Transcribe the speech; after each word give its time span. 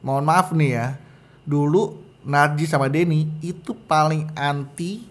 mohon 0.00 0.24
maaf 0.24 0.52
nih 0.52 0.70
ya. 0.72 0.86
Dulu 1.44 1.96
Narji 2.20 2.68
sama 2.68 2.92
Denny 2.92 3.24
itu 3.40 3.72
paling 3.72 4.28
anti 4.36 5.04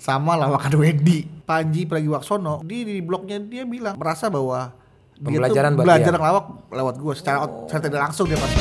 sama 0.00 0.32
lawakan 0.36 0.74
Wendy. 0.84 1.28
Panji 1.48 1.88
Pragiwaksono 1.88 2.60
di 2.60 2.84
di 2.84 3.00
blognya 3.00 3.40
dia 3.40 3.64
bilang 3.64 3.96
merasa 3.96 4.28
bahwa 4.28 4.68
dia 5.16 5.16
tuh 5.16 5.24
Pembelajaran 5.32 5.72
belajar 5.74 6.12
dia. 6.12 6.20
ngelawak 6.20 6.44
lewat 6.68 6.94
gue 7.00 7.14
secara 7.16 7.38
secara 7.64 7.80
tidak 7.88 8.00
langsung 8.04 8.28
dia 8.28 8.36
pasti. 8.36 8.60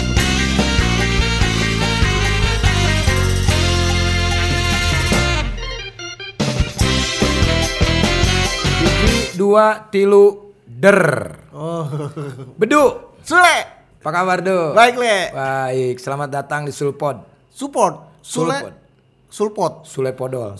Dua 9.37 9.85
tilu 9.93 10.55
der. 10.65 11.01
Oh, 11.53 11.85
Bedu. 12.59 13.13
Sule, 13.21 13.76
Apa 13.97 14.09
kabar 14.13 14.39
Du? 14.45 14.77
baik 14.77 14.95
le, 14.95 15.33
Baik, 15.33 15.95
selamat 15.97 16.29
datang 16.29 16.61
di 16.63 16.71
Sulpod. 16.71 17.17
support, 17.49 18.21
Sule, 18.21 18.53
Sulpod. 18.53 18.73
Sulpot. 19.27 19.73
Sule 19.83 20.11
Podol. 20.15 20.55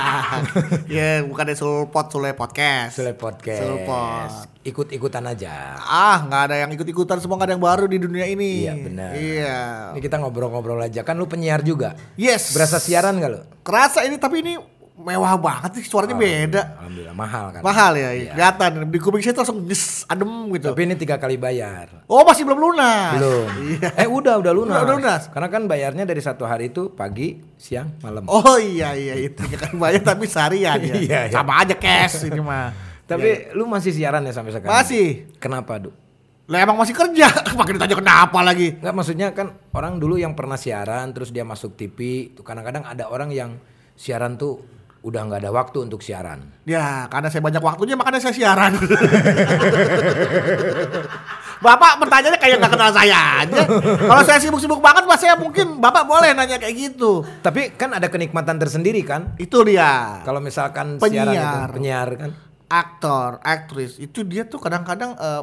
ya 0.94 1.24
bukan 1.26 1.42
ada 1.48 1.56
Sulpot, 1.56 2.06
Sule 2.12 2.36
podcast. 2.36 3.00
Sule 3.00 3.16
Podcast. 3.16 3.64
Sulpot. 3.64 4.30
Ikut-ikutan 4.62 5.24
aja. 5.26 5.74
Ah, 5.80 6.22
nggak 6.28 6.42
ada 6.52 6.56
yang 6.62 6.70
ikut-ikutan, 6.70 7.18
semua 7.18 7.40
nggak 7.40 7.48
ada 7.50 7.54
yang 7.56 7.64
baru 7.64 7.84
di 7.88 7.98
dunia 7.98 8.28
ini. 8.28 8.68
Iya, 8.68 8.74
benar. 8.78 9.10
Iya. 9.16 9.58
Ini 9.96 10.00
kita 10.04 10.20
ngobrol-ngobrol 10.20 10.78
aja. 10.78 11.02
Kan 11.02 11.16
lu 11.18 11.26
penyiar 11.26 11.64
juga. 11.64 11.96
Yes. 12.14 12.52
Berasa 12.54 12.78
siaran 12.78 13.18
gak 13.18 13.30
lu? 13.32 13.40
Kerasa 13.66 14.04
ini 14.06 14.20
tapi 14.20 14.44
ini 14.44 14.54
mewah 14.94 15.34
banget 15.34 15.82
sih, 15.82 15.90
suaranya 15.90 16.14
beda. 16.14 16.62
Alhamdulillah 16.78 17.16
mahal 17.18 17.46
kan. 17.50 17.60
Mahal 17.66 17.92
ya, 17.98 18.10
Iya. 18.14 18.32
kelihatan. 18.38 18.70
Di 18.94 18.98
kuping 19.02 19.22
saya 19.26 19.34
langsung 19.42 19.58
nyes, 19.66 20.06
adem 20.06 20.30
gitu. 20.54 20.70
Tapi 20.70 20.82
ini 20.86 20.94
tiga 20.94 21.18
kali 21.18 21.34
bayar. 21.34 22.06
Oh, 22.06 22.22
masih 22.22 22.46
belum 22.46 22.62
lunas. 22.62 23.18
Belum. 23.18 23.48
Iya. 23.74 23.88
Eh 23.98 24.06
udah 24.06 24.38
udah 24.38 24.52
lunas. 24.54 24.74
Udah, 24.78 24.82
udah 24.86 24.94
lunas. 24.94 25.22
Karena 25.34 25.48
kan 25.50 25.62
bayarnya 25.66 26.04
dari 26.06 26.22
satu 26.22 26.46
hari 26.46 26.70
itu 26.70 26.94
pagi, 26.94 27.42
siang, 27.58 27.98
malam. 28.06 28.22
Oh 28.30 28.54
iya 28.54 28.94
iya 28.94 29.18
itu 29.18 29.42
kan 29.58 29.74
bayar 29.74 30.00
tapi 30.06 30.30
seharian 30.30 30.78
ya. 30.78 30.94
Iya, 31.02 31.20
iya. 31.26 31.34
Sama 31.34 31.58
aja 31.66 31.74
cash 31.74 32.30
ini 32.30 32.38
mah. 32.38 32.70
Tapi 33.04 33.50
lu 33.52 33.66
masih 33.66 33.90
siaran 33.92 34.22
ya 34.22 34.32
sampai 34.32 34.54
sekarang? 34.54 34.70
Masih. 34.78 35.26
Kenapa, 35.42 35.76
Du? 35.76 35.90
Lah 36.46 36.60
emang 36.60 36.76
masih 36.76 36.94
kerja. 36.94 37.28
Makin 37.60 37.76
ditanya 37.80 37.96
kenapa 37.98 38.38
lagi? 38.44 38.76
Enggak 38.78 38.94
maksudnya 38.94 39.28
kan 39.34 39.58
orang 39.74 39.98
dulu 39.98 40.20
yang 40.20 40.36
pernah 40.36 40.54
siaran 40.54 41.10
terus 41.10 41.32
dia 41.32 41.42
masuk 41.42 41.74
TV, 41.74 42.30
tuh 42.36 42.44
kadang-kadang 42.44 42.84
ada 42.84 43.08
orang 43.08 43.32
yang 43.32 43.56
siaran 43.96 44.36
tuh 44.36 44.60
udah 45.04 45.20
nggak 45.28 45.40
ada 45.44 45.52
waktu 45.52 45.84
untuk 45.84 46.00
siaran. 46.00 46.48
Ya, 46.64 47.04
karena 47.12 47.28
saya 47.28 47.44
banyak 47.44 47.60
waktunya 47.60 47.92
makanya 47.92 48.24
saya 48.24 48.32
siaran. 48.32 48.72
Bapak 51.64 52.00
pertanyaannya 52.00 52.40
kayak 52.40 52.56
nggak 52.60 52.72
kenal 52.72 52.90
saya 52.92 53.44
aja. 53.44 53.62
Kalau 54.00 54.22
saya 54.24 54.38
sibuk-sibuk 54.40 54.80
banget, 54.80 55.04
mas 55.04 55.20
saya 55.20 55.36
mungkin 55.36 55.76
Bapak 55.80 56.08
boleh 56.08 56.32
nanya 56.32 56.56
kayak 56.56 56.76
gitu. 56.76 57.20
Tapi 57.44 57.76
kan 57.76 57.92
ada 57.92 58.08
kenikmatan 58.08 58.56
tersendiri 58.56 59.04
kan? 59.04 59.36
Itu 59.36 59.60
dia. 59.64 60.24
Kalau 60.24 60.40
misalkan 60.40 60.96
siaran 61.00 61.32
itu 61.32 61.36
Penyiar. 61.36 61.68
penyiar 61.72 62.08
kan. 62.16 62.30
Aktor, 62.64 63.44
aktris, 63.44 64.00
itu 64.00 64.24
dia 64.24 64.48
tuh 64.48 64.56
kadang-kadang 64.56 65.20
eh, 65.20 65.42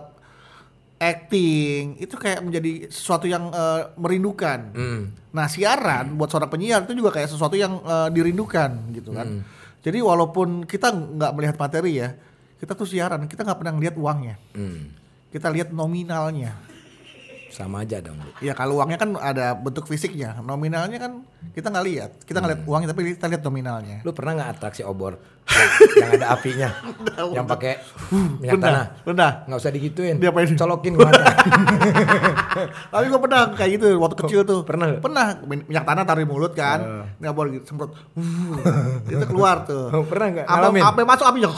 acting 1.02 1.98
itu 1.98 2.14
kayak 2.14 2.46
menjadi 2.46 2.94
sesuatu 2.94 3.26
yang 3.26 3.50
eh, 3.50 3.90
merindukan. 3.98 4.60
Hmm. 4.78 5.02
Nah 5.34 5.50
siaran 5.50 6.14
buat 6.14 6.30
seorang 6.30 6.54
penyiar 6.54 6.86
itu 6.86 6.94
juga 6.94 7.18
kayak 7.18 7.34
sesuatu 7.34 7.58
yang 7.58 7.82
eh, 7.82 8.10
dirindukan 8.14 8.94
gitu 8.94 9.10
kan. 9.18 9.26
Hmm. 9.26 9.42
Jadi 9.82 9.98
walaupun 9.98 10.70
kita 10.70 10.94
nggak 10.94 11.32
melihat 11.34 11.58
materi 11.58 12.06
ya, 12.06 12.14
kita 12.62 12.78
tuh 12.78 12.86
siaran 12.86 13.26
kita 13.26 13.42
nggak 13.42 13.58
pernah 13.58 13.74
lihat 13.82 13.98
uangnya. 13.98 14.38
Hmm. 14.54 14.94
Kita 15.34 15.50
lihat 15.50 15.74
nominalnya. 15.74 16.54
Sama 17.52 17.84
aja 17.84 18.00
dong. 18.00 18.16
Bu. 18.16 18.30
Ya 18.40 18.56
kalau 18.56 18.80
uangnya 18.80 18.96
kan 18.96 19.14
ada 19.16 19.54
bentuk 19.54 19.86
fisiknya, 19.86 20.40
nominalnya 20.40 20.98
kan 20.98 21.22
kita 21.52 21.68
nggak 21.68 21.86
lihat. 21.86 22.12
Kita 22.24 22.40
nggak 22.40 22.52
lihat 22.56 22.62
uangnya 22.64 22.88
tapi 22.90 23.14
kita 23.14 23.28
lihat 23.28 23.44
nominalnya. 23.44 23.98
Lu 24.02 24.16
pernah 24.16 24.40
nggak 24.40 24.50
atraksi 24.56 24.82
obor 24.82 25.20
yang, 25.52 25.70
yang 26.00 26.12
ada 26.16 26.28
apinya, 26.32 26.70
yang 27.36 27.44
pakai 27.44 27.73
minyak 28.40 28.56
Pernah, 28.56 28.72
tanah? 28.72 28.86
pernah. 29.04 29.32
Nggak 29.52 29.60
usah 29.60 29.72
digituin. 29.72 30.16
Diapain? 30.16 30.48
Colokin 30.56 30.94
ke 30.95 31.00
mata. 31.04 31.23
Tapi 32.94 33.06
gue 33.08 33.20
pernah 33.20 33.42
kayak 33.52 33.72
gitu 33.76 33.88
waktu 34.00 34.16
kecil 34.23 34.40
tuh. 34.48 34.60
Pernah? 34.64 34.88
Pernah 35.04 35.26
Min- 35.44 35.66
minyak 35.67 35.84
tanah 35.84 36.04
taruh 36.08 36.23
di 36.23 36.30
mulut 36.30 36.54
kan. 36.56 37.11
Nggak 37.20 37.34
boleh 37.36 37.50
gitu, 37.60 37.66
semprot. 37.67 37.92
Itu 39.11 39.26
keluar 39.28 39.67
tuh. 39.67 39.92
Pernah 40.08 40.28
nggak? 40.40 40.45
Apa 40.48 41.02
masuk 41.04 41.26
apinya. 41.28 41.52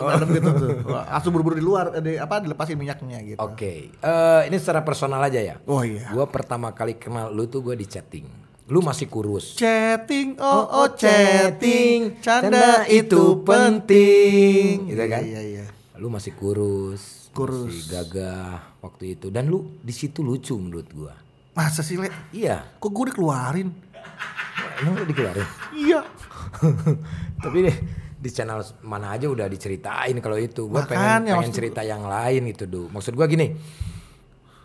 Dalam 0.00 0.28
gitu 0.30 0.50
tuh. 0.56 0.70
Langsung 1.12 1.32
buru-buru 1.32 1.56
di 1.56 1.64
luar 1.64 2.00
di, 2.00 2.16
apa 2.16 2.40
dilepasin 2.40 2.76
minyaknya 2.76 3.18
gitu. 3.22 3.38
Oke, 3.38 3.92
Eh, 3.92 4.40
ini 4.48 4.56
secara 4.56 4.80
personal 4.80 5.20
aja 5.20 5.38
ya. 5.38 5.56
Oh 5.68 5.84
iya. 5.84 6.08
Gua 6.10 6.24
pertama 6.24 6.72
kali 6.72 6.96
kenal 6.96 7.28
lu 7.30 7.44
tuh 7.44 7.60
gua 7.60 7.74
di 7.74 7.84
chatting. 7.84 8.24
Lu 8.70 8.80
masih 8.80 9.10
kurus. 9.10 9.58
Chatting, 9.58 10.38
oh 10.38 10.64
oh 10.78 10.88
chatting, 10.94 12.22
canda 12.22 12.86
itu 12.86 13.42
penting. 13.42 14.86
Gitu 14.86 15.04
kan? 15.04 15.22
Iya 15.26 15.40
iya. 15.42 15.64
Lu 15.98 16.06
masih 16.06 16.32
kurus. 16.32 17.28
Kurus. 17.30 17.66
Masih 17.66 17.86
gagah 17.90 18.78
waktu 18.78 19.14
itu 19.14 19.30
dan 19.30 19.46
lu 19.46 19.78
di 19.82 19.90
situ 19.90 20.22
lucu 20.22 20.54
menurut 20.54 20.86
gua. 20.90 21.14
Masa 21.50 21.82
sih 21.82 21.98
le? 21.98 22.08
Iya. 22.30 22.62
Kok 22.78 22.88
gue 22.88 23.04
dikeluarin? 23.10 23.68
Emang 24.80 24.94
lu 24.96 25.04
dikeluarin? 25.04 25.46
Iya. 25.74 26.00
Tapi 27.42 27.58
deh 27.66 27.76
di 28.20 28.28
channel 28.28 28.60
mana 28.84 29.16
aja 29.16 29.26
udah 29.32 29.48
diceritain 29.48 30.12
kalau 30.20 30.36
itu. 30.36 30.68
Gua 30.68 30.84
pengen, 30.84 31.00
Makanya, 31.00 31.32
pengen 31.32 31.36
maksud 31.40 31.56
cerita 31.56 31.80
yang 31.80 32.04
lain 32.04 32.52
gitu, 32.52 32.64
Du. 32.68 32.82
Maksud 32.92 33.16
gua 33.16 33.24
gini. 33.24 33.56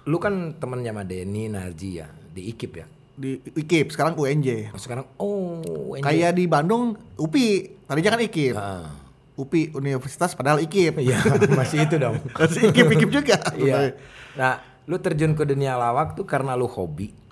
Lu 0.05 0.19
kan 0.19 0.59
temennya 0.59 0.91
sama 0.91 1.03
Denny, 1.07 1.47
Narji 1.47 2.03
ya, 2.03 2.07
di 2.11 2.51
IKIP 2.51 2.73
ya. 2.75 2.85
Di 3.15 3.39
IKIP 3.39 3.95
sekarang 3.95 4.19
UNJ. 4.19 4.75
Oh, 4.75 4.79
sekarang 4.79 5.05
oh, 5.17 5.95
NJ. 5.95 6.03
Kayak 6.03 6.31
di 6.35 6.45
Bandung 6.51 6.99
UPI, 7.15 7.81
tadinya 7.87 8.11
kan 8.19 8.21
IKIP. 8.21 8.55
Ah. 8.59 8.91
UPI 9.35 9.71
Universitas 9.75 10.35
padahal 10.35 10.59
IKIP. 10.61 10.99
Iya, 10.99 11.17
masih 11.59 11.87
itu 11.87 11.95
dong. 11.95 12.19
Masih 12.35 12.69
IKIP 12.69 12.87
IKIP 12.99 13.11
juga. 13.23 13.39
Iya. 13.55 13.95
Nah, 14.35 14.59
lu 14.85 14.99
terjun 14.99 15.33
ke 15.33 15.47
dunia 15.47 15.79
lawak 15.79 16.13
tuh 16.13 16.27
karena 16.27 16.53
lu 16.53 16.67
hobi. 16.67 17.24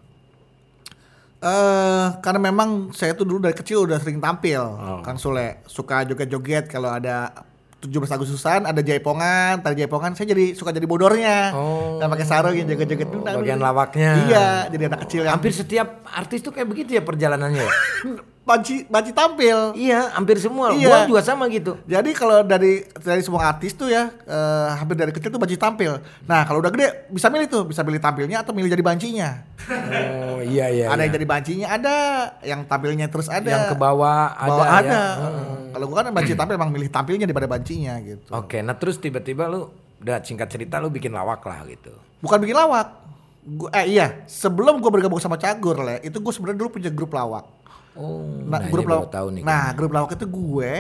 Eh 1.44 2.06
karena 2.24 2.40
memang 2.42 2.70
saya 2.90 3.12
tuh 3.12 3.28
dulu 3.28 3.44
dari 3.44 3.52
kecil 3.52 3.84
udah 3.84 4.00
sering 4.00 4.18
tampil, 4.18 4.64
Oh. 4.64 5.04
Kang 5.04 5.20
Sule. 5.20 5.60
Suka 5.68 6.08
joget-joget 6.08 6.72
kalau 6.72 6.88
ada 6.88 7.36
17 7.84 7.92
Agustusan 8.08 8.64
ada 8.64 8.80
jaipongan, 8.80 9.60
tari 9.60 9.76
jaipongan, 9.76 10.16
saya 10.16 10.32
jadi 10.32 10.56
suka 10.56 10.72
jadi 10.72 10.88
bodornya. 10.88 11.52
Oh. 11.52 12.00
Dan 12.00 12.08
pakai 12.08 12.24
sarung 12.24 12.56
yang 12.56 12.64
joget-joget 12.66 13.12
dulu. 13.12 13.28
bagian 13.28 13.60
lawaknya. 13.60 14.12
Iya, 14.24 14.48
jadi 14.72 14.84
anak 14.88 15.04
kecil 15.04 15.22
yang 15.28 15.36
Hampir 15.36 15.52
setiap 15.52 15.88
artis 16.08 16.40
tuh 16.40 16.56
kayak 16.56 16.72
begitu 16.72 16.96
ya 16.96 17.04
perjalanannya. 17.04 17.68
ya? 18.44 18.48
banci 18.48 18.76
banci 18.92 19.12
tampil. 19.16 19.72
iya, 19.80 20.12
hampir 20.12 20.36
semua. 20.36 20.76
Iya. 20.76 20.92
Gua 20.92 21.00
juga 21.08 21.22
sama 21.24 21.48
gitu. 21.48 21.80
Jadi 21.88 22.12
kalau 22.12 22.44
dari 22.44 22.84
dari 23.00 23.24
semua 23.24 23.48
artis 23.48 23.72
tuh 23.72 23.88
ya 23.88 24.12
eh, 24.12 24.68
hampir 24.76 25.00
dari 25.00 25.16
kecil 25.16 25.32
tuh 25.32 25.40
banci 25.40 25.56
tampil. 25.56 26.04
Nah 26.28 26.44
kalau 26.44 26.60
udah 26.60 26.68
gede 26.68 27.08
bisa 27.08 27.32
milih 27.32 27.48
tuh, 27.48 27.64
bisa 27.64 27.88
milih 27.88 28.04
tampilnya 28.04 28.44
atau 28.44 28.52
milih 28.52 28.68
jadi 28.68 28.84
bancinya. 28.84 29.30
Oh, 29.64 30.44
iya 30.44 30.68
iya. 30.68 30.92
ada 30.92 31.00
iya. 31.00 31.08
yang 31.08 31.14
jadi 31.16 31.28
bancinya 31.28 31.68
ada, 31.72 31.96
yang 32.44 32.62
tampilnya 32.68 33.08
terus 33.08 33.32
ada. 33.32 33.48
yang 33.48 33.72
ke 33.72 33.76
bawah 33.80 34.36
ada. 34.36 34.52
Bawah 34.52 34.68
ya. 34.68 34.80
ada. 34.84 35.04
Hmm. 35.16 35.64
Kalau 35.72 35.86
gua 35.88 35.96
kan 36.04 36.12
banci 36.12 36.36
tampil 36.36 36.56
emang 36.60 36.72
milih 36.76 36.90
tampilnya 36.92 37.26
daripada 37.26 37.48
bancinya 37.48 37.96
gitu. 38.04 38.28
Oke, 38.28 38.60
nah 38.60 38.76
terus 38.76 39.00
tiba-tiba 39.00 39.48
lu 39.48 39.72
udah 40.04 40.20
singkat 40.20 40.52
cerita 40.52 40.84
lu 40.84 40.92
bikin 40.92 41.16
lawak 41.16 41.40
lah 41.48 41.64
gitu. 41.64 41.96
Bukan 42.20 42.44
bikin 42.44 42.60
lawak. 42.60 43.00
Gua, 43.44 43.72
eh 43.76 43.88
iya, 43.92 44.24
sebelum 44.28 44.84
gua 44.84 44.92
bergabung 44.92 45.20
sama 45.20 45.40
Cagur 45.40 45.80
le, 45.80 46.04
itu 46.04 46.20
gua 46.20 46.32
sebenarnya 46.36 46.60
dulu 46.60 46.76
punya 46.76 46.92
grup 46.92 47.16
lawak. 47.16 47.48
Oh, 47.94 48.26
Nah, 48.44 48.58
nah, 48.58 48.68
grup 48.68 48.82
ini 48.82 48.90
baru 48.90 49.00
lawak. 49.00 49.12
tahu 49.12 49.28
nih. 49.32 49.44
nah, 49.44 49.66
grup 49.72 49.92
lawak 49.92 50.12
itu 50.14 50.26
gue, 50.26 50.74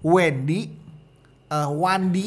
Wendy, 0.00 0.60
eh, 1.46 1.68
Wandi. 1.68 2.26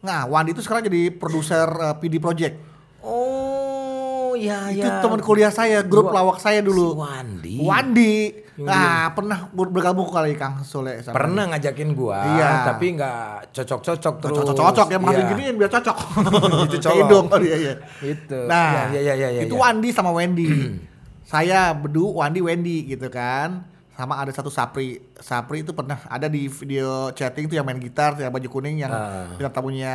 Nah, 0.00 0.24
Wandi 0.24 0.50
itu 0.50 0.60
sekarang 0.60 0.82
jadi 0.82 1.10
produser 1.10 1.68
eh, 1.68 1.94
PD 1.94 2.16
Project. 2.16 2.56
Oh, 3.00 4.32
iya 4.34 4.68
itu 4.68 4.82
iya. 4.82 4.98
teman 4.98 5.20
kuliah 5.20 5.48
saya, 5.48 5.80
grup 5.80 6.08
Gua- 6.08 6.16
lawak 6.16 6.38
saya 6.38 6.58
Si 6.58 6.66
dulu. 6.66 6.96
Wandi. 6.96 7.56
Wandi. 7.58 8.14
Nah, 8.56 9.12
pernah 9.12 9.46
ber- 9.46 9.68
bergabung 9.68 10.08
kali 10.08 10.32
Kang 10.32 10.64
Sule 10.64 10.96
sama 10.98 11.12
Pernah 11.12 11.44
ngajakin 11.46 11.92
gua, 11.92 12.24
Iya. 12.26 12.50
tapi 12.66 12.96
nggak 12.96 13.52
cocok-cocok 13.52 14.14
terus. 14.18 14.32
cocok-cocok 14.34 14.86
ya 14.88 14.98
masih 14.98 15.20
Iya. 15.20 15.30
giniin 15.30 15.54
biar 15.54 15.70
cocok. 15.70 15.96
Itu 16.72 16.88
hidung. 16.90 17.26
Oh, 17.28 17.36
iya, 17.38 17.56
iya. 17.58 17.74
Itu. 18.00 18.38
Nah, 18.46 18.88
Iya, 18.88 19.00
iya, 19.02 19.14
iya, 19.14 19.28
iya, 19.30 19.40
itu 19.44 19.52
iya. 19.52 19.60
Wandi 19.60 19.88
sama 19.92 20.08
Wendy. 20.10 20.48
Saya 21.26 21.74
Bedu, 21.74 22.14
Wandi, 22.14 22.38
Wendy 22.38 22.86
gitu 22.86 23.10
kan. 23.10 23.66
Sama 23.98 24.20
ada 24.20 24.30
satu 24.30 24.46
Sapri. 24.46 25.02
Sapri 25.18 25.66
itu 25.66 25.74
pernah 25.74 25.98
ada 26.06 26.30
di 26.30 26.46
video 26.46 27.10
chatting 27.10 27.50
tuh 27.50 27.56
yang 27.58 27.66
main 27.66 27.80
gitar, 27.82 28.14
yang 28.14 28.30
baju 28.30 28.46
kuning 28.46 28.78
yang 28.78 28.92
Ah. 28.92 29.34
bintang 29.34 29.50
tamunya 29.56 29.94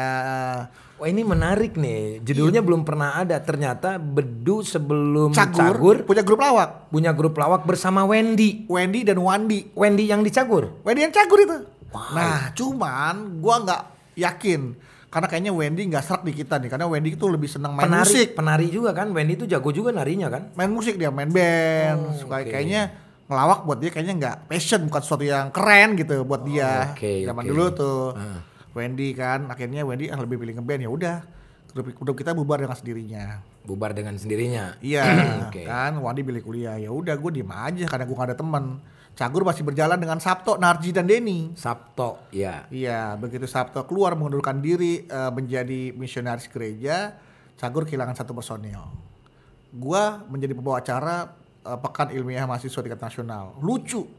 Wah 1.01 1.09
ini 1.09 1.25
menarik 1.25 1.81
nih. 1.81 2.21
Judulnya 2.21 2.61
belum 2.61 2.85
pernah 2.85 3.17
ada. 3.17 3.41
Ternyata 3.41 3.97
Bedu 3.97 4.61
sebelum 4.61 5.33
Cagur, 5.33 5.73
Cagur, 5.73 5.97
punya 6.05 6.21
grup 6.21 6.37
lawak. 6.37 6.93
punya 6.93 7.09
grup 7.09 7.33
lawak 7.41 7.65
bersama 7.65 8.05
Wendy. 8.05 8.69
Wendy 8.69 9.01
dan 9.01 9.17
Wandi. 9.17 9.73
Wendy 9.73 10.05
yang 10.05 10.21
di 10.21 10.29
Cagur. 10.29 10.77
Wendy 10.85 11.01
yang 11.01 11.09
Cagur 11.09 11.41
itu. 11.41 11.57
Nah, 11.89 12.53
cuman 12.53 13.41
gua 13.41 13.65
nggak 13.65 13.81
yakin 14.13 14.77
Karena 15.11 15.27
kayaknya 15.27 15.51
Wendy 15.51 15.91
nggak 15.91 16.03
serak 16.07 16.23
di 16.23 16.31
kita 16.31 16.55
nih, 16.55 16.71
karena 16.71 16.87
Wendy 16.87 17.11
itu 17.11 17.27
lebih 17.27 17.51
senang 17.51 17.75
main 17.75 17.83
penari, 17.83 18.07
musik. 18.07 18.27
penari 18.31 18.67
juga 18.71 18.95
kan. 18.95 19.11
Wendy 19.11 19.35
itu 19.35 19.43
jago 19.43 19.69
juga 19.69 19.91
narinya 19.91 20.31
kan. 20.31 20.55
Main 20.55 20.71
musik 20.71 20.95
dia, 20.95 21.11
main 21.11 21.27
band. 21.27 21.99
Oh, 21.99 22.15
Suka 22.15 22.39
oke. 22.39 22.47
kayaknya 22.47 22.95
ngelawak 23.27 23.67
buat 23.67 23.79
dia 23.83 23.91
kayaknya 23.91 24.15
nggak 24.15 24.35
passion, 24.47 24.87
bukan 24.87 25.01
sesuatu 25.03 25.27
yang 25.27 25.51
keren 25.51 25.99
gitu 25.99 26.23
buat 26.23 26.47
dia. 26.47 26.95
oke, 26.95 27.27
Zaman 27.27 27.43
oke. 27.43 27.49
dulu 27.51 27.65
tuh. 27.75 28.03
Ah. 28.15 28.39
Wendy 28.71 29.11
kan, 29.11 29.51
akhirnya 29.51 29.83
Wendy 29.83 30.07
ah, 30.07 30.15
lebih 30.15 30.39
pilih 30.39 30.55
ngeband 30.55 30.79
ya 30.79 30.89
udah. 30.89 31.17
Grup, 31.71 31.91
grup 31.91 32.15
kita 32.15 32.31
bubar 32.31 32.59
dengan 32.59 32.75
sendirinya. 32.75 33.39
Bubar 33.63 33.91
dengan 33.91 34.15
sendirinya. 34.15 34.75
Iya, 34.79 35.03
Oke. 35.47 35.63
kan 35.63 35.95
Wandi 35.99 36.23
pilih 36.23 36.39
kuliah. 36.39 36.75
Ya 36.75 36.91
udah 36.91 37.15
gue 37.15 37.31
diem 37.31 37.47
aja 37.47 37.83
karena 37.87 38.03
gue 38.03 38.15
gak 38.15 38.27
ada 38.31 38.37
teman. 38.39 38.79
Cagur 39.21 39.45
masih 39.45 39.61
berjalan 39.61 40.01
dengan 40.01 40.17
Sabto, 40.17 40.57
Narji 40.57 40.89
dan 40.89 41.05
Denny. 41.05 41.53
Sabto, 41.53 42.25
ya. 42.33 42.65
Iya, 42.73 43.13
begitu 43.21 43.45
Sabto 43.45 43.85
keluar 43.85 44.17
mengundurkan 44.17 44.57
diri 44.57 45.05
eh, 45.05 45.29
menjadi 45.29 45.93
misionaris 45.93 46.49
gereja, 46.49 47.13
Cagur 47.53 47.85
kehilangan 47.85 48.17
satu 48.17 48.33
personil. 48.33 48.81
Gua 49.69 50.25
menjadi 50.25 50.57
pembawa 50.57 50.81
acara 50.81 51.29
eh, 51.61 51.77
Pekan 51.77 52.09
Ilmiah 52.17 52.49
Mahasiswa 52.49 52.81
Tingkat 52.81 52.97
Nasional. 52.97 53.53
Lucu. 53.61 54.09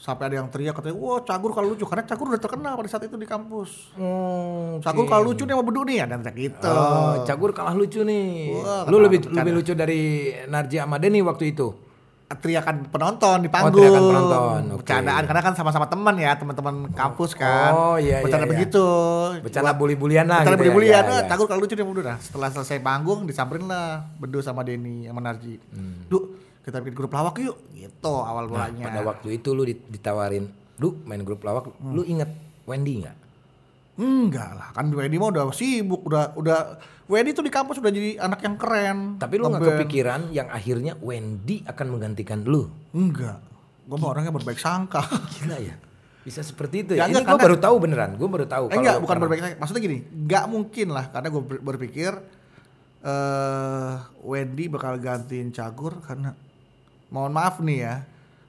Sampai 0.00 0.32
ada 0.32 0.40
yang 0.40 0.48
teriak 0.48 0.80
katanya, 0.80 0.96
"Wah, 0.96 1.20
Cagur 1.20 1.52
kalau 1.52 1.76
lucu." 1.76 1.84
Karena 1.84 2.08
Cagur 2.08 2.32
udah 2.32 2.40
terkenal 2.40 2.72
pada 2.72 2.88
saat 2.88 3.04
itu 3.04 3.20
di 3.20 3.28
kampus. 3.28 3.92
Oh, 4.00 4.80
Cagur 4.80 5.04
kalau 5.12 5.28
lucu 5.28 5.44
nih 5.44 5.52
sama 5.52 5.62
beduk 5.68 5.84
nih, 5.84 6.08
ada 6.08 6.16
yang 6.16 6.24
gitu. 6.32 6.72
Oh, 6.72 7.20
Cagur 7.28 7.52
kalah 7.52 7.76
lucu 7.76 8.00
nih. 8.00 8.48
Wah, 8.64 8.88
Lu 8.88 8.96
lebih 8.96 9.28
lebih 9.28 9.52
lucu 9.60 9.76
dari 9.76 10.32
Narji 10.48 10.80
Amadeni 10.80 11.20
waktu 11.20 11.52
itu. 11.52 11.91
Teriakan 12.34 12.86
penonton 12.86 13.36
di 13.38 13.46
Oh, 13.46 13.52
panggung. 13.52 13.76
teriakan 13.76 14.02
penonton, 14.04 14.62
oke. 14.70 14.78
Bercandaan 14.80 15.22
karena 15.24 15.42
kan 15.42 15.52
sama-sama 15.52 15.86
teman 15.86 16.14
ya, 16.14 16.32
teman-teman 16.32 16.74
kampus 16.90 17.32
kan. 17.32 17.70
Oh, 17.70 17.96
iya, 17.96 18.18
iya, 18.18 18.22
Bercanda 18.22 18.44
iya. 18.44 18.52
begitu. 18.52 18.86
Bercanda 19.40 19.72
bully-bulian 19.72 20.24
lah 20.24 20.40
Bercanda 20.40 20.54
gitu 20.54 20.62
ya, 20.62 20.66
bully-bulian. 20.70 21.02
iya, 21.02 21.10
Wah, 21.10 21.18
iya. 21.18 21.28
Cagur 21.28 21.46
kalau 21.46 21.60
lucu 21.60 21.74
dia 21.74 21.82
mundur 21.82 22.02
nah. 22.02 22.16
Setelah 22.16 22.48
selesai 22.48 22.78
panggung 22.78 23.24
disamperin 23.24 23.64
lah 23.64 23.86
Bedu 24.16 24.38
sama 24.38 24.60
Denny 24.60 25.04
sama 25.04 25.20
Narji. 25.20 25.58
Hmm. 25.68 26.06
Duh, 26.06 26.22
kita 26.60 26.78
bikin 26.78 26.94
grup 26.94 27.10
lawak 27.10 27.36
yuk. 27.38 27.58
Gitu 27.72 27.90
awal 28.08 28.46
Nah, 28.46 28.70
mulanya. 28.70 28.84
pada 28.86 29.00
waktu 29.02 29.28
itu 29.34 29.48
lu 29.50 29.62
dit- 29.62 29.86
ditawarin, 29.86 30.46
lu 30.76 31.02
main 31.02 31.20
grup 31.20 31.40
lawak, 31.40 31.68
Hmm. 31.74 31.92
lu 31.92 32.02
inget 32.02 32.30
Wendy 32.62 33.02
nggak? 33.02 33.16
Enggak 33.92 34.50
lah, 34.56 34.68
kan 34.72 34.88
Wendy 34.88 35.20
mah 35.20 35.28
udah 35.28 35.52
sibuk, 35.52 36.00
udah 36.08 36.32
udah 36.32 36.80
Wendy 37.12 37.36
tuh 37.36 37.44
di 37.44 37.52
kampus 37.52 37.76
udah 37.76 37.92
jadi 37.92 38.16
anak 38.24 38.40
yang 38.40 38.56
keren. 38.56 39.20
Tapi 39.20 39.36
lu 39.36 39.52
nggak 39.52 39.60
kepikiran 39.76 40.32
yang 40.32 40.48
akhirnya 40.48 40.96
Wendy 40.96 41.60
akan 41.68 41.86
menggantikan 41.92 42.40
lu. 42.40 42.72
Enggak. 42.96 43.44
Gue 43.84 43.96
mah 44.00 44.16
orangnya 44.16 44.32
berbaik 44.32 44.56
sangka. 44.56 45.04
Gila 45.36 45.60
ya. 45.60 45.76
Bisa 46.24 46.40
seperti 46.40 46.88
itu 46.88 46.92
Ya, 46.96 47.04
ya. 47.04 47.20
Ini 47.20 47.26
gue 47.26 47.36
baru 47.36 47.60
tahu 47.60 47.76
beneran. 47.84 48.16
Gue 48.16 48.30
baru 48.32 48.48
tahu. 48.48 48.72
Eh, 48.72 48.80
enggak, 48.80 48.96
bukan 49.04 49.16
berbaik 49.20 49.40
sangka. 49.44 49.56
Maksudnya 49.60 49.82
gini, 49.84 49.98
enggak 50.08 50.44
mungkin 50.48 50.86
lah 50.88 51.04
karena 51.12 51.28
gue 51.28 51.42
berpikir 51.60 52.12
eh 53.02 53.94
Wendy 54.24 54.70
bakal 54.72 54.96
gantiin 55.02 55.52
Cagur 55.52 56.00
karena 56.00 56.32
mohon 57.12 57.34
maaf 57.36 57.60
nih 57.60 57.78
ya. 57.84 57.94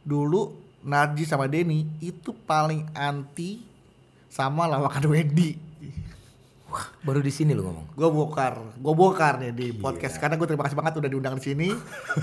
Dulu 0.07 0.63
Narji 0.87 1.27
sama 1.27 1.51
Denny 1.51 1.99
itu 1.99 2.31
paling 2.31 2.87
anti 2.95 3.72
sama 4.33 4.65
lawakan 4.65 5.13
Wendy. 5.13 5.53
Baru 7.05 7.21
di 7.21 7.29
sini 7.29 7.53
lu 7.53 7.69
ngomong. 7.69 7.93
Gue 7.93 8.09
bongkar, 8.09 8.57
gue 8.81 8.93
bongkar 8.97 9.37
nih 9.37 9.53
di 9.53 9.67
podcast 9.77 10.17
karena 10.17 10.41
gue 10.41 10.47
terima 10.49 10.65
kasih 10.65 10.73
banget 10.73 10.93
udah 10.97 11.09
diundang 11.13 11.37
di 11.37 11.43
sini. 11.53 11.69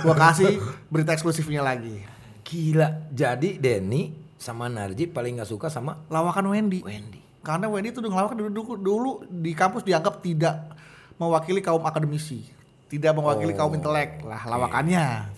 Gue 0.02 0.14
kasih 0.18 0.58
berita 0.90 1.14
eksklusifnya 1.14 1.62
lagi. 1.62 2.02
Gila. 2.42 3.14
Jadi 3.14 3.62
Denny 3.62 4.10
sama 4.42 4.66
Narji 4.66 5.06
paling 5.06 5.38
nggak 5.38 5.46
suka 5.54 5.70
sama 5.70 6.02
Lawakan 6.10 6.50
Wendy. 6.50 6.82
Wendy. 6.82 7.22
Karena 7.46 7.70
Wendy 7.70 7.94
itu 7.94 8.02
udah 8.02 8.10
ngelawakan 8.10 8.36
dulu, 8.42 8.50
dulu, 8.50 8.74
dulu 8.74 9.12
di 9.30 9.54
kampus 9.54 9.86
dianggap 9.86 10.18
tidak 10.18 10.66
mewakili 11.14 11.62
kaum 11.62 11.86
akademisi, 11.86 12.42
tidak 12.90 13.14
mewakili 13.14 13.54
kaum 13.54 13.70
intelek 13.70 14.18
lah 14.26 14.42
lawakannya. 14.50 15.30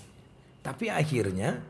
Tapi 0.65 0.89
akhirnya 0.89 1.61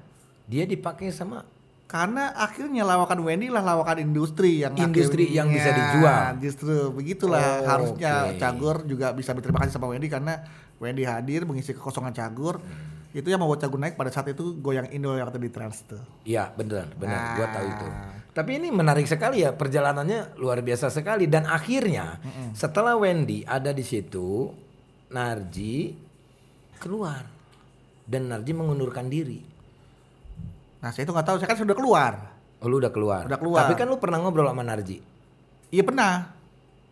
dia 0.47 0.63
dipakai 0.63 1.11
sama 1.11 1.43
Karena 1.93 2.33
akhirnya 2.33 2.89
lawakan 2.89 3.21
Wendy 3.21 3.53
lah 3.53 3.61
lawakan 3.61 4.01
industri 4.01 4.65
yang 4.65 4.73
Industri 4.73 5.29
akhirnya 5.29 5.37
yang 5.45 5.49
bisa 5.53 5.71
dijual. 5.77 6.21
Justru 6.41 6.75
begitulah 6.89 7.45
Oh, 7.61 7.69
harusnya 7.69 8.33
oke. 8.33 8.41
Cagur 8.41 8.77
juga 8.89 9.13
bisa 9.13 9.37
berterima 9.37 9.61
kasih 9.61 9.77
sama 9.77 9.93
Wendy 9.93 10.09
karena 10.09 10.41
Wendy 10.81 11.05
hadir 11.05 11.45
mengisi 11.45 11.77
kekosongan 11.77 12.17
Cagur. 12.17 12.65
Itu 13.13 13.29
yang 13.29 13.45
membuat 13.45 13.61
Cagur 13.61 13.77
naik 13.77 14.01
pada 14.01 14.09
saat 14.09 14.33
itu 14.33 14.57
goyang 14.57 14.89
Indo 14.89 15.13
yang 15.13 15.29
tadi 15.29 15.53
trans 15.53 15.85
tuh. 15.85 16.01
Iya 16.25 16.49
bener 16.57 16.89
bener 16.97 17.37
gua 17.37 17.47
tahu 17.53 17.67
itu. 17.69 17.87
Tapi 18.33 18.51
ini 18.57 18.73
menarik 18.73 19.05
sekali 19.05 19.45
ya 19.45 19.53
perjalanannya 19.53 20.41
luar 20.41 20.65
biasa 20.65 20.89
sekali 20.89 21.29
dan 21.29 21.45
akhirnya 21.45 22.17
setelah 22.57 22.97
Wendy 22.97 23.45
ada 23.45 23.69
di 23.69 23.85
situ 23.85 24.49
Narji 25.13 25.93
keluar 26.81 27.21
dan 28.09 28.33
Narji 28.33 28.57
mengundurkan 28.57 29.13
diri. 29.13 29.52
Nah 30.83 30.91
saya 30.91 31.07
itu 31.07 31.13
nggak 31.13 31.25
tahu, 31.25 31.37
saya 31.39 31.49
kan 31.49 31.57
sudah 31.57 31.73
keluar. 31.73 32.13
Oh, 32.59 32.67
lu 32.67 32.79
udah 32.79 32.91
keluar. 32.91 33.23
Udah 33.25 33.39
keluar. 33.39 33.65
Tapi 33.65 33.75
kan 33.75 33.87
lu 33.87 33.97
pernah 33.97 34.19
ngobrol 34.19 34.47
sama 34.47 34.63
Narji. 34.63 34.99
Iya 35.69 35.83
pernah. 35.83 36.35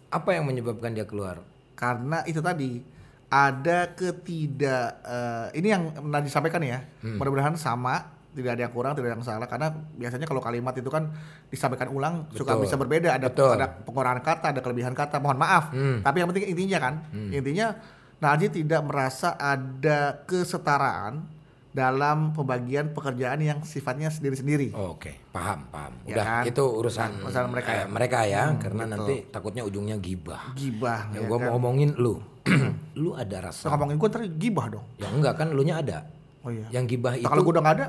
Apa 0.09 0.35
yang 0.35 0.47
menyebabkan 0.47 0.91
dia 0.91 1.05
keluar? 1.05 1.43
karena 1.73 2.21
itu 2.25 2.45
tadi 2.45 2.85
ada 3.27 3.89
ketidak 3.89 5.01
eh, 5.01 5.47
ini 5.57 5.73
yang 5.73 5.89
pernah 5.89 6.21
disampaikan 6.21 6.61
ya 6.61 6.85
Hmm. 7.01 7.17
mudah-mudahan 7.17 7.57
sama 7.57 8.05
tidak 8.31 8.53
ada 8.53 8.69
yang 8.69 8.75
kurang 8.75 8.93
tidak 8.93 9.09
ada 9.09 9.17
yang 9.17 9.25
salah 9.25 9.49
karena 9.49 9.73
biasanya 9.97 10.29
kalau 10.29 10.39
kalimat 10.39 10.77
itu 10.77 10.87
kan 10.87 11.09
disampaikan 11.49 11.89
ulang 11.89 12.29
suka 12.31 12.53
Betul. 12.53 12.63
bisa 12.63 12.77
berbeda 12.77 13.17
ada 13.17 13.27
Betul. 13.27 13.57
ada 13.57 13.65
pengurangan 13.81 14.21
kata 14.21 14.47
ada 14.53 14.61
kelebihan 14.61 14.93
kata 14.93 15.17
mohon 15.19 15.41
maaf 15.41 15.73
Hmm. 15.73 16.05
tapi 16.05 16.21
yang 16.21 16.29
penting 16.29 16.53
intinya 16.53 16.79
kan 16.79 16.95
intinya 17.33 17.81
Najib 18.21 18.53
tidak 18.53 18.85
merasa 18.85 19.33
ada 19.35 20.21
kesetaraan 20.29 21.25
dalam 21.71 22.35
pembagian 22.35 22.91
pekerjaan 22.91 23.39
yang 23.39 23.59
sifatnya 23.63 24.09
sendiri-sendiri 24.09 24.73
Oh, 24.73 24.95
Oke, 24.95 25.23
paham, 25.31 25.71
paham. 25.71 25.95
Ya 26.03 26.13
Udah, 26.13 26.25
kan? 26.27 26.43
itu 26.45 26.65
urusan, 26.67 27.11
Urusan 27.21 27.47
mereka 27.47 27.71
ya. 27.71 27.79
eh, 27.79 27.87
mereka 27.87 28.19
ya, 28.25 28.43
karena 28.59 28.83
betul. 28.85 28.95
nanti 28.97 29.15
takutnya 29.27 29.63
ujungnya 29.63 29.97
gibah. 29.97 30.51
gibah 30.53 31.07
Ya, 31.11 31.23
ya 31.23 31.27
gua 31.27 31.37
kan? 31.37 31.47
mau 31.47 31.51
ngomongin 31.55 31.95
lu. 31.95 32.19
lu 32.97 33.15
ada 33.15 33.39
Terus 33.45 33.63
rasa. 33.63 33.71
ngomongin 33.71 33.97
gue 33.97 34.09
ntar 34.09 34.23
gibah 34.33 34.67
dong 34.69 34.87
Ya 34.97 35.07
enggak 35.07 35.35
kan 35.37 35.49
lu 35.49 35.61
nya 35.61 35.79
ada. 35.79 35.99
oh 36.41 36.49
iya 36.49 36.67
Yang 36.73 36.85
gibah 36.91 37.13
Nah, 37.13 37.21
itu 37.21 37.29
kalau 37.29 37.43
gue 37.45 37.53
udah 37.53 37.63
nggak 37.63 37.77
ada 37.77 37.87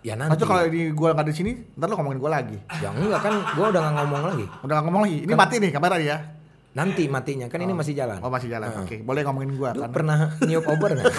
ya 0.00 0.12
Nanti 0.14 0.30
nanti. 0.34 0.44
kalau 0.44 0.62
ini 0.64 0.80
gue 0.90 1.08
nggak 1.08 1.18
ada 1.18 1.26
di 1.26 1.36
sini, 1.36 1.52
ntar 1.72 1.86
lo 1.86 1.94
ngomongin 1.96 2.18
gue 2.18 2.30
lagi. 2.30 2.58
Ya 2.78 2.90
enggak 2.90 3.20
kan 3.20 3.34
gua 3.52 3.66
udah 3.68 3.80
nggak 3.80 3.94
ngomong 3.96 4.22
lagi. 4.24 4.46
Udah 4.60 4.72
nggak 4.72 4.84
ngomong 4.84 5.02
lagi. 5.02 5.18
Ini 5.22 5.32
mati 5.32 5.54
nih 5.58 5.70
kamera 5.70 5.96
ya. 5.98 6.16
Nanti 6.72 7.04
matinya 7.04 7.46
kan 7.46 7.60
ini 7.60 7.70
masih 7.70 7.92
jalan. 7.92 8.16
Oh 8.20 8.28
masih 8.28 8.48
jalan. 8.48 8.72
Oke, 8.80 8.98
boleh 8.98 9.20
ngomongin 9.22 9.52
gue 9.52 9.70
Lu 9.72 9.82
kan. 9.82 9.92
pernah 9.92 10.16
niup 10.40 10.64
obor 10.64 10.88
nggak? 10.90 11.04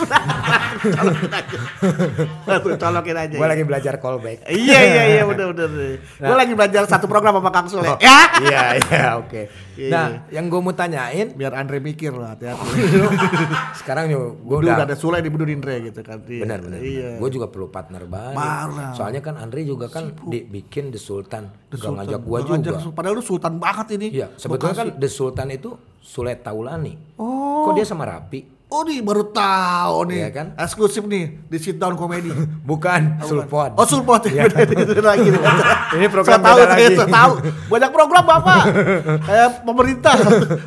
Tolokin 2.74 3.18
aja. 3.18 3.36
Gua 3.38 3.46
ya. 3.46 3.52
lagi 3.54 3.64
belajar 3.64 3.94
callback. 3.98 4.46
Iya 4.46 4.80
iya 4.82 5.04
iya 5.12 5.22
bener 5.24 5.54
bener. 5.54 6.02
Gue 6.02 6.36
lagi 6.36 6.54
belajar 6.54 6.84
satu 6.86 7.06
program 7.06 7.38
sama 7.38 7.52
Kang 7.52 7.68
Sule. 7.70 7.86
Ya. 7.98 8.20
Iya 8.42 8.62
iya 8.82 9.06
oke. 9.16 9.42
Iya, 9.74 9.90
Nah, 9.90 10.06
iya. 10.30 10.38
yang 10.38 10.54
gue 10.54 10.62
mau 10.62 10.70
tanyain 10.70 11.34
Biar 11.34 11.50
Andre 11.54 11.82
mikir 11.82 12.14
loh 12.14 12.30
hati-hati. 12.30 12.62
sekarang 13.80 14.06
gue 14.08 14.22
Gue 14.40 14.58
udah 14.60 14.74
udah 14.76 14.86
ada 14.86 14.94
Sule 14.94 15.18
di 15.18 15.30
Bedu 15.30 15.46
Indre 15.48 15.82
gitu 15.82 16.02
kan. 16.02 16.22
Iya. 16.24 16.42
benar 16.42 16.60
benar. 16.62 16.80
Iya. 16.80 17.10
Gue 17.18 17.30
juga 17.30 17.50
perlu 17.50 17.70
partner. 17.70 18.06
Baru 18.06 18.74
lah. 18.74 18.94
Soalnya 18.94 19.22
kan 19.22 19.38
Andre 19.38 19.62
juga 19.64 19.86
kan 19.88 20.14
di- 20.26 20.46
bikin 20.46 20.90
The 20.90 20.98
Sultan. 20.98 21.50
The 21.70 21.78
Sultan. 21.78 22.06
ngajak 22.06 22.22
Nggak 22.22 22.62
juga. 22.66 22.78
Padahal 22.92 23.16
lu 23.18 23.24
sultan 23.24 23.54
banget 23.58 23.88
ini. 23.98 24.08
Iya, 24.14 24.28
sebetulnya 24.34 24.76
kan 24.76 24.90
The 24.94 25.10
Sultan 25.10 25.43
itu 25.50 25.76
Sule 26.00 26.36
Taulani. 26.36 26.96
Oh. 27.18 27.68
Kok 27.68 27.74
dia 27.74 27.88
sama 27.88 28.04
Rapi? 28.04 28.54
Oh 28.74 28.82
nih 28.82 29.06
baru 29.06 29.30
tahu 29.30 30.10
nih. 30.10 30.18
Iya 30.18 30.30
kan? 30.34 30.48
Eksklusif 30.58 31.06
nih 31.06 31.46
di 31.46 31.58
sit 31.62 31.78
down 31.78 31.94
komedi. 31.94 32.34
Bukan, 32.70 33.22
Sulpon. 33.22 33.78
Oh 33.78 33.86
Sulpot 33.86 34.26
Iya. 34.26 34.50
itu 34.66 34.98
lagi. 34.98 35.30
Ini 36.02 36.10
program 36.10 36.42
saya 36.42 36.42
tahu, 36.42 36.58
saya 36.58 36.70
lagi. 36.74 36.98
saya 36.98 37.06
tahu. 37.06 37.34
Banyak 37.70 37.92
program 37.94 38.24
bapak, 38.26 38.62
kayak 39.22 39.50
pemerintah 39.62 40.16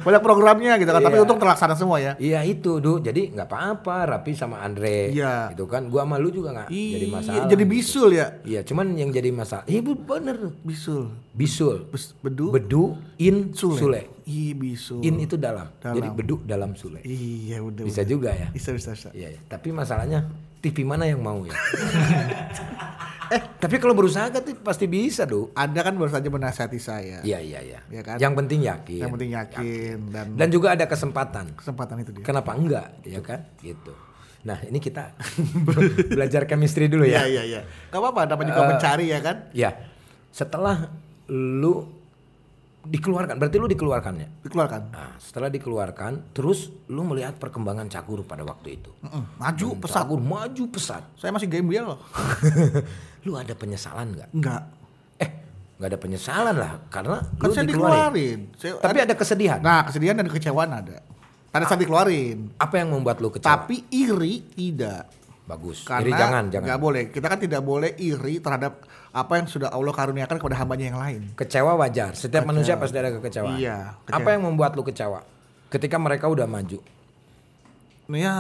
banyak 0.06 0.23
programnya 0.23 0.73
gitu 0.78 0.90
kan. 0.95 1.02
Tapi 1.02 1.18
Iya. 1.18 1.25
untung 1.26 1.38
terlaksana 1.42 1.75
semua 1.75 1.99
ya. 1.99 2.14
Iya 2.16 2.47
itu, 2.47 2.78
Du. 2.78 3.02
Jadi 3.02 3.35
nggak 3.35 3.50
apa-apa 3.50 4.06
Rapi 4.06 4.38
sama 4.38 4.62
Andre. 4.62 5.11
Iya. 5.11 5.50
Itu 5.50 5.66
kan 5.66 5.90
gua 5.90 6.06
sama 6.06 6.23
lu 6.23 6.30
juga 6.30 6.54
nggak 6.54 6.71
jadi 6.71 7.06
masalah. 7.11 7.35
Iya, 7.35 7.42
jadi 7.50 7.64
bisul 7.66 8.09
ya. 8.14 8.26
Iya, 8.47 8.61
cuman 8.62 8.87
yang 8.95 9.11
jadi 9.11 9.35
masalah. 9.35 9.66
Iya 9.66 9.83
bener. 9.83 10.54
Bisul. 10.62 11.11
Bisul. 11.35 11.90
Bes- 11.90 12.14
bedu. 12.23 12.54
Bedu 12.54 12.95
in 13.18 13.50
Sule. 13.50 13.83
Sule. 13.83 14.02
Iya 14.26 14.52
bisul. 14.52 15.06
In 15.06 15.23
itu 15.23 15.38
dalam. 15.38 15.71
Dalam. 15.78 15.95
Jadi 15.95 16.09
bedu 16.11 16.42
dalam 16.42 16.75
Sule. 16.75 16.99
Iya 17.06 17.62
udah. 17.62 17.87
Bisa 17.87 18.02
udah. 18.02 18.11
juga 18.11 18.30
ya. 18.35 18.50
Bisa 18.50 18.75
bisa 18.75 18.90
bisa. 18.90 19.09
Iya, 19.14 19.38
iya. 19.38 19.40
Tapi 19.47 19.71
masalahnya 19.71 20.26
TV 20.59 20.83
mana 20.83 21.06
yang 21.06 21.23
mau 21.23 21.47
ya? 21.47 21.54
eh, 23.35 23.40
tapi 23.59 23.78
kalau 23.78 23.95
berusaha 23.95 24.26
kan 24.30 24.42
pasti 24.62 24.87
bisa, 24.87 25.26
Du. 25.26 25.54
Anda 25.54 25.83
kan 25.83 25.95
baru 25.95 26.11
saja 26.11 26.26
menasihati 26.26 26.78
saya. 26.78 27.23
Iya, 27.23 27.38
iya, 27.38 27.61
iya. 27.62 27.78
Iya 27.87 28.02
kan? 28.02 28.16
Yang 28.18 28.35
penting 28.35 28.61
yakin. 28.66 28.99
Yang 28.99 29.12
penting 29.14 29.30
yakin 29.30 29.97
dan, 30.11 30.26
Dan 30.35 30.49
juga 30.50 30.75
ada 30.75 30.90
kesempatan. 30.90 31.54
kesempatan 31.54 32.02
itu 32.02 32.11
dia. 32.11 32.25
Kenapa 32.26 32.50
enggak, 32.59 32.99
ya 33.06 33.23
kan? 33.23 33.47
Gitu. 33.62 33.95
Nah, 34.42 34.59
ini 34.62 34.78
kita 34.78 35.14
belajar 36.11 36.47
chemistry 36.47 36.87
dulu 36.87 37.06
Iya 37.06 37.26
ya. 37.26 37.30
iya 37.30 37.42
iya. 37.47 37.61
Gak 37.90 37.99
apa-apa, 37.99 38.26
dapat 38.26 38.50
juga 38.50 38.62
Eh, 38.62 38.68
mencari 38.75 39.06
ya 39.06 39.21
kan. 39.23 39.37
Ya. 39.54 39.71
Setelah 40.30 40.90
lu 41.30 41.95
dikeluarkan. 42.87 43.35
Berarti 43.37 43.57
lu 43.57 43.66
dikeluarkannya. 43.66 44.28
Dikeluarkan. 44.43 44.81
Nah, 44.88 45.12
setelah 45.16 45.49
dikeluarkan, 45.49 46.31
terus 46.31 46.71
lu 46.87 47.02
melihat 47.02 47.35
perkembangan 47.37 47.87
Cagur 47.87 48.23
pada 48.23 48.43
waktu 48.43 48.78
itu. 48.78 48.90
Mm-mm, 49.02 49.37
Maju 49.37 49.69
pesat. 49.83 49.97
Cagur 50.00 50.21
maju 50.21 50.64
pesat. 50.71 51.02
Saya 51.14 51.31
masih 51.31 51.47
gembel 51.47 51.85
loh. 51.85 51.99
lu 53.26 53.35
ada 53.35 53.52
penyesalan 53.52 54.14
nggak? 54.14 54.28
Enggak. 54.33 54.62
Eh, 55.19 55.31
nggak 55.76 55.88
ada 55.90 55.99
penyesalan 55.99 56.55
lah, 56.55 56.73
karena 56.88 57.16
Kan 57.37 57.47
lu 57.47 57.52
saya 57.52 57.66
dikeluarin. 57.66 57.99
dikeluarin. 57.99 58.38
Saya, 58.57 58.73
Tapi 58.78 58.99
ada 59.02 59.14
kesedihan. 59.14 59.59
Nah, 59.59 59.81
kesedihan 59.85 60.14
dan 60.14 60.26
kekecewaan 60.31 60.71
ada. 60.71 60.97
Pada 61.50 61.64
saat 61.64 61.81
dikeluarin. 61.81 62.52
Apa 62.57 62.85
yang 62.85 62.93
membuat 62.93 63.19
lu 63.19 63.33
kecewa? 63.33 63.49
Tapi 63.49 63.88
iri 63.88 64.45
tidak. 64.52 65.09
Bagus. 65.47 65.87
Karena 65.87 66.03
Jadi 66.03 66.11
jangan, 66.11 66.45
jangan. 66.50 66.67
nggak 66.67 66.81
boleh. 66.83 67.03
Kita 67.15 67.26
kan 67.31 67.38
tidak 67.38 67.62
boleh 67.62 67.95
iri 67.97 68.43
terhadap 68.43 68.83
apa 69.15 69.33
yang 69.38 69.47
sudah 69.47 69.71
Allah 69.71 69.95
karuniakan 69.95 70.37
kepada 70.37 70.59
hambanya 70.59 70.91
yang 70.91 70.99
lain. 70.99 71.21
Kecewa 71.38 71.79
wajar. 71.79 72.19
Setiap 72.19 72.43
manusia 72.43 72.75
pasti 72.75 72.99
ada 72.99 73.15
kekecewaan. 73.15 73.55
Iya, 73.57 73.95
Apa 74.11 74.19
kecewa. 74.19 74.31
yang 74.35 74.43
membuat 74.43 74.75
lu 74.75 74.83
kecewa? 74.83 75.23
Ketika 75.71 75.97
mereka 76.03 76.26
udah 76.26 76.50
maju. 76.50 76.83
Nah, 78.11 78.19
ya 78.19 78.35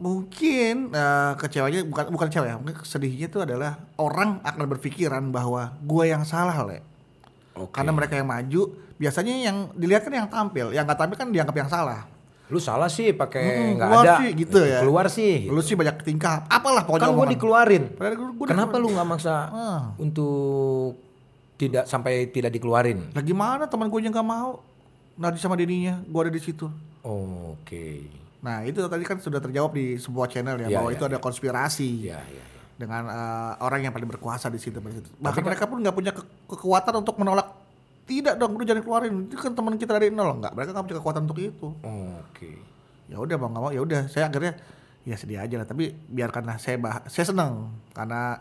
mungkin 0.00 0.94
eh, 0.94 1.32
kecewanya 1.36 1.82
bukan 1.84 2.04
bukan 2.14 2.26
kecewa 2.30 2.46
ya. 2.46 2.56
Mungkin 2.62 2.78
sedihnya 2.86 3.26
itu 3.26 3.38
adalah 3.42 3.82
orang 3.98 4.38
akan 4.40 4.64
berpikiran 4.70 5.34
bahwa 5.34 5.74
gue 5.82 6.04
yang 6.08 6.22
salah, 6.22 6.56
Le. 6.62 6.78
Oke. 7.58 7.74
Karena 7.74 7.90
mereka 7.90 8.14
yang 8.14 8.30
maju, 8.30 8.70
biasanya 8.96 9.34
yang 9.34 9.56
dilihat 9.74 10.06
kan 10.06 10.14
yang 10.14 10.30
tampil, 10.30 10.70
yang 10.70 10.86
nggak 10.86 10.96
tampil 10.96 11.16
kan 11.18 11.28
dianggap 11.34 11.56
yang 11.58 11.66
salah. 11.70 12.06
Lu 12.50 12.58
salah 12.58 12.86
sih 12.86 13.10
pakai 13.10 13.40
Mm, 13.40 13.70
nggak 13.72 13.88
keluar 13.88 14.04
ada. 14.04 14.14
sih, 14.16 14.28
gitu 14.36 14.58
ya. 14.60 14.78
Keluar 14.82 15.06
sih. 15.08 15.34
Lu 15.46 15.60
sih 15.60 15.72
banyak 15.72 15.96
tingkah, 16.02 16.42
apalah 16.44 16.82
pokoknya 16.82 17.06
kan 17.06 17.16
gue 17.16 17.26
dikeluarin. 17.32 17.84
Padahal 17.94 18.14
gua- 18.16 18.34
gua 18.34 18.46
Kenapa 18.46 18.74
lu 18.76 18.88
nggak 18.90 19.06
maksa 19.08 19.34
Ah. 19.48 19.80
untuk 19.96 20.98
tidak 21.56 21.86
sampai 21.86 22.26
tidak 22.26 22.50
dikeluarin? 22.50 23.10
Lah 23.10 23.22
gimana 23.22 23.64
teman 23.64 23.86
gue 23.86 24.00
yang 24.00 24.10
nggak 24.10 24.26
mau? 24.26 24.58
Nadi 25.14 25.36
sama 25.36 25.54
Deninya, 25.54 26.02
gue 26.02 26.20
ada 26.20 26.28
di 26.28 26.38
situ. 26.38 26.66
Oke. 27.00 28.08
Nah 28.40 28.62
itu 28.62 28.80
tadi 28.82 29.04
kan 29.04 29.16
sudah 29.16 29.38
terjawab 29.38 29.70
di 29.70 29.94
sebuah 29.94 30.26
channel 30.26 30.56
ya 30.58 30.66
Iya, 30.66 30.76
bahwa 30.76 30.88
iya, 30.88 30.96
itu 30.96 31.04
ada 31.04 31.18
konspirasi 31.18 31.88
Iya, 32.02 32.18
iya. 32.24 32.40
iya. 32.40 32.44
dengan 32.74 33.04
eh, 33.04 33.52
orang 33.60 33.84
yang 33.84 33.92
paling 33.92 34.08
berkuasa 34.08 34.48
di 34.48 34.56
situ. 34.56 34.80
pada 34.80 34.96
situ. 34.96 35.12
Bahkan 35.14 35.42
mereka 35.44 35.64
pun 35.64 35.76
nggak 35.78 35.92
punya 35.92 36.10
ke- 36.10 36.24
kekuatan 36.48 36.96
untuk 36.96 37.14
menolak. 37.14 37.59
Tidak 38.10 38.34
dong, 38.34 38.58
lu 38.58 38.66
jangan 38.66 38.82
keluarin. 38.82 39.30
Itu 39.30 39.38
kan 39.38 39.54
teman 39.54 39.78
kita 39.78 39.94
dari 39.94 40.10
nol 40.10 40.42
nggak. 40.42 40.50
Mereka 40.58 40.70
nggak 40.74 40.84
punya 40.90 40.98
kekuatan 40.98 41.22
untuk 41.30 41.38
itu. 41.38 41.68
Oke. 42.18 42.58
Ya 43.06 43.22
udah 43.22 43.36
mau 43.38 43.48
nggak 43.54 43.62
mau, 43.62 43.70
ya 43.70 43.80
udah. 43.86 44.10
Saya 44.10 44.26
akhirnya 44.26 44.58
ya 45.06 45.14
sedih 45.14 45.38
aja 45.38 45.54
lah. 45.62 45.66
Tapi 45.70 45.94
biarkanlah 46.10 46.58
saya 46.58 46.76
bah 46.82 47.06
saya 47.06 47.30
senang 47.30 47.70
karena 47.94 48.34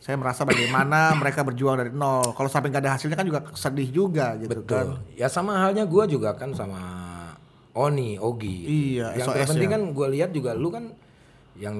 saya 0.00 0.16
merasa 0.16 0.48
bagaimana 0.48 1.12
mereka 1.20 1.44
berjuang 1.44 1.76
dari 1.76 1.92
nol. 1.92 2.32
Kalau 2.32 2.48
sampai 2.48 2.72
nggak 2.72 2.82
ada 2.88 2.92
hasilnya 2.96 3.16
kan 3.20 3.28
juga 3.28 3.40
sedih 3.52 3.88
juga 3.92 4.40
gitu 4.40 4.64
kan. 4.64 4.96
Betul. 4.96 5.20
Ya 5.20 5.28
sama 5.28 5.60
halnya 5.60 5.84
gue 5.84 6.04
juga 6.08 6.32
kan 6.32 6.56
sama 6.56 6.80
Oni, 7.78 8.18
Ogi. 8.18 8.56
Iya, 8.98 9.14
Yang 9.14 9.28
SOS 9.30 9.36
terpenting 9.38 9.70
ya. 9.70 9.74
kan 9.76 9.82
gue 9.94 10.06
lihat 10.18 10.30
juga 10.34 10.50
lu 10.56 10.72
kan 10.74 10.90
yang 11.58 11.76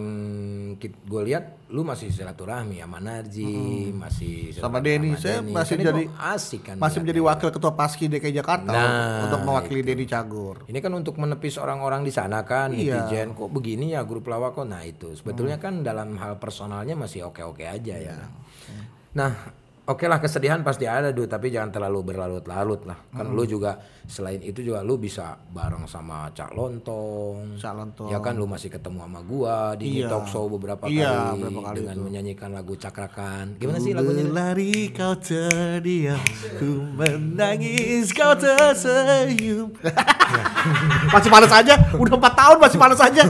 gue 0.78 1.22
lihat 1.26 1.57
lu 1.68 1.84
masih 1.84 2.08
silaturahmi 2.08 2.80
sama 2.80 2.96
Narji, 2.96 3.92
masih 3.92 4.56
Sama 4.56 4.80
Denny. 4.80 5.12
Saya 5.20 5.44
Denny. 5.44 5.52
masih 5.52 5.75
Kan 5.76 5.84
jadi 5.84 6.02
asik 6.16 6.60
kan. 6.64 6.76
Masih 6.80 6.98
menjadi 7.04 7.20
wakil 7.20 7.48
ketua 7.52 7.72
Paski 7.76 8.08
DKI 8.08 8.32
Jakarta 8.40 8.72
Nah, 8.72 9.28
untuk 9.28 9.44
mewakili 9.44 9.84
Denny 9.84 10.08
Cagur. 10.08 10.64
Ini 10.64 10.80
kan 10.80 10.96
untuk 10.96 11.20
menepis 11.20 11.60
orang-orang 11.60 12.08
di 12.08 12.12
sana 12.12 12.40
kan, 12.48 12.72
Iya. 12.72 13.04
netizen 13.04 13.37
kok 13.37 13.52
begini 13.52 13.92
ya 13.92 14.00
grup 14.08 14.32
lawak 14.32 14.56
kok. 14.56 14.64
Nah 14.64 14.80
itu 14.80 15.12
sebetulnya 15.12 15.60
kan 15.60 15.84
dalam 15.84 16.16
hal 16.16 16.40
personalnya 16.40 16.96
masih 16.96 17.28
oke-oke 17.28 17.68
aja 17.68 17.94
ya. 18.00 18.16
Nah 19.12 19.32
oke 19.88 20.04
lah 20.04 20.18
kesedihan 20.18 20.61
pasti 20.61 20.85
ada 20.85 21.11
dude, 21.11 21.26
tapi 21.26 21.49
jangan 21.49 21.73
terlalu 21.73 22.07
berlarut-larut 22.07 22.85
lah. 22.85 22.99
Kan 23.09 23.33
lu 23.33 23.42
juga 23.42 23.80
selain 24.04 24.38
itu 24.40 24.61
juga 24.61 24.80
lu 24.80 24.97
bisa 24.97 25.37
bareng 25.49 25.85
sama 25.85 26.28
Cak 26.30 26.52
Lontong. 26.52 27.57
Cak 27.57 27.73
Lontong. 27.73 28.09
Ya 28.09 28.21
kan 28.21 28.37
lu 28.37 28.45
masih 28.45 28.68
ketemu 28.68 29.00
sama 29.00 29.21
gua 29.23 29.57
di 29.75 30.00
Iya. 30.00 30.09
talk 30.09 30.28
show 30.28 30.45
beberapa 30.47 30.85
Iya, 30.87 31.33
kali, 31.33 31.40
beberapa 31.40 31.61
kali 31.64 31.76
dengan 31.80 31.97
itu. 31.97 32.02
menyanyikan 32.04 32.49
lagu 32.52 32.73
Cakrakan. 32.75 33.57
Gimana 33.57 33.78
sih 33.78 33.92
lagunya? 33.92 34.23
Berlari 34.25 34.75
kau 34.92 35.14
terdiam, 35.16 36.21
ku 36.61 36.68
menangis 36.92 38.12
kau 38.12 38.33
tersenyum. 38.35 39.73
masih 41.16 41.28
panas 41.28 41.50
aja, 41.50 41.75
udah 41.97 42.12
4 42.14 42.33
tahun 42.35 42.57
masih 42.61 42.78
panas 42.78 43.00
aja. 43.00 43.23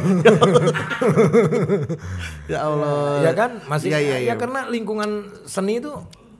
ya 2.52 2.58
Allah. 2.64 3.22
Ya 3.22 3.32
kan 3.32 3.50
masih 3.66 3.88
Iya, 3.88 3.98
iya, 3.98 4.10
ya 4.10 4.18
iya. 4.20 4.34
karena 4.36 4.66
lingkungan 4.68 5.10
seni 5.44 5.78
itu 5.78 5.92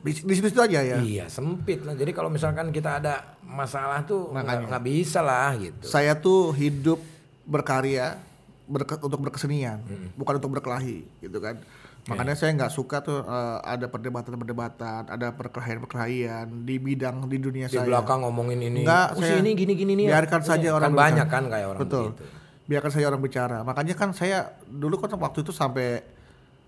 Di, 0.09 0.25
di 0.25 0.35
situ 0.35 0.57
aja 0.59 0.81
ya. 0.81 0.99
Iya 0.99 1.29
sempit 1.29 1.85
lah. 1.85 1.93
Jadi 1.93 2.11
kalau 2.11 2.29
misalkan 2.29 2.69
kita 2.69 2.99
ada 2.99 3.37
masalah 3.43 4.01
tuh 4.03 4.33
nggak 4.33 4.67
nggak 4.67 4.83
bisa 4.83 5.21
lah 5.21 5.53
gitu. 5.55 5.85
Saya 5.85 6.17
tuh 6.17 6.51
hidup 6.53 6.97
berkarya 7.45 8.17
berke- 8.65 9.01
untuk 9.01 9.21
berkesenian, 9.23 9.81
bukan 10.15 10.37
untuk 10.37 10.53
berkelahi, 10.55 11.05
gitu 11.19 11.39
kan. 11.39 11.57
Makanya 12.05 12.33
saya 12.33 12.57
nggak 12.57 12.73
suka 12.73 13.01
tuh 13.01 13.21
eh, 13.21 13.59
ada 13.63 13.85
perdebatan-perdebatan, 13.87 15.09
ada 15.09 15.29
perkelahian-perkelahian 15.31 16.65
di 16.65 16.77
bidang 16.77 17.25
di 17.27 17.37
dunia 17.37 17.69
Di 17.69 17.77
saya. 17.77 17.85
belakang 17.85 18.25
ngomongin 18.25 18.61
ini. 18.63 18.81
Enggak, 18.81 19.13
"Oh, 19.13 19.21
saya 19.21 19.37
ini 19.39 19.53
gini 19.53 19.73
gini 19.77 19.93
nih. 19.95 20.05
ya." 20.09 20.11
biarkan 20.17 20.41
Iya, 20.41 20.49
saja 20.49 20.69
orang 20.73 20.89
kan 20.89 20.97
banyak 20.99 21.27
kan 21.29 21.45
kayak 21.47 21.67
orang 21.69 21.81
Betul. 21.85 22.05
begitu. 22.13 22.25
Biarkan 22.65 22.91
saja 22.91 23.07
orang 23.09 23.23
bicara. 23.23 23.59
Makanya 23.61 23.95
kan 23.95 24.11
saya 24.13 24.39
dulu 24.65 24.97
kan 24.97 25.13
waktu 25.17 25.39
itu 25.41 25.53
sampai 25.53 26.01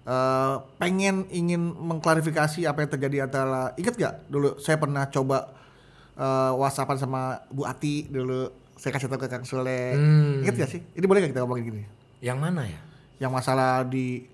eh, 0.06 0.54
pengen 0.80 1.26
ingin 1.32 1.60
mengklarifikasi 1.60 2.64
apa 2.64 2.84
yang 2.84 2.90
terjadi 2.90 3.16
antara 3.26 3.72
ingat 3.76 3.94
gak 3.96 4.14
dulu 4.30 4.56
saya 4.60 4.76
pernah 4.80 5.08
coba 5.08 5.52
eh, 6.16 6.52
whatsappan 6.56 6.98
sama 7.00 7.42
Bu 7.52 7.64
Ati 7.64 8.08
dulu 8.08 8.48
saya 8.80 8.96
kasih 8.96 9.12
tahu 9.12 9.20
ke 9.20 9.28
Kang 9.28 9.44
Sule. 9.44 9.92
Hmm. 9.92 10.40
Ingat 10.40 10.56
gak 10.56 10.70
sih? 10.72 10.80
Ini 10.96 11.04
boleh 11.04 11.20
gak 11.20 11.36
kita 11.36 11.44
ngomongin 11.44 11.64
gini? 11.68 11.82
Yang 12.24 12.38
mana 12.40 12.64
ya? 12.64 12.80
Yang 13.20 13.32
masalah 13.36 13.84
di 13.84 14.24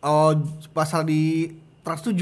oh 0.00 0.32
masalah 0.72 1.04
di 1.04 1.52
Trans 1.84 2.00
7 2.00 2.16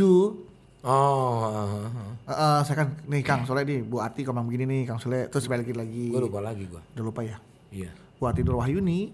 Oh, 0.84 1.48
uh, 1.48 1.88
Eh, 2.24 2.32
eh, 2.32 2.60
saya 2.64 2.76
kan 2.84 2.88
nih 3.08 3.24
Kang 3.24 3.48
Sule 3.48 3.64
nih 3.64 3.80
Bu 3.80 4.04
Ati 4.04 4.20
ngomong 4.24 4.48
begini 4.48 4.64
nih 4.68 4.80
Kang 4.84 5.00
Sule 5.00 5.32
terus 5.32 5.48
balikin 5.48 5.76
lagi. 5.80 6.12
gue 6.12 6.20
lupa 6.20 6.44
lagi 6.44 6.68
gue. 6.68 6.82
Udah 6.96 7.04
lupa 7.04 7.20
ya. 7.24 7.40
Iya. 7.72 7.88
Bu 8.20 8.28
Ati 8.28 8.44
Nur 8.44 8.60
Wahyuni 8.60 9.12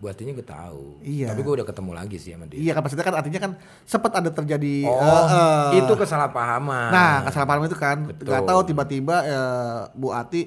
Buatinya 0.00 0.32
gue 0.32 0.42
tahu. 0.42 0.98
Iya. 1.00 1.28
Tapi 1.28 1.40
gue 1.40 1.54
udah 1.54 1.66
ketemu 1.66 1.90
lagi 1.92 2.16
sih 2.16 2.32
sama 2.32 2.44
dia. 2.44 2.56
Iya 2.56 2.72
kan 2.72 2.80
maksudnya 2.80 3.04
kan 3.04 3.14
artinya 3.14 3.40
kan 3.40 3.52
sempat 3.84 4.12
ada 4.14 4.30
terjadi 4.30 4.74
Oh, 4.82 5.24
eh, 5.28 5.78
itu 5.78 5.92
kesalahpahaman. 5.94 6.88
Nah, 6.88 7.14
kesalahpahaman 7.22 7.64
itu 7.64 7.76
kan 7.76 7.96
Betul. 8.06 8.26
nggak 8.26 8.42
tahu 8.42 8.60
tiba-tiba 8.64 9.16
eh, 9.22 9.80
Bu 9.92 10.08
Ati 10.10 10.42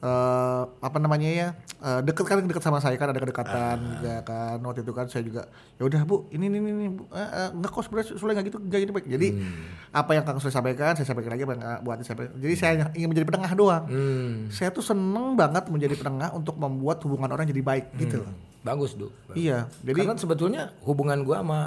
eh, 0.00 0.62
apa 0.62 0.98
namanya 0.98 1.26
ya 1.26 1.48
eh, 1.80 2.00
deket 2.02 2.22
kan 2.22 2.38
deket 2.40 2.60
sama 2.60 2.76
saya 2.76 2.94
kan 2.94 3.08
ada 3.08 3.18
kedekatan 3.18 3.76
Ah. 3.76 3.90
juga 3.90 4.14
kan 4.22 4.56
waktu 4.60 4.80
itu 4.80 4.92
kan 4.92 5.06
saya 5.06 5.22
juga 5.22 5.48
ya 5.74 5.82
udah 5.82 6.00
Bu 6.04 6.28
ini 6.30 6.46
ini 6.46 6.58
ini 6.60 6.86
Bu 6.88 7.08
eh, 7.10 7.50
nggak 7.50 7.70
kok 7.70 7.82
sebenarnya 7.82 8.14
Sule 8.14 8.30
nggak 8.30 8.46
gitu 8.46 8.58
nggak 8.60 8.80
gitu 8.80 8.92
baik 8.92 9.06
jadi 9.08 9.28
Hmm. 9.32 9.64
apa 9.92 10.10
yang 10.12 10.22
Kang 10.22 10.38
Sule 10.38 10.52
sampaikan 10.52 10.92
saya 10.92 11.02
sampaikan 11.04 11.32
lagi 11.32 11.42
apa 11.42 11.52
yang 11.52 11.62
Bu 11.80 11.88
Ati 11.90 12.04
sampaikan 12.04 12.36
jadi 12.36 12.54
saya 12.54 12.72
ingin 12.92 13.08
menjadi 13.10 13.26
penengah 13.26 13.52
doang 13.54 13.84
Hmm. 13.86 14.34
saya 14.50 14.70
tuh 14.70 14.84
seneng 14.84 15.34
banget 15.34 15.66
menjadi 15.66 15.96
penengah 15.96 16.30
untuk 16.32 16.54
membuat 16.54 17.02
hubungan 17.02 17.32
orang 17.32 17.42
jadi 17.44 17.58
baik 17.60 17.96
gitu 17.96 18.20
loh 18.20 18.30
Bagus, 18.64 18.96
Du. 18.96 19.12
iya 19.36 19.68
jadi 19.84 20.08
Karena 20.08 20.16
sebetulnya 20.16 20.62
hubungan 20.88 21.20
gua 21.20 21.44
sama 21.44 21.60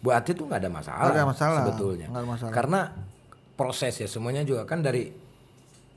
Bu 0.00 0.08
Ati 0.08 0.32
tuh 0.32 0.48
nggak 0.48 0.62
ada 0.64 0.70
masalah. 0.72 1.02
Nggak 1.04 1.14
ada 1.14 1.26
masalah. 1.28 1.60
Sebetulnya. 1.68 2.06
Nggak 2.08 2.22
ada 2.22 2.28
masalah. 2.32 2.52
Karena 2.54 2.80
proses 3.58 3.94
ya 3.98 4.08
semuanya 4.08 4.46
juga 4.46 4.62
kan 4.64 4.80
dari 4.80 5.10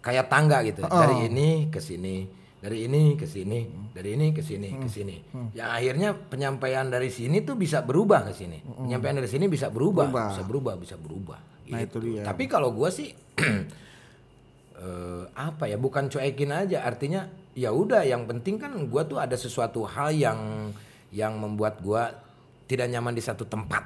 kayak 0.01 0.25
tangga 0.27 0.65
gitu. 0.65 0.81
Dari 0.83 1.29
ini 1.29 1.69
ke 1.69 1.77
sini, 1.77 2.25
dari 2.57 2.89
ini 2.89 3.13
ke 3.13 3.29
sini, 3.29 3.59
dari 3.93 4.17
ini 4.17 4.33
ke 4.33 4.41
sini, 4.41 4.69
ke 4.73 4.89
sini. 4.89 5.15
Yang 5.53 5.69
akhirnya 5.69 6.09
penyampaian 6.17 6.89
dari 6.89 7.13
sini 7.13 7.45
tuh 7.45 7.53
bisa 7.53 7.85
berubah 7.85 8.25
ke 8.27 8.33
sini. 8.33 8.57
Penyampaian 8.59 9.21
dari 9.21 9.29
sini 9.29 9.45
bisa 9.45 9.69
berubah, 9.69 10.09
Berubah. 10.09 10.27
bisa 10.33 10.43
berubah, 10.43 10.73
bisa 10.81 10.95
berubah. 10.97 11.39
Nah, 11.71 11.79
itu 11.79 11.97
dia. 12.03 12.25
Tapi 12.25 12.49
kalau 12.49 12.73
gua 12.73 12.89
sih 12.89 13.13
eh, 14.81 15.23
apa 15.37 15.69
ya 15.69 15.77
bukan 15.77 16.09
cuekin 16.09 16.51
aja 16.51 16.83
artinya 16.83 17.29
ya 17.57 17.69
udah 17.75 18.03
yang 18.07 18.23
penting 18.27 18.55
kan 18.59 18.71
gua 18.87 19.03
tuh 19.03 19.19
ada 19.19 19.35
sesuatu 19.35 19.83
hal 19.83 20.15
yang 20.15 20.39
yang 21.11 21.35
membuat 21.35 21.83
gua 21.83 22.11
tidak 22.71 22.87
nyaman 22.87 23.11
di 23.11 23.19
satu 23.19 23.43
tempat 23.43 23.83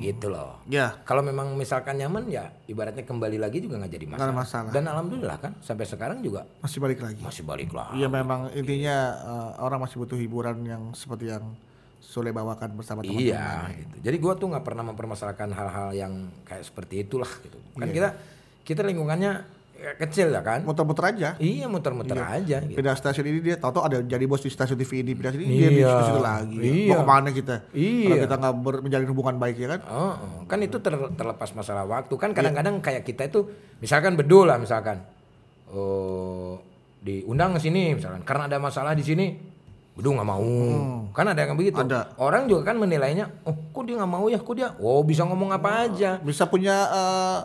gitu 0.00 0.32
loh 0.32 0.64
ya 0.64 1.04
kalau 1.04 1.20
memang 1.20 1.52
misalkan 1.52 2.00
nyaman 2.00 2.28
ya 2.32 2.48
ibaratnya 2.64 3.04
kembali 3.04 3.36
lagi 3.36 3.60
juga 3.60 3.76
nggak 3.80 3.92
jadi 3.92 4.06
masalah. 4.08 4.32
masalah. 4.32 4.70
dan 4.72 4.84
alhamdulillah 4.88 5.36
kan 5.36 5.52
sampai 5.60 5.84
sekarang 5.84 6.24
juga 6.24 6.48
masih 6.64 6.80
balik 6.80 7.00
lagi 7.04 7.20
masih 7.20 7.44
balik 7.44 7.70
lah 7.76 7.92
Iya 7.92 8.08
memang 8.08 8.48
intinya 8.56 8.96
eh, 9.20 9.50
orang 9.60 9.84
masih 9.84 10.00
butuh 10.00 10.16
hiburan 10.16 10.64
yang 10.64 10.96
seperti 10.96 11.28
yang 11.28 11.44
Sule 12.02 12.28
bawakan 12.34 12.76
bersama 12.76 13.00
teman-teman. 13.00 13.24
Iya, 13.24 13.72
gitu. 13.72 13.96
Jadi 14.04 14.16
gua 14.20 14.34
tuh 14.36 14.52
nggak 14.52 14.66
pernah 14.66 14.84
mempermasalahkan 14.84 15.48
hal-hal 15.54 15.88
yang 15.96 16.12
kayak 16.44 16.66
seperti 16.66 17.06
itulah 17.06 17.30
gitu. 17.40 17.56
Kan 17.78 17.88
kita 17.88 18.12
kita 18.66 18.84
lingkungannya 18.84 19.61
kecil 19.98 20.28
ya 20.28 20.40
kan? 20.40 20.62
muter-muter 20.62 21.04
aja 21.06 21.28
Iya 21.36 21.66
muter-muter 21.66 22.14
aja. 22.14 22.56
Gitu. 22.58 22.74
pindah 22.74 22.92
stasiun 22.92 23.26
ini 23.26 23.38
dia 23.40 23.56
tahu 23.56 23.78
ada 23.78 23.98
jadi 23.98 24.24
bos 24.24 24.38
di 24.38 24.48
stasiun 24.48 24.76
TV 24.76 25.00
ini 25.00 25.12
pindah 25.12 25.30
sini 25.30 25.44
dia 25.46 25.68
di 25.68 25.78
Iya. 25.78 25.90
stasiun 25.90 26.20
lagi 26.20 26.56
Iya. 26.58 26.88
mau 26.88 26.96
ke 26.96 27.06
mana 27.06 27.28
kita 27.30 27.56
Iya. 27.70 28.04
kalau 28.04 28.18
kita 28.20 28.34
nggak 28.38 28.54
ber- 28.58 28.82
menjalin 28.82 29.08
hubungan 29.08 29.36
baik 29.36 29.56
ya 29.56 29.68
kan 29.68 29.80
Oh, 29.84 30.12
oh. 30.12 30.40
kan 30.44 30.58
itu 30.58 30.76
ter- 30.78 31.12
terlepas 31.12 31.50
masalah 31.52 31.82
waktu 31.84 32.14
kan 32.14 32.30
kadang-kadang 32.30 32.78
kayak 32.78 33.02
kita 33.02 33.26
itu 33.26 33.50
misalkan 33.78 34.14
bedul 34.14 34.44
lah 34.44 34.56
misalkan 34.56 35.02
oh 35.68 36.60
diundang 36.98 37.52
ke 37.52 37.60
sini 37.60 37.94
misalkan 37.94 38.22
karena 38.22 38.46
ada 38.46 38.58
masalah 38.58 38.92
di 38.92 39.02
sini 39.02 39.34
bedul 39.92 40.14
nggak 40.14 40.24
mau 40.24 40.40
kan 41.10 41.26
ada 41.26 41.42
yang 41.42 41.52
begitu 41.52 41.76
Ada. 41.78 42.16
orang 42.16 42.46
juga 42.46 42.64
kan 42.64 42.78
menilainya 42.78 43.28
oh 43.42 43.52
kok 43.68 43.82
dia 43.82 43.94
nggak 43.94 44.08
mau 44.10 44.24
ya 44.26 44.38
kok 44.38 44.54
dia 44.54 44.72
oh 44.78 45.02
bisa 45.02 45.20
ngomong 45.22 45.50
apa 45.50 45.84
aja 45.84 46.16
bisa 46.18 46.46
punya 46.46 46.72
eh, 46.88 47.38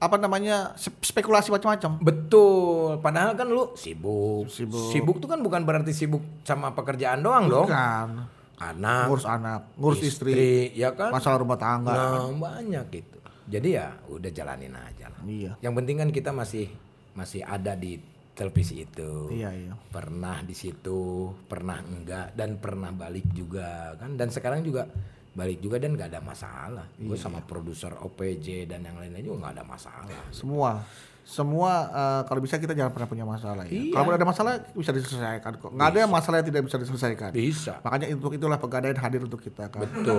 apa 0.00 0.16
namanya 0.16 0.72
spe- 0.80 0.96
spekulasi 1.04 1.52
macam-macam. 1.52 2.00
Betul. 2.00 3.04
Padahal 3.04 3.36
kan 3.36 3.52
lu 3.52 3.76
sibuk. 3.76 4.48
Sibuk. 4.48 4.88
sibuk 4.88 5.16
tuh 5.20 5.28
kan 5.28 5.44
bukan 5.44 5.60
berarti 5.68 5.92
sibuk 5.92 6.24
sama 6.42 6.72
pekerjaan 6.72 7.20
doang 7.20 7.52
dong. 7.52 7.68
Kan 7.68 8.24
anak. 8.60 9.08
Ngurus 9.08 9.26
anak 9.28 9.60
ngurus 9.80 10.00
istri, 10.04 10.70
ya 10.76 10.92
kan? 10.92 11.10
masalah 11.10 11.40
rumah 11.40 11.56
tangga. 11.56 11.92
Nah, 11.96 12.28
banyak 12.32 12.84
gitu. 12.92 13.18
Jadi 13.50 13.68
ya 13.74 13.92
udah 14.06 14.30
jalanin 14.30 14.76
aja 14.76 15.10
lah. 15.10 15.20
iya. 15.26 15.52
Yang 15.58 15.74
penting 15.82 15.96
kan 15.98 16.08
kita 16.12 16.30
masih 16.30 16.70
masih 17.16 17.42
ada 17.42 17.74
di 17.74 17.98
televisi 18.36 18.84
itu. 18.84 19.32
iya 19.32 19.50
iya. 19.50 19.72
Pernah 19.90 20.44
di 20.46 20.54
situ, 20.54 21.32
pernah 21.44 21.80
enggak 21.82 22.36
dan 22.36 22.60
pernah 22.60 22.92
balik 22.94 23.26
juga 23.32 23.96
kan. 23.98 24.14
Dan 24.14 24.30
sekarang 24.30 24.62
juga 24.62 24.86
balik 25.30 25.58
juga 25.58 25.78
dan 25.78 25.94
nggak 25.94 26.10
ada 26.10 26.20
masalah. 26.20 26.86
Gue 26.96 27.14
Iya. 27.14 27.22
sama 27.22 27.38
produser 27.40 27.94
OPJ 27.94 28.66
dan 28.66 28.82
yang 28.82 28.98
lain-lain 28.98 29.22
juga 29.22 29.38
nggak 29.46 29.54
ada 29.56 29.64
masalah. 29.64 30.20
semua 30.30 30.82
semua 31.30 31.72
eh, 31.86 32.22
kalau 32.26 32.42
bisa 32.42 32.58
kita 32.58 32.74
jangan 32.74 32.90
pernah 32.90 33.06
punya 33.06 33.22
masalah 33.22 33.62
ya 33.62 33.70
Iya. 33.70 33.94
kalau 33.94 34.10
ada 34.10 34.26
masalah 34.26 34.52
bisa 34.72 34.90
diselesaikan 34.90 35.52
kok 35.56 35.70
nggak 35.70 35.88
ada 35.88 36.00
masalah 36.04 36.36
yang 36.42 36.48
tidak 36.48 36.62
bisa 36.66 36.76
diselesaikan 36.76 37.30
Bisa. 37.30 37.78
makanya 37.80 38.10
untuk 38.10 38.34
itulah 38.34 38.58
pegadaian 38.58 38.98
hadir 38.98 39.22
untuk 39.22 39.38
kita 39.38 39.70
kan 39.70 39.86
Betul. 39.86 40.18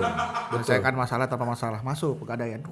menyelesaikan 0.49 0.95
masalah 0.95 1.27
tanpa 1.27 1.43
masalah 1.43 1.79
masuk 1.81 2.15
pegadaian 2.17 2.63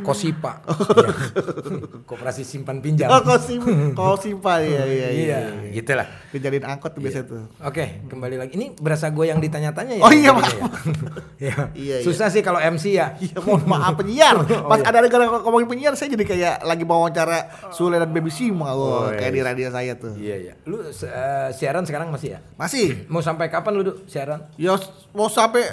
Kosipa. 0.00 0.62
Ya. 0.62 0.70
Koperasi 2.08 2.42
simpan 2.42 2.78
pinjam. 2.78 3.10
oh 3.10 3.20
kau 3.20 3.34
sim 3.36 3.58
kau 3.92 4.14
simpan 4.14 4.62
ya 4.62 4.82
iya 4.82 4.84
iya, 4.86 5.08
Iya, 5.10 5.38
gitulah. 5.74 6.06
kejadian 6.30 6.64
angkot 6.68 6.92
tuh 6.92 7.00
biasa 7.00 7.24
tuh 7.24 7.42
Oke, 7.60 8.06
kembali 8.06 8.36
lagi. 8.36 8.52
Ini 8.54 8.76
berasa 8.76 9.08
gue 9.08 9.26
yang 9.26 9.38
ditanya-tanya 9.38 9.98
ya? 9.98 10.02
Oh 10.02 10.12
iya, 10.12 10.30
maaf. 10.30 10.46
ya? 10.48 10.60
Iya. 10.60 10.68
Iya, 11.40 11.56
iya. 11.72 11.96
Susah 12.04 12.28
sih 12.28 12.40
kalau 12.40 12.60
MC 12.60 12.92
ya. 12.92 13.16
Iya 13.16 13.40
mohon 13.40 13.64
maaf 13.64 13.96
penyiar. 13.96 14.36
Pas 14.70 14.80
ada 14.80 15.00
negara 15.00 15.24
ngomongin 15.40 15.66
penyiar 15.66 15.92
saya 15.94 16.12
jadi 16.12 16.22
kayak 16.22 16.54
lagi 16.62 16.84
mau 16.84 17.00
wawancara 17.00 17.48
Sule 17.80 17.96
dan 17.96 18.12
Baby 18.12 18.28
Sima 18.28 18.76
oh, 18.76 19.08
Oh, 19.08 19.08
kayak 19.08 19.32
iya. 19.32 19.36
di 19.36 19.40
radio 19.40 19.68
saya 19.72 19.92
tuh. 19.96 20.12
Iya 20.20 20.36
iya. 20.36 20.54
Lu 20.68 20.84
eh, 20.84 21.48
siaran 21.56 21.88
sekarang 21.88 22.12
masih 22.12 22.36
ya? 22.36 22.40
Masih. 22.60 23.00
Mau 23.12 23.24
sampai 23.24 23.48
kapan 23.48 23.72
lu 23.72 23.88
Duk, 23.88 24.04
siaran? 24.04 24.44
Ya 24.60 24.76
mau 25.16 25.32
sampai 25.32 25.64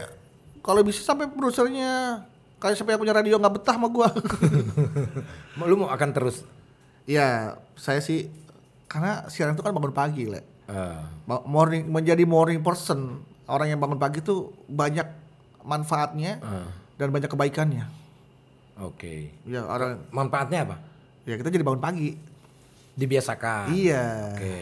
kalau 0.63 0.87
bisa 0.87 1.03
sampai 1.03 1.27
produsernya 1.27 2.23
kayak 2.63 2.79
sampai 2.79 2.95
punya 2.95 3.11
radio 3.11 3.35
nggak 3.35 3.59
betah 3.59 3.75
sama 3.75 3.91
gua. 3.91 4.07
Lu 5.69 5.75
mau 5.77 5.91
akan 5.91 6.09
terus? 6.15 6.41
Iya, 7.07 7.55
saya 7.75 7.99
sih 7.99 8.27
karena 8.87 9.27
siaran 9.27 9.55
itu 9.55 9.63
kan 9.63 9.71
bangun 9.75 9.91
pagi, 9.91 10.27
Le. 10.27 10.41
Ba- 11.23 11.45
Morning 11.47 11.87
menjadi 11.87 12.23
morning 12.23 12.63
person. 12.63 13.23
Orang 13.47 13.71
yang 13.71 13.79
bangun 13.79 13.95
pagi 13.95 14.19
tuh 14.19 14.51
banyak 14.67 15.07
manfaatnya 15.63 16.39
eh, 16.43 16.67
dan 16.99 17.15
banyak 17.15 17.31
kebaikannya. 17.31 17.85
Oke. 18.83 19.31
Ya 19.47 19.63
orang 19.63 20.03
Manfaatnya 20.11 20.67
apa? 20.67 20.77
Ya 21.27 21.35
kita 21.35 21.51
jadi 21.51 21.61
bangun 21.61 21.83
pagi. 21.83 22.15
Dibiasakan. 22.95 23.69
Iya. 23.69 24.33
Oke. 24.33 24.55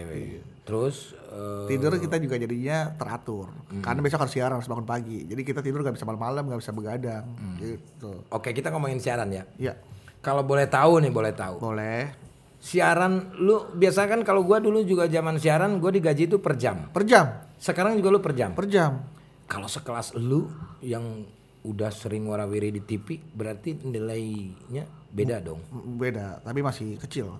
Terus 0.66 1.14
eh, 1.30 1.70
tidur 1.70 1.94
kita 1.96 2.18
juga 2.18 2.36
jadinya 2.36 2.90
teratur 2.92 3.54
karena 3.80 4.02
besok 4.02 4.26
harus 4.26 4.34
siaran 4.34 4.58
harus 4.58 4.66
bangun 4.66 4.82
pagi 4.82 5.22
jadi 5.22 5.38
kita 5.38 5.62
tidur 5.62 5.86
nggak 5.86 5.94
bisa 5.94 6.04
malam-malam 6.04 6.42
nggak 6.42 6.58
bisa 6.58 6.74
begadang 6.74 7.22
gitu 7.62 8.26
Oke, 8.28 8.50
kita 8.50 8.74
ngomongin 8.74 8.98
siaran 8.98 9.30
ya. 9.30 9.46
ya 9.62 9.78
Kalau 10.20 10.42
boleh 10.42 10.66
tahu 10.66 11.06
nih, 11.06 11.14
boleh 11.14 11.38
tahu. 11.38 11.62
boleh 11.62 12.10
Siaran 12.58 13.38
lu 13.38 13.70
biasa 13.70 14.10
kan 14.10 14.26
kalau 14.26 14.42
gua 14.42 14.58
dulu 14.58 14.82
juga 14.82 15.06
zaman 15.06 15.38
siaran 15.38 15.78
gua 15.78 15.94
digaji 15.94 16.26
itu 16.26 16.42
per 16.42 16.58
jam. 16.58 16.90
per 16.90 17.06
jam 17.06 17.46
Sekarang 17.56 17.94
juga 17.94 18.10
lu 18.10 18.20
per 18.20 18.34
jam. 18.34 18.58
per 18.58 18.66
jam 18.66 19.06
Kalau 19.46 19.70
sekelas 19.70 20.18
lu 20.18 20.50
yang 20.82 21.30
udah 21.62 21.94
sering 21.94 22.26
warawiri 22.26 22.74
di 22.74 22.82
TV 22.82 23.22
berarti 23.22 23.78
nilainya 23.80 25.05
beda 25.16 25.40
dong. 25.40 25.64
Beda 25.96 26.38
tapi 26.40 26.60
masih 26.60 27.00
kecil 27.00 27.32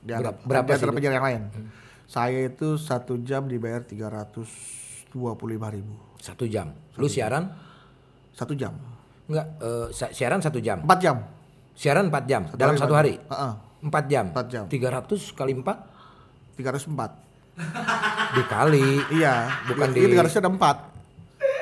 dianggap 0.00 0.40
Berapa- 0.40 0.64
berapa 0.64 0.66
di 0.66 0.74
antara 0.74 0.92
penyiar 0.92 1.14
yang 1.14 1.22
lain 1.22 1.42
saya 2.04 2.38
itu 2.42 2.74
satu 2.74 3.20
jam 3.20 3.44
dibayar 3.44 3.80
tiga 3.80 4.08
ratus 4.08 4.48
dua 5.08 5.32
puluh 5.32 5.54
lima 5.54 5.68
ribu 5.68 5.92
Satu 6.16 6.44
jam. 6.44 6.72
Lu 6.94 7.06
siaran? 7.06 7.52
satu 8.32 8.54
jam 8.54 8.72
Enggak, 9.22 9.46
si- 9.90 10.12
siaran 10.14 10.40
satu 10.40 10.58
jam. 10.58 10.80
empat 10.80 10.98
jam 10.98 11.16
Siaran 11.72 12.04
4 12.06 12.24
jam 12.26 12.42
dalam 12.52 12.76
satu 12.76 12.92
hari. 12.92 13.16
4 13.16 14.04
jam. 14.06 14.28
Empat 14.28 14.46
jam. 14.46 14.64
300 14.68 15.32
kali 15.32 15.52
4 15.54 15.88
tiga 16.52 16.68
ratus 16.68 16.84
empat 16.86 17.16
dikali. 18.34 19.00
iya 19.10 19.34
Bukan 19.66 19.88
Iya, 19.88 19.94
di- 19.94 20.04
tiga 20.06 20.20
ratusnya 20.20 20.42
ada 20.42 20.52
empat 20.52 20.76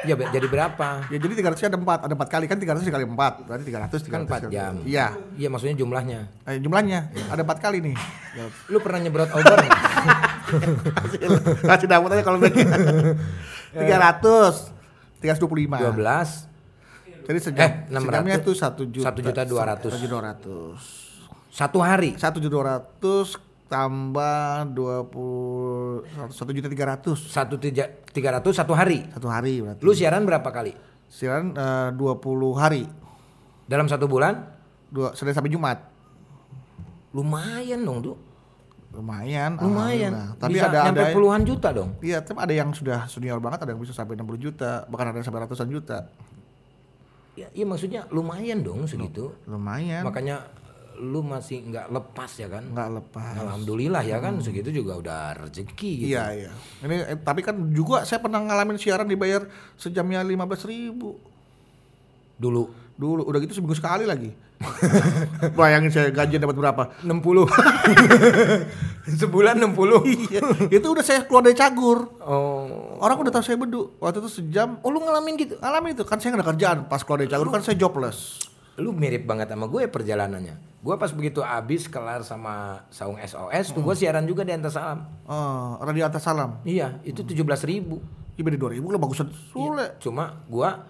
Ya 0.01 0.17
jadi 0.17 0.47
berapa? 0.47 0.89
ya 1.07 1.17
jadi 1.17 1.33
tiga 1.35 1.49
ratusnya 1.51 1.69
ada 1.69 1.77
empat 1.77 1.99
ada 2.05 2.15
empat 2.15 2.29
kali 2.29 2.45
kan 2.45 2.57
tiga 2.57 2.73
ratus 2.73 2.85
dikali 2.85 3.05
empat 3.05 3.45
berarti 3.45 3.65
tiga 3.65 3.85
ratus 3.85 4.01
Kan 4.03 4.25
4 4.25 4.49
jam. 4.49 4.81
iya 4.83 5.13
Iya 5.35 5.49
maksudnya 5.49 5.77
jumlahnya. 5.77 6.21
Eh, 6.45 6.57
jumlahnya 6.57 6.99
ada 7.27 7.41
empat 7.41 7.59
kali 7.59 7.79
nih. 7.83 7.97
Lu 8.67 8.81
pernah 8.81 8.99
nyebrot 8.99 9.29
obor? 9.29 9.61
Kasih 11.63 11.87
dapat 11.87 12.11
aja 12.13 12.23
kalau 12.23 12.39
begitu. 12.39 12.65
Tiga 13.71 13.97
ratus, 14.01 14.75
tiga 15.19 15.31
ratus 15.31 15.41
dua 15.41 15.47
puluh 15.49 15.63
lima. 15.63 15.79
12 15.79 16.51
Jadi 17.23 17.39
sejam, 17.39 17.63
Eh, 17.63 17.73
600. 17.87 18.03
sejamnya 18.03 18.37
tuh 18.41 18.55
satu 18.57 18.83
juta. 18.85 19.07
Satu 19.07 19.21
juta 19.23 19.43
dua 19.45 19.63
ratus. 19.65 19.91
Satu 19.93 20.01
juta 20.01 20.11
dua 20.11 20.25
ratus. 20.27 20.81
satu 21.51 21.79
hari. 21.79 22.11
Satu 22.17 22.37
juta 22.39 22.51
dua 22.51 22.67
ratus 22.73 23.39
tambah 23.71 24.67
dua 24.75 25.07
puluh 25.07 26.03
satu 26.29 26.51
juta 26.51 26.67
tiga 26.67 26.91
ratus 26.91 27.31
Satu 27.31 27.55
tiga, 27.55 27.87
300 28.11 28.43
satu 28.51 28.75
hari. 28.75 29.07
satu 29.15 29.31
hari 29.31 29.63
berarti. 29.63 29.81
Lu 29.87 29.95
siaran 29.95 30.27
berapa 30.27 30.51
kali? 30.51 30.75
Siaran 31.07 31.55
dua 31.95 32.19
puluh 32.19 32.51
hari, 32.53 32.85
Dalam 33.65 33.87
satu 33.87 34.11
bulan? 34.11 34.59
dua 34.91 35.15
Senin 35.15 35.31
sampai 35.31 35.55
Jumat. 35.55 35.79
Lumayan 37.15 37.87
dong, 37.87 38.03
Duk. 38.03 38.19
Lumayan. 38.91 39.55
Lumayan. 39.55 40.35
Tapi 40.35 40.59
Bisa 40.59 40.67
ada 40.67 40.91
ada 40.91 41.15
puluhan 41.15 41.47
juta 41.47 41.71
dong. 41.71 41.95
Iya, 42.03 42.27
tapi 42.27 42.43
ada 42.43 42.51
yang 42.51 42.75
sudah 42.75 43.07
senior 43.07 43.39
banget, 43.39 43.63
ada 43.63 43.71
yang 43.71 43.79
bisa 43.79 43.95
sampai 43.95 44.19
60 44.19 44.35
juta, 44.43 44.83
bahkan 44.91 45.15
ada 45.15 45.23
yang 45.23 45.27
sampai 45.27 45.47
ratusan 45.47 45.71
juta. 45.71 46.11
Ya, 47.39 47.47
iya 47.55 47.63
maksudnya 47.63 48.11
lumayan 48.11 48.67
dong 48.67 48.91
segitu. 48.91 49.31
Lumayan. 49.47 50.03
Makanya 50.03 50.43
lu 51.01 51.25
masih 51.25 51.65
nggak 51.65 51.89
lepas 51.89 52.31
ya 52.37 52.49
kan? 52.53 52.65
nggak 52.69 52.89
lepas. 53.01 53.35
Alhamdulillah 53.41 54.05
ya 54.05 54.21
kan 54.21 54.37
segitu 54.45 54.71
juga 54.71 55.01
udah 55.01 55.21
rezeki 55.49 56.07
gitu. 56.07 56.13
Iya 56.13 56.25
iya. 56.37 56.53
Ini 56.85 57.17
eh, 57.17 57.19
tapi 57.19 57.41
kan 57.41 57.57
juga 57.73 58.05
saya 58.05 58.21
pernah 58.21 58.45
ngalamin 58.45 58.77
siaran 58.77 59.09
dibayar 59.09 59.49
sejamnya 59.81 60.21
lima 60.23 60.45
belas 60.45 60.63
ribu 60.69 61.17
Dulu 62.41 62.91
dulu. 63.01 63.25
Udah 63.25 63.41
gitu 63.41 63.57
seminggu 63.57 63.73
sekali 63.73 64.05
lagi. 64.05 64.29
Bayangin 65.59 65.89
saya 65.89 66.13
gajian 66.13 66.45
dapat 66.45 66.57
berapa? 66.61 66.83
60. 67.01 67.49
Sebulan 69.25 69.57
60. 69.57 69.73
Iya. 70.31 70.41
itu 70.69 70.87
udah 70.87 71.01
saya 71.01 71.25
keluar 71.25 71.41
dari 71.49 71.57
cagur. 71.57 72.21
Oh. 72.21 73.01
Orang 73.01 73.25
udah 73.25 73.33
tahu 73.33 73.45
saya 73.45 73.57
bedu. 73.57 73.97
Waktu 73.97 74.21
itu 74.21 74.31
sejam. 74.45 74.77
Oh 74.85 74.93
lu 74.93 75.01
ngalamin 75.01 75.41
gitu? 75.41 75.57
Ngalamin 75.57 75.97
itu 75.97 76.05
kan 76.05 76.21
saya 76.21 76.37
nggak 76.37 76.45
ada 76.45 76.49
kerjaan. 76.53 76.79
Pas 76.93 77.01
keluar 77.01 77.25
dari 77.25 77.33
cagur 77.33 77.49
kan 77.49 77.65
saya 77.65 77.81
jobless. 77.81 78.50
Lu 78.81 78.91
mirip 78.91 79.29
banget 79.29 79.53
sama 79.53 79.69
gue 79.69 79.85
perjalanannya. 79.87 80.81
Gue 80.81 80.97
pas 80.97 81.13
begitu 81.13 81.45
abis 81.45 81.87
kelar 81.87 82.25
sama 82.25 82.89
Saung 82.89 83.21
SOS 83.21 83.77
tuh 83.77 83.85
gue 83.85 83.93
siaran 83.93 84.25
juga 84.25 84.41
di 84.41 84.51
Antas 84.51 84.73
Salam. 84.73 85.05
Oh, 85.29 85.77
radio 85.79 86.09
atas 86.09 86.25
salam. 86.25 86.65
Iya, 86.65 86.97
itu 87.05 87.21
17 87.21 87.45
ribu. 87.69 88.01
Iya 88.35 88.57
dua 88.57 88.73
ribu 88.73 88.89
lah 88.89 88.97
bagusan 88.97 89.29
Sule. 89.53 90.01
Cuma 90.01 90.41
gua 90.49 90.89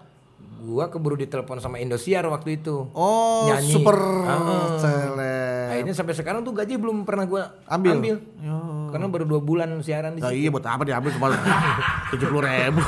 gua 0.61 0.87
keburu 0.87 1.19
ditelepon 1.19 1.59
sama 1.59 1.83
Indosiar 1.83 2.23
waktu 2.23 2.63
itu. 2.63 2.87
Oh, 2.95 3.51
Nyanyi. 3.51 3.67
super 3.67 3.97
Ah. 4.23 4.79
celeb. 4.79 5.67
Akhirnya 5.75 5.91
sampai 5.91 6.15
sekarang 6.15 6.47
tuh 6.47 6.55
gaji 6.55 6.79
belum 6.79 7.03
pernah 7.03 7.27
gua 7.27 7.51
Ambil? 7.67 7.99
ambil. 7.99 8.15
Yo. 8.39 8.55
Karena 8.87 9.05
baru 9.11 9.25
dua 9.27 9.41
bulan 9.43 9.67
siaran 9.83 10.15
di 10.15 10.23
situ. 10.23 10.31
iya 10.31 10.47
buat 10.47 10.63
apa 10.63 10.87
diambil 10.87 11.11
cuma 11.11 11.27
tujuh 12.15 12.27
puluh 12.31 12.47
ribu. 12.47 12.79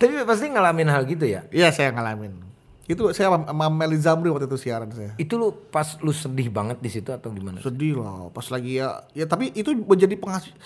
Tapi 0.00 0.12
pasti 0.24 0.48
ngalamin 0.48 0.88
hal 0.88 1.04
gitu 1.04 1.28
ya. 1.28 1.44
Iya 1.50 1.68
saya 1.68 1.92
ngalamin. 1.92 2.47
Itu 2.88 3.12
saya 3.12 3.28
sama 3.28 3.44
sama 3.44 3.66
Meli 3.68 3.96
Zamri 3.96 4.28
waktu 4.28 4.46
itu 4.46 4.58
siaran 4.58 4.88
saya. 4.90 5.12
Itu 5.14 5.36
lu 5.36 5.52
pas 5.68 6.00
lu 6.00 6.10
sedih 6.10 6.48
banget 6.48 6.80
di 6.80 6.88
situ 6.88 7.08
atau 7.08 7.28
gimana? 7.28 7.60
Sedih 7.60 7.94
lah 7.94 8.26
pas 8.28 8.48
lagi 8.48 8.80
ya. 8.80 9.04
Ya 9.12 9.24
tapi 9.24 9.52
itu 9.52 9.70
menjadi 9.72 10.14
penghasil. 10.14 10.56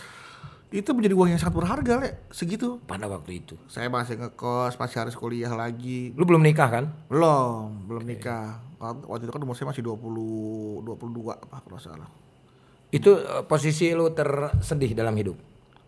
itu 0.73 0.89
menjadi 0.91 1.13
uang 1.13 1.29
yang 1.29 1.37
sangat 1.37 1.53
berharga 1.55 2.01
le 2.01 2.11
segitu 2.33 2.81
pada 2.83 3.05
waktu 3.05 3.45
itu. 3.45 3.61
saya 3.69 3.93
masih 3.93 4.17
ngekos 4.17 4.81
masih 4.81 5.05
harus 5.05 5.13
kuliah 5.13 5.53
lagi 5.53 6.17
Lu 6.17 6.25
belum 6.25 6.41
nikah 6.41 6.65
kan? 6.65 6.85
belum 7.13 7.85
belum 7.85 8.09
nikah 8.09 8.57
Waktu- 8.81 9.21
itu 9.21 9.31
kan 9.31 9.45
umur 9.45 9.53
saya 9.53 9.69
masih 9.69 9.85
20 9.85 10.81
22 10.81 11.29
apa 11.29 11.61
kalau 11.61 11.77
salah 11.77 12.09
Itu 12.89 13.21
eh, 13.21 13.45
posisi 13.45 13.93
lu 13.93 14.09
tersedih 14.11 14.93
dalam 14.93 15.13
hidup. 15.13 15.37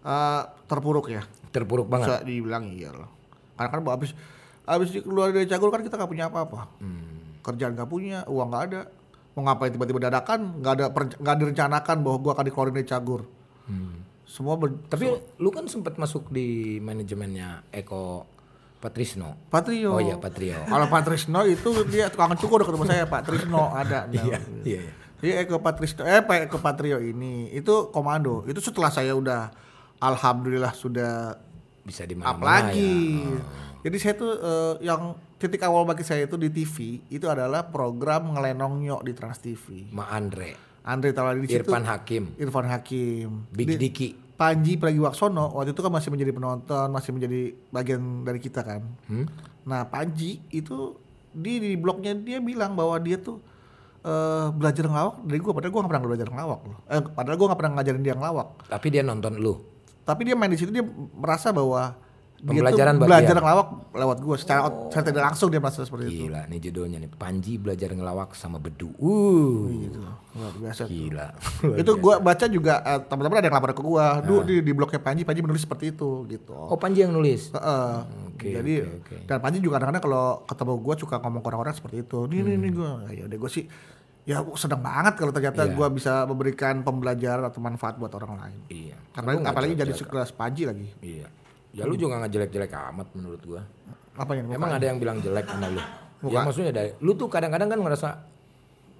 Eh, 0.00 0.42
terpuruk 0.62 1.08
ya 1.08 1.24
Terpuruk 1.48 1.88
banget. 1.88 2.04
bisa 2.04 2.16
dibilang 2.20 2.68
iya 2.68 2.92
loh 2.92 3.08
karena 3.56 3.70
kan 3.70 3.80
habis 3.88 4.12
habis 4.64 4.88
di- 4.90 5.00
keluar 5.00 5.28
dari 5.28 5.44
Cagul 5.44 5.68
kan 5.68 5.80
kita 5.80 5.94
nggak 5.94 6.08
punya 6.08 6.26
apa-apa 6.26 6.60
Hmm. 6.78 7.38
kerjaan 7.40 7.72
nggak 7.72 7.86
punya 7.86 8.24
uang 8.24 8.48
nggak 8.48 8.64
ada 8.66 8.80
mau 9.32 9.44
ngapain 9.44 9.68
tiba-tiba 9.68 9.98
dadakan 10.02 10.58
nggak 10.58 10.72
ada 10.72 10.84
nggak 11.14 11.36
direncanakan 11.36 11.96
bahwa 12.00 12.16
gua 12.18 12.32
akan 12.32 12.44
dikeluarin 12.44 12.74
dari 12.74 12.86
Cagur 12.86 13.22
Hmm. 13.64 14.04
semua 14.24 14.54
ber- 14.54 14.76
Tapi 14.86 15.04
lu 15.36 15.48
kan 15.48 15.64
sempat 15.64 15.94
masuk 15.94 16.28
di 16.28 16.76
manajemennya 16.78 17.64
Eko 17.70 18.24
Patrisno. 18.76 19.40
Patrio 19.48 19.90
Oh 19.90 20.02
iya 20.02 20.16
Patrio. 20.16 20.60
kalau 20.62 20.84
Pak 20.86 21.02
Trisno 21.02 21.40
itu 21.42 21.72
dia 21.86 22.08
tukang 22.08 22.32
cukur 22.34 22.60
udah 22.60 22.68
ketemu 22.68 22.84
saya 22.84 23.04
Pak 23.04 23.22
Trisno 23.22 23.62
ada. 23.70 24.04
Iya, 24.12 24.20
iya. 24.24 24.38
iya. 24.62 24.80
Jadi 25.16 25.30
Eko 25.40 25.56
Patrisno 25.58 26.02
eh 26.02 26.20
Pak 26.20 26.48
Eko 26.48 26.58
Patrio 26.58 26.98
ini 26.98 27.48
itu 27.50 27.88
komando 27.88 28.44
itu 28.44 28.60
setelah 28.60 28.88
saya 28.88 29.12
udah 29.12 29.48
alhamdulillah 29.98 30.72
sudah 30.72 31.32
Bisa 31.80 32.04
di 32.04 32.12
up 32.14 32.36
lagi. 32.38 33.24
ya. 33.24 33.40
Jadi 33.84 33.96
saya 34.00 34.14
tuh 34.16 34.32
eh, 34.32 34.74
yang 34.88 35.12
titik 35.36 35.60
awal 35.60 35.84
bagi 35.84 36.00
saya 36.00 36.24
itu 36.24 36.40
di 36.40 36.48
TV 36.48 37.04
itu 37.12 37.28
adalah 37.28 37.68
program 37.68 38.32
ngelenong 38.32 38.80
nyok 38.80 39.00
di 39.04 39.12
Trans 39.12 39.36
TV. 39.44 39.92
Ma 39.92 40.08
Andre, 40.08 40.80
Andre 40.88 41.12
Taulani 41.12 41.44
di 41.44 41.52
situ. 41.52 41.68
Irfan 41.68 41.84
Hakim, 41.84 42.32
Irfan 42.40 42.64
Hakim. 42.64 43.44
Big 43.52 43.76
Di- 43.76 43.76
Diki. 43.76 44.08
Panji 44.34 44.74
Pragiwaksono 44.74 45.54
waktu 45.54 45.76
itu 45.76 45.84
kan 45.84 45.92
masih 45.94 46.10
menjadi 46.10 46.32
penonton, 46.34 46.88
masih 46.90 47.14
menjadi 47.14 47.54
bagian 47.70 48.24
dari 48.24 48.40
kita 48.40 48.64
kan. 48.64 48.82
Hmm? 49.06 49.28
Nah 49.68 49.84
Panji 49.86 50.40
itu 50.48 50.96
di 51.30 51.60
di 51.60 51.70
blognya 51.76 52.16
dia 52.16 52.40
bilang 52.40 52.72
bahwa 52.72 52.96
dia 52.98 53.20
tuh 53.20 53.36
eh, 54.00 54.48
belajar 54.48 54.88
ngelawak 54.88 55.28
dari 55.28 55.38
gua 55.44 55.52
padahal 55.52 55.72
gua 55.76 55.80
gak 55.84 55.90
pernah 55.92 56.04
belajar 56.08 56.26
ngelawak 56.32 56.60
loh. 56.66 56.78
Eh, 56.88 57.00
padahal 57.04 57.36
gua 57.36 57.46
gak 57.52 57.60
pernah 57.60 57.72
ngajarin 57.78 58.02
dia 58.02 58.14
ngelawak. 58.16 58.48
Tapi 58.72 58.86
dia 58.88 59.02
nonton 59.04 59.36
lu. 59.36 59.54
Tapi 60.08 60.20
dia 60.24 60.34
main 60.34 60.48
di 60.50 60.56
situ 60.56 60.72
dia 60.72 60.84
merasa 61.14 61.52
bahwa 61.52 62.00
Pembelajaran 62.44 62.94
buat 62.94 63.08
belajar 63.08 63.32
dia. 63.32 63.40
ngelawak 63.40 63.68
lewat 63.90 64.18
gua 64.20 64.36
secara 64.36 64.60
secara 64.84 65.04
tidak 65.06 65.22
langsung 65.24 65.48
dia 65.48 65.58
merasa 65.58 65.80
seperti 65.80 66.04
itu. 66.06 66.16
Gila, 66.24 66.44
nih 66.44 66.58
judulnya 66.60 66.98
nih. 66.98 67.10
Panji 67.10 67.56
belajar 67.56 67.88
ngelawak 67.90 68.32
sama 68.32 68.58
bedu. 68.58 68.92
Uh, 68.94 69.72
Gitu. 69.80 69.98
Luar 70.34 70.52
biasa. 70.54 70.82
gila. 70.84 71.26
itu 71.80 71.92
gua 71.96 72.14
baca 72.18 72.44
juga 72.46 72.74
eh, 72.82 73.00
teman-teman 73.02 73.36
ada 73.36 73.46
yang 73.46 73.56
lapor 73.56 73.70
ke 73.70 73.80
gua. 73.80 74.20
Du 74.20 74.42
di, 74.42 74.60
di 74.60 74.70
blognya 74.70 74.98
Panji, 74.98 75.22
Panji 75.22 75.40
menulis 75.40 75.62
seperti 75.62 75.90
itu 75.90 76.26
gitu. 76.26 76.52
Oh 76.52 76.76
Panji 76.76 77.00
yang 77.00 77.10
nulis. 77.10 77.48
Heeh. 77.50 77.94
Oke, 78.28 78.50
Jadi 78.52 78.74
oke, 78.78 78.92
oke. 79.00 79.16
dan 79.24 79.38
Panji 79.38 79.58
juga 79.58 79.78
kadang-kadang 79.78 80.04
kalau 80.04 80.24
ketemu 80.44 80.72
gua 80.78 80.94
suka 80.94 81.16
ngomong 81.18 81.40
ke 81.40 81.48
orang-orang 81.48 81.72
seperti 81.72 81.96
itu. 82.00 82.18
Nih 82.26 82.40
nih 82.40 82.54
nih 82.58 82.70
Hmm. 82.70 82.76
gua. 82.76 82.92
Ya 83.08 83.24
udah 83.24 83.38
gua 83.38 83.48
sih 83.48 83.64
ya 84.24 84.40
seneng 84.54 84.80
banget 84.80 85.14
kalau 85.14 85.30
ternyata 85.30 85.62
Iya. 85.62 85.72
gua 85.72 85.86
bisa 85.88 86.24
memberikan 86.24 86.80
pembelajaran 86.80 87.44
atau 87.44 87.60
manfaat 87.60 87.94
buat 87.94 88.08
orang 88.10 88.36
lain. 88.36 88.58
Iya. 88.68 88.96
Nggak 89.14 89.48
apalagi 89.48 89.74
jadi 89.74 89.92
sekelas 89.92 90.28
Panji 90.30 90.64
lagi. 90.64 90.88
Iya. 90.98 91.28
Ya 91.74 91.84
lu 91.84 91.98
juga 91.98 92.22
nggak 92.22 92.30
jelek-jelek 92.30 92.70
amat 92.70 93.08
menurut 93.12 93.42
gua. 93.42 93.62
Apa 94.14 94.38
yang 94.38 94.46
Emang 94.48 94.70
ada 94.70 94.86
yang 94.86 95.02
bilang 95.02 95.18
jelek 95.18 95.46
sama 95.50 95.66
lu? 95.68 95.82
Muka. 96.22 96.30
Ya 96.30 96.38
maksudnya 96.46 96.72
dari 96.72 96.90
lu 97.02 97.12
tuh 97.12 97.26
kadang-kadang 97.26 97.68
kan 97.68 97.80
ngerasa 97.82 98.08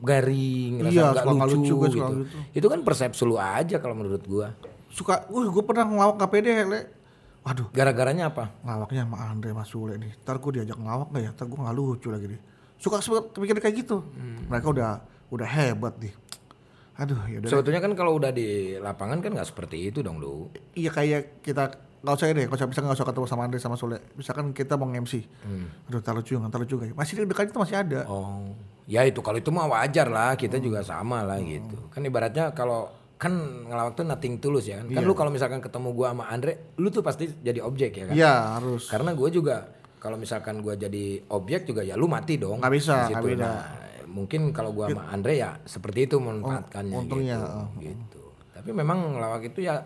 garing, 0.02 0.82
ngerasa 0.82 0.92
Iya, 0.92 1.04
nggak 1.14 1.48
lucu, 1.48 1.56
lucu, 1.56 1.74
gua 1.78 1.88
gitu. 1.88 2.14
lucu. 2.26 2.38
Itu 2.52 2.66
kan 2.66 2.80
persepsi 2.82 3.22
lu 3.24 3.36
aja 3.38 3.76
kalau 3.78 3.94
menurut 3.94 4.22
gua. 4.26 4.48
suka, 4.94 5.26
wah 5.26 5.42
gue 5.42 5.64
pernah 5.66 5.90
ngelawak 5.90 6.22
gak 6.22 6.30
pede, 6.30 6.54
Le. 6.70 6.80
Waduh, 7.42 7.66
Gara-garanya 7.74 8.30
apa? 8.30 8.54
ngelawaknya 8.62 9.02
sama 9.02 9.16
Andre 9.26 9.50
Mas 9.50 9.66
Sule 9.66 9.98
nih. 9.98 10.14
Ntar 10.22 10.38
gue 10.38 10.50
diajak 10.54 10.78
ngelawak 10.78 11.10
gak 11.10 11.22
ya? 11.26 11.30
Ntar 11.34 11.46
gue 11.50 11.58
gak 11.58 11.74
lucu 11.74 12.08
lagi 12.14 12.26
nih. 12.30 12.40
Suka 12.78 13.02
mikir 13.42 13.58
kayak 13.58 13.74
gitu. 13.74 14.06
Hmm. 14.14 14.46
Mereka 14.46 14.70
udah 14.70 15.02
udah 15.34 15.48
hebat 15.50 15.98
nih. 15.98 16.14
Aduh, 16.94 17.18
ya 17.26 17.42
udah. 17.42 17.50
Sebetulnya 17.50 17.82
kan 17.82 17.92
kalau 17.98 18.14
udah 18.14 18.30
di 18.30 18.78
lapangan 18.78 19.18
kan 19.18 19.34
nggak 19.34 19.50
seperti 19.50 19.90
itu 19.90 19.98
dong 19.98 20.22
lu. 20.22 20.46
Iya 20.78 20.94
kayak 20.94 21.42
kita 21.42 21.74
nggak 22.04 22.14
usah 22.20 22.26
deh, 22.28 22.44
nggak 22.44 22.58
usah 22.60 22.68
bisa 22.68 22.80
nggak 22.84 22.96
usah 23.00 23.06
ketemu 23.08 23.26
sama 23.26 23.42
Andre 23.48 23.58
sama 23.58 23.76
Sule. 23.80 23.98
Misalkan 24.12 24.52
kita 24.52 24.76
mau 24.76 24.92
MC, 24.92 25.24
aduh 25.88 26.04
taruh 26.04 26.20
lucu 26.20 26.36
nggak 26.36 26.52
taruh 26.52 26.68
juga. 26.68 26.84
Masih 26.92 27.24
dekat 27.24 27.48
itu 27.48 27.56
masih 27.56 27.76
ada. 27.80 28.04
Oh, 28.04 28.52
ya 28.84 29.08
itu 29.08 29.24
kalau 29.24 29.40
itu 29.40 29.48
mah 29.48 29.64
wajar 29.64 30.12
lah, 30.12 30.36
kita 30.36 30.60
juga 30.60 30.84
sama 30.84 31.24
lah 31.24 31.40
gitu. 31.40 31.88
Kan 31.88 32.04
ibaratnya 32.04 32.52
kalau 32.52 32.92
kan 33.16 33.32
ngelawak 33.40 33.96
tuh 33.96 34.04
nothing 34.04 34.36
tulus 34.36 34.68
ya 34.68 34.84
kan. 34.84 34.92
Kan 34.92 35.02
lu 35.08 35.16
kalau 35.16 35.32
misalkan 35.32 35.64
ketemu 35.64 35.88
gua 35.96 36.12
sama 36.12 36.28
Andre, 36.28 36.76
lu 36.76 36.92
tuh 36.92 37.00
pasti 37.00 37.24
jadi 37.40 37.64
objek 37.64 37.90
ya 37.96 38.04
kan. 38.12 38.14
Iya 38.14 38.34
harus. 38.60 38.92
Karena 38.92 39.16
gua 39.16 39.28
juga 39.32 39.56
kalau 39.96 40.20
misalkan 40.20 40.60
gua 40.60 40.76
jadi 40.76 41.24
objek 41.32 41.64
juga 41.64 41.80
ya 41.80 41.96
lu 41.96 42.04
mati 42.04 42.36
dong. 42.36 42.60
Nggak 42.60 42.74
bisa, 42.76 43.08
situ. 43.08 43.16
nggak 43.16 43.24
bisa. 43.32 43.48
Nah, 43.48 43.64
mungkin 44.12 44.52
kalau 44.52 44.76
gua 44.76 44.92
sama 44.92 45.08
Andre 45.08 45.40
ya 45.40 45.56
seperti 45.64 46.04
itu 46.04 46.20
memanfaatkannya 46.20 46.96
untungnya, 47.00 47.38
gitu. 47.40 47.56
oh. 47.56 47.66
gitu. 47.80 48.22
Tapi 48.52 48.70
memang 48.76 49.16
ngelawak 49.16 49.42
itu 49.48 49.64
ya 49.64 49.80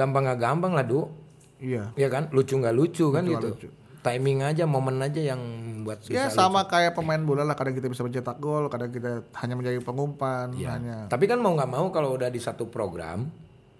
gampang 0.00 0.22
nggak 0.24 0.40
gampang 0.40 0.72
lah, 0.72 0.84
Du. 0.88 1.12
Iya. 1.60 1.92
Ya 1.92 2.08
kan? 2.08 2.32
Lucu 2.32 2.56
nggak 2.56 2.72
lucu 2.72 3.12
kan 3.12 3.28
nggak 3.28 3.36
gitu. 3.36 3.48
lucu. 3.52 3.68
Timing 4.00 4.40
aja, 4.40 4.64
momen 4.64 4.96
aja 5.04 5.20
yang 5.20 5.40
buat 5.84 6.00
Ya 6.08 6.32
sama 6.32 6.64
kayak 6.64 6.96
pemain 6.96 7.20
bola 7.20 7.44
lah. 7.44 7.52
Kadang 7.52 7.76
kita 7.76 7.92
bisa 7.92 8.00
mencetak 8.00 8.40
gol, 8.40 8.72
kadang 8.72 8.88
kita 8.88 9.28
hanya 9.44 9.54
menjadi 9.60 9.76
pengumpan, 9.84 10.56
Iya. 10.56 10.80
hanya. 10.80 10.96
Tapi 11.12 11.28
kan 11.28 11.36
mau 11.36 11.52
nggak 11.52 11.68
mau 11.68 11.92
kalau 11.92 12.16
udah 12.16 12.32
di 12.32 12.40
satu 12.40 12.64
program, 12.72 13.28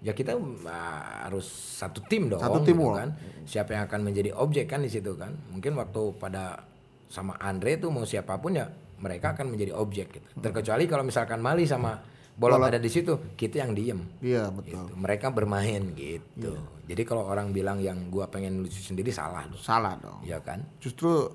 ya 0.05 0.13
kita 0.13 0.37
ah, 0.69 1.25
harus 1.25 1.49
satu 1.81 2.05
tim 2.05 2.29
dong. 2.29 2.37
Satu 2.37 2.61
gitu 2.61 2.77
tim, 2.77 2.85
Wak. 2.85 2.93
kan. 3.01 3.09
Siapa 3.49 3.73
yang 3.73 3.83
akan 3.89 3.99
menjadi 4.05 4.29
objek 4.37 4.69
kan 4.69 4.85
di 4.85 4.93
situ 4.93 5.17
kan. 5.17 5.33
Mungkin 5.49 5.73
waktu 5.73 6.01
pada 6.21 6.69
sama 7.09 7.33
Andre 7.41 7.81
tuh 7.81 7.89
mau 7.89 8.05
siapa 8.05 8.37
pun 8.37 8.53
ya 8.53 8.69
mereka 9.01 9.33
akan 9.33 9.49
menjadi 9.57 9.73
objek 9.73 10.21
gitu. 10.21 10.27
Terkecuali 10.37 10.85
kalau 10.85 11.01
misalkan 11.01 11.41
Mali 11.41 11.65
sama 11.65 11.97
Bolot 12.41 12.57
ada 12.65 12.81
di 12.81 12.89
situ, 12.89 13.13
kita 13.37 13.61
yang 13.61 13.77
diem. 13.77 14.01
Iya 14.17 14.49
betul. 14.49 14.89
Gitu. 14.89 14.93
Mereka 14.97 15.29
bermain 15.29 15.93
gitu. 15.93 16.57
Iya. 16.57 16.89
Jadi 16.89 17.01
kalau 17.05 17.29
orang 17.29 17.53
bilang 17.53 17.77
yang 17.77 18.09
gua 18.09 18.25
pengen 18.25 18.65
lucu 18.65 18.81
sendiri 18.81 19.13
salah 19.13 19.45
dong. 19.45 19.61
Salah 19.61 19.93
dong. 20.01 20.25
Iya 20.25 20.41
kan? 20.41 20.65
Justru 20.81 21.29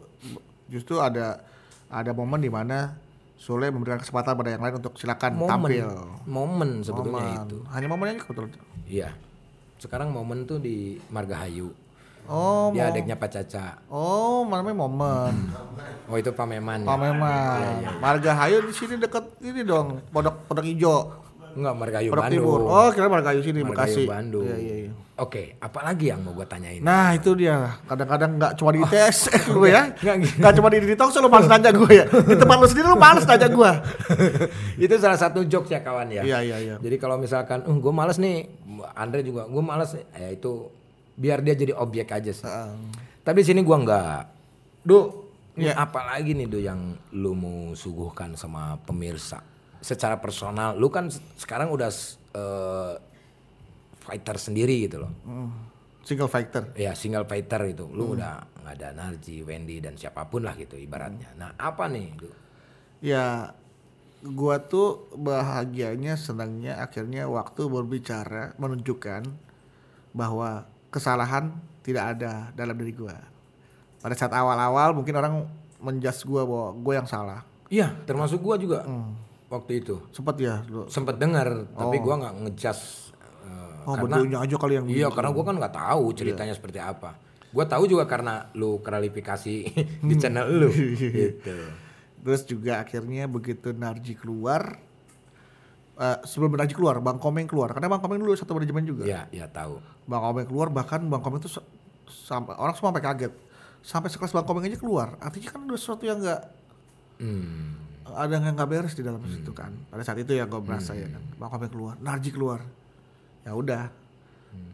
justru 0.66 0.98
ada 0.98 1.46
ada 1.86 2.10
momen 2.10 2.42
di 2.42 2.50
mana 2.50 2.98
Sule 3.36 3.68
memberikan 3.68 4.00
kesempatan 4.00 4.32
pada 4.32 4.48
yang 4.48 4.64
lain 4.64 4.80
untuk 4.80 4.96
silakan 4.96 5.36
Momen, 5.36 5.50
tampil. 5.52 5.86
momen 6.24 6.70
sebetulnya 6.80 7.20
Momen. 7.20 7.44
itu. 7.46 7.58
Hanya 7.68 7.86
momennya 7.86 8.16
kebetulan. 8.24 8.50
Iya. 8.88 9.08
Sekarang 9.76 10.08
momen 10.08 10.48
tuh 10.48 10.56
di 10.56 10.96
Margahayu. 11.12 11.68
Oh, 12.26 12.74
Dia 12.74 12.90
adiknya 12.90 13.14
Pak 13.14 13.30
Caca. 13.30 13.80
oh, 13.88 14.42
namanya 14.44 14.76
momen. 14.76 15.34
Oh 16.06 16.14
itu 16.14 16.30
pameman 16.30 16.82
ya? 16.82 16.86
Pameman. 16.86 17.98
Marga 17.98 18.32
Hayu 18.36 18.62
di 18.62 18.74
sini 18.74 18.94
deket 18.94 19.26
ini 19.42 19.62
dong, 19.62 20.02
Pondok 20.10 20.46
Pondok 20.46 20.66
Ijo, 20.66 20.96
Enggak, 21.56 21.74
Margahayu 21.74 22.10
Pondok 22.12 22.24
Bandung. 22.28 22.44
Timur. 22.44 22.60
Oh, 22.68 22.88
kira 22.92 23.06
Marga 23.08 23.28
Hayu 23.32 23.40
sini 23.40 23.64
Margahayu 23.64 23.94
Bekasi. 23.96 24.02
Bandung. 24.04 24.44
Iya, 24.44 24.56
iya, 24.60 24.76
iya. 24.86 24.92
Oke, 25.16 25.56
apalagi 25.56 26.12
yang 26.12 26.20
mau 26.20 26.36
gue 26.36 26.44
tanyain? 26.44 26.84
Nah 26.84 27.16
itu 27.16 27.32
dia 27.32 27.72
kadang-kadang 27.88 28.36
nggak 28.36 28.52
cuma 28.60 28.68
di 28.68 28.84
tes 28.84 29.32
gue 29.48 29.68
ya 29.80 29.88
Nggak 29.88 30.16
gitu. 30.20 30.36
nggak 30.44 30.52
cuma 30.60 30.68
di 30.68 30.78
di 30.84 30.92
talk 30.92 31.08
lu 31.16 31.32
males 31.32 31.48
nanya 31.48 31.70
gue 31.72 31.88
ya 31.88 32.04
di 32.04 32.36
tempat 32.36 32.56
lu 32.60 32.66
sendiri 32.68 32.86
lu 32.92 33.00
males 33.00 33.24
nanya 33.24 33.48
gue 33.48 33.70
itu 34.84 34.94
salah 35.00 35.16
satu 35.16 35.40
jokes 35.48 35.72
ya 35.72 35.80
kawan 35.80 36.12
ya. 36.12 36.20
Iya, 36.20 36.38
iya, 36.44 36.56
iya. 36.60 36.74
Jadi 36.76 36.96
kalau 37.00 37.16
misalkan, 37.16 37.64
uh, 37.64 37.76
gue 37.80 37.92
males 37.96 38.20
nih, 38.20 38.44
Andre 38.92 39.24
juga, 39.24 39.48
gue 39.48 39.62
males, 39.64 39.96
nih." 39.96 40.04
ya 40.12 40.28
itu 40.36 40.68
biar 41.16 41.40
dia 41.40 41.52
jadi 41.52 41.72
objek 41.72 42.08
aja 42.10 42.30
sih. 42.30 42.44
Tapi 43.18 43.38
di 43.40 43.46
sini 43.46 43.60
gue 43.60 43.76
enggak. 43.76 44.22
Du, 44.80 45.24
Iya. 45.56 45.72
apa 45.74 46.04
lagi 46.06 46.30
nih 46.30 46.46
Du 46.46 46.60
yang 46.60 46.78
lu 47.10 47.32
mau 47.32 47.72
suguhkan 47.72 48.36
sama 48.36 48.76
pemirsa? 48.78 49.40
Secara 49.80 50.16
personal, 50.16 50.76
lu 50.76 50.86
kan 50.86 51.08
se- 51.08 51.24
sekarang 51.34 51.68
udah 51.68 51.88
eh, 52.30 52.94
fighter 53.98 54.36
sendiri 54.36 54.84
gitu 54.84 55.00
loh. 55.00 55.12
single 56.04 56.28
fighter 56.28 56.70
Ya 56.76 56.92
single 56.92 57.24
fighter 57.24 57.58
itu, 57.66 57.82
lu 57.88 58.14
udah 58.14 58.38
nggak 58.62 58.74
ada 58.76 58.88
Narji, 58.92 59.42
Wendy 59.42 59.80
dan 59.80 59.96
siapa 59.96 60.22
pun 60.24 60.44
lah 60.44 60.54
gitu 60.54 60.76
ibaratnya. 60.76 61.32
Nah 61.34 61.56
apa 61.56 61.88
nih? 61.88 62.06
Du? 62.14 62.28
ya 62.98 63.52
gua 64.22 64.60
tuh 64.60 65.08
bahagianya 65.12 66.14
senangnya 66.14 66.78
akhirnya 66.78 67.26
waktu 67.26 67.64
berbicara 67.64 68.54
menunjukkan 68.56 69.22
bahwa 70.12 70.64
kesalahan 70.96 71.52
tidak 71.84 72.16
ada 72.16 72.48
dalam 72.56 72.72
diri 72.80 72.96
gua. 72.96 73.12
Pada 74.00 74.16
saat 74.16 74.32
awal-awal 74.32 74.96
mungkin 74.96 75.12
orang 75.20 75.44
menjas 75.76 76.24
gua 76.24 76.48
bahwa 76.48 76.68
gue 76.80 76.94
yang 76.96 77.08
salah. 77.08 77.44
Iya, 77.68 77.92
termasuk 78.08 78.40
gua 78.40 78.56
juga 78.56 78.82
waktu 79.52 79.84
itu. 79.84 80.00
sempat 80.10 80.40
ya 80.40 80.64
lu? 80.66 80.88
Sempet 80.88 81.20
dengar, 81.20 81.68
tapi 81.76 82.00
gua 82.00 82.14
nggak 82.24 82.34
ngejas 82.48 83.12
eh, 83.44 83.86
oh 83.86 83.94
karena 83.94 84.42
aja 84.42 84.56
kali 84.56 84.74
yang 84.80 84.86
iya 84.88 85.08
karena 85.12 85.30
gua 85.30 85.44
kan 85.44 85.54
nggak 85.60 85.74
tahu 85.76 86.04
ceritanya 86.16 86.54
seperti 86.56 86.80
apa. 86.80 87.14
Gua 87.52 87.64
tahu 87.68 87.84
juga 87.86 88.08
karena 88.08 88.48
lu 88.56 88.80
klarifikasi 88.80 89.54
di 90.08 90.14
channel 90.16 90.46
lu. 90.48 90.70
Gitu. 90.96 91.56
Terus 92.26 92.42
juga 92.42 92.82
akhirnya 92.82 93.30
begitu 93.30 93.70
Narji 93.70 94.18
keluar, 94.18 94.82
eh, 95.96 96.18
sebelum 96.28 96.54
Narji 96.54 96.76
keluar, 96.76 97.00
Bang 97.00 97.16
Komeng 97.16 97.48
keluar. 97.48 97.72
Karena 97.72 97.88
Bang 97.88 98.00
Komeng 98.04 98.20
dulu 98.20 98.36
satu 98.36 98.52
manajemen 98.56 98.84
juga. 98.84 99.04
Ya, 99.08 99.28
ya 99.32 99.48
tahu. 99.48 99.80
Bang 100.04 100.22
Komeng 100.22 100.46
keluar 100.46 100.68
bahkan 100.68 101.00
Bang 101.08 101.24
Komeng 101.24 101.40
itu 101.40 101.50
sampai 102.06 102.54
orang 102.56 102.74
semua 102.76 102.92
sampai 102.92 103.04
kaget. 103.04 103.32
Sampai 103.80 104.08
sekelas 104.12 104.32
Bang 104.34 104.46
Komeng 104.46 104.66
aja 104.68 104.78
keluar. 104.78 105.16
Artinya 105.18 105.48
kan 105.52 105.60
ada 105.66 105.78
sesuatu 105.78 106.04
yang 106.04 106.20
enggak 106.20 106.42
Hmm. 107.16 107.72
ada 108.12 108.36
yang 108.36 108.52
nggak 108.52 108.68
beres 108.68 108.92
di 108.92 109.00
dalam 109.00 109.24
situ 109.24 109.56
kan. 109.56 109.72
Pada 109.88 110.04
saat 110.04 110.20
itu 110.20 110.36
ya 110.36 110.44
gue 110.44 110.60
merasa 110.60 110.92
ya 110.92 111.08
kan. 111.08 111.22
Bang 111.40 111.48
Komeng 111.48 111.72
keluar, 111.72 111.94
Narji 111.98 112.28
keluar. 112.28 112.60
Ya 113.40 113.56
udah. 113.56 113.88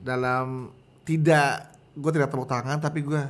Dalam 0.02 0.74
tidak 1.06 1.70
gue 1.92 2.10
tidak 2.14 2.32
tepuk 2.34 2.48
tangan 2.48 2.78
tapi 2.82 3.04
gue 3.06 3.22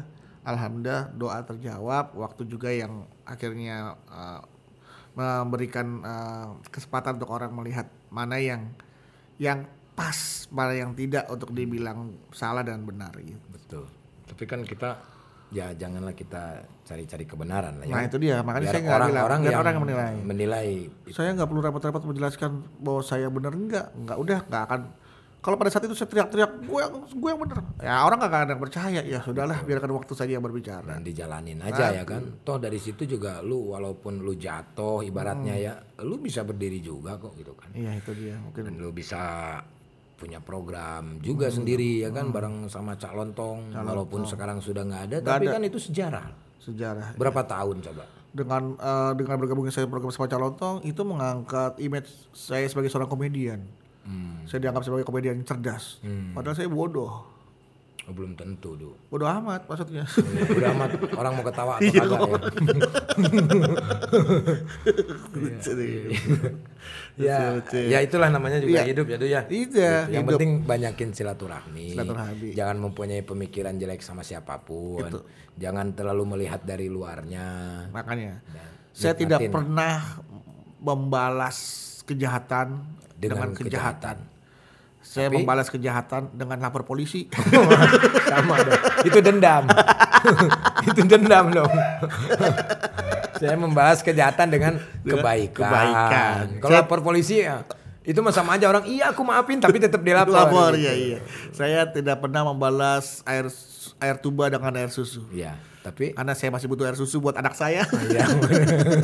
alhamdulillah 0.49 1.13
doa 1.13 1.39
terjawab. 1.45 2.17
Waktu 2.17 2.49
juga 2.49 2.73
yang 2.73 3.05
akhirnya 3.29 3.95
uh, 4.09 4.41
memberikan 5.13 5.87
uh, 6.01 6.49
kesempatan 6.73 7.21
untuk 7.21 7.31
orang 7.37 7.53
melihat 7.53 7.87
mana 8.09 8.41
yang 8.41 8.73
yang 9.37 9.69
pas, 9.93 10.49
mana 10.49 10.73
yang 10.73 10.97
tidak 10.97 11.29
untuk 11.29 11.53
dibilang 11.53 12.17
salah 12.33 12.65
dan 12.65 12.81
benar 12.85 13.13
gitu. 13.21 13.45
Betul. 13.53 13.85
Tapi 14.25 14.45
kan 14.49 14.65
kita 14.65 14.97
ya 15.53 15.77
janganlah 15.77 16.17
kita 16.17 16.65
cari-cari 16.81 17.29
kebenaran 17.29 17.77
lah 17.77 17.85
ya. 17.85 17.93
Nah 17.93 18.03
itu 18.09 18.17
dia, 18.17 18.41
makanya 18.41 18.65
Biar 18.65 18.73
saya 18.73 18.83
nggak 18.83 18.97
bilang, 18.97 19.13
orang-orang 19.13 19.41
yang 19.45 19.61
orang 19.61 19.73
yang 19.73 19.85
menilai. 19.85 20.15
menilai 20.25 20.69
saya 21.13 21.31
nggak 21.37 21.49
perlu 21.53 21.61
repot-repot 21.61 22.03
menjelaskan 22.09 22.51
bahwa 22.81 23.01
saya 23.05 23.29
benar 23.29 23.53
enggak 23.53 23.87
nggak 23.93 24.17
udah 24.17 24.39
nggak 24.49 24.63
akan 24.65 24.81
kalau 25.43 25.59
pada 25.59 25.75
saat 25.75 25.83
itu 25.85 25.93
saya 25.93 26.07
teriak-teriak 26.07 26.63
gue 26.63 26.79
yang 26.79 26.93
gue 27.03 27.29
yang 27.35 27.41
benar 27.43 27.59
ya 27.83 28.07
orang 28.07 28.17
nggak 28.23 28.31
akan 28.31 28.43
ada 28.47 28.57
percaya. 28.57 29.01
Ya 29.03 29.19
sudahlah 29.19 29.59
biarkan 29.67 29.91
waktu 29.91 30.13
saja 30.15 30.39
yang 30.39 30.45
berbicara. 30.47 30.87
Dan 30.87 31.03
dijalanin 31.03 31.59
aja 31.59 31.91
ya 31.91 32.07
kan. 32.07 32.23
Toh 32.41 32.63
dari 32.63 32.79
situ 32.79 33.03
juga 33.05 33.43
lu 33.43 33.75
walaupun 33.75 34.23
lu 34.23 34.39
jatuh 34.39 35.03
ibaratnya 35.03 35.59
Hmm. 35.59 35.67
ya, 35.67 35.73
lu 36.07 36.17
bisa 36.17 36.47
berdiri 36.47 36.79
juga 36.79 37.19
kok 37.19 37.35
gitu 37.35 37.59
kan. 37.59 37.75
iya 37.75 37.99
itu 37.99 38.15
dia 38.15 38.39
mungkin. 38.39 38.71
Dan 38.71 38.79
lu 38.79 38.95
bisa 38.95 39.19
punya 40.15 40.39
program 40.39 41.19
juga 41.19 41.51
sendiri 41.51 42.07
ya 42.07 42.15
kan 42.15 42.31
bareng 42.31 42.71
sama 42.71 42.95
Cak 42.95 43.11
Lontong. 43.11 43.75
Walaupun 43.75 44.23
sekarang 44.23 44.63
sudah 44.63 44.87
nggak 44.87 45.03
ada 45.11 45.17
tapi 45.19 45.51
kan 45.51 45.59
itu 45.61 45.83
sejarah. 45.83 46.31
sejarah 46.63 47.19
Berapa 47.19 47.43
tahun 47.43 47.83
coba? 47.83 48.07
dengan 48.33 48.79
eh, 48.81 49.13
dengan 49.13 49.37
bergabungnya 49.37 49.69
saya 49.69 49.85
program 49.85 50.09
sama 50.09 50.25
Calontong 50.25 50.81
itu 50.89 51.05
mengangkat 51.05 51.77
image 51.77 52.09
saya 52.33 52.65
sebagai 52.65 52.89
seorang 52.89 53.05
komedian 53.05 53.61
Hmm. 54.03 54.43
saya 54.45 54.59
dianggap 54.61 54.83
sebagai 54.83 55.05
komedian 55.05 55.39
cerdas 55.43 56.03
padahal 56.31 56.55
saya 56.55 56.67
bodoh 56.67 57.31
Oh, 58.03 58.11
belum 58.11 58.35
tentu, 58.35 58.75
Du. 58.75 58.99
bodoh 59.07 59.31
amat 59.31 59.63
maksudnya 59.63 60.03
Udah 60.51 60.75
amat 60.75 60.91
orang 61.15 61.39
mau 61.39 61.47
ketawa 61.47 61.79
atau 61.79 61.87
Iya, 61.87 62.03
kagak 62.03 62.19
ya. 62.19 62.41
ya, 67.23 67.39
ya 67.71 67.99
itulah 68.03 68.27
namanya 68.27 68.59
juga 68.59 68.83
Iya. 68.83 68.91
hidup 68.91 69.07
ya, 69.07 69.17
Du 69.17 69.27
ya. 69.27 69.41
Iya, 69.45 69.47
Gitu. 69.47 69.79
Yang 69.79 70.19
hidup. 70.19 70.31
penting 70.35 70.51
banyakin 70.65 71.09
silaturahmi. 71.13 71.87
Silaturahmi. 71.95 72.49
Jangan 72.53 72.77
mempunyai 72.81 73.23
pemikiran 73.23 73.75
jelek 73.77 74.01
sama 74.01 74.23
siapa 74.23 74.59
pun. 74.59 75.07
Jangan 75.55 75.93
terlalu 75.93 76.25
melihat 76.29 76.59
dari 76.61 76.89
luarnya. 76.89 77.87
makanya 77.91 78.41
Dan 78.43 78.67
saya 78.91 79.15
tidak 79.15 79.41
nikmatin 79.41 79.55
pernah 79.55 79.95
membalas 80.83 81.59
kejahatan 82.03 82.83
dengan, 83.23 83.55
Dengan 83.55 83.63
kejahatan. 83.63 84.17
Saya 85.03 85.29
membalas 85.31 85.71
kejahatan 85.71 86.31
dengan 86.35 86.59
lapor 86.59 86.83
polisi. 86.83 87.31
sama 88.31 88.59
dong. 88.63 88.83
Itu 89.07 89.19
dendam. 89.19 89.67
itu 90.91 91.01
dendam 91.07 91.51
dong. 91.51 91.73
Saya 93.39 93.59
membahas 93.59 94.03
kejahatan 94.03 94.47
dengan 94.51 94.73
kebaikan. 95.03 95.59
kebaikan. 95.59 96.45
Kalau 96.63 96.75
lapor 96.83 97.03
polisi 97.03 97.43
ya 97.43 97.67
itu 98.03 98.19
mah 98.19 98.35
sama 98.35 98.59
aja 98.59 98.67
orang 98.67 98.83
iya 98.91 99.15
aku 99.15 99.23
maafin 99.23 99.63
tapi 99.63 99.79
tetap 99.79 100.03
dilapor. 100.03 100.35
lapor 100.35 100.75
gitu. 100.75 100.91
ya 100.91 100.95
iya. 100.95 101.19
Saya 101.55 101.87
tidak 101.87 102.19
pernah 102.19 102.43
membalas 102.51 103.23
air 103.23 103.47
air 104.03 104.19
tuba 104.19 104.51
dengan 104.51 104.75
air 104.75 104.91
susu. 104.91 105.23
Iya, 105.31 105.55
tapi 105.83 106.15
Karena 106.15 106.33
saya 106.39 106.55
masih 106.55 106.71
butuh 106.71 106.87
air 106.87 106.95
susu 106.95 107.19
buat 107.19 107.35
anak 107.35 107.59
saya. 107.59 107.83
Iya. 108.07 108.27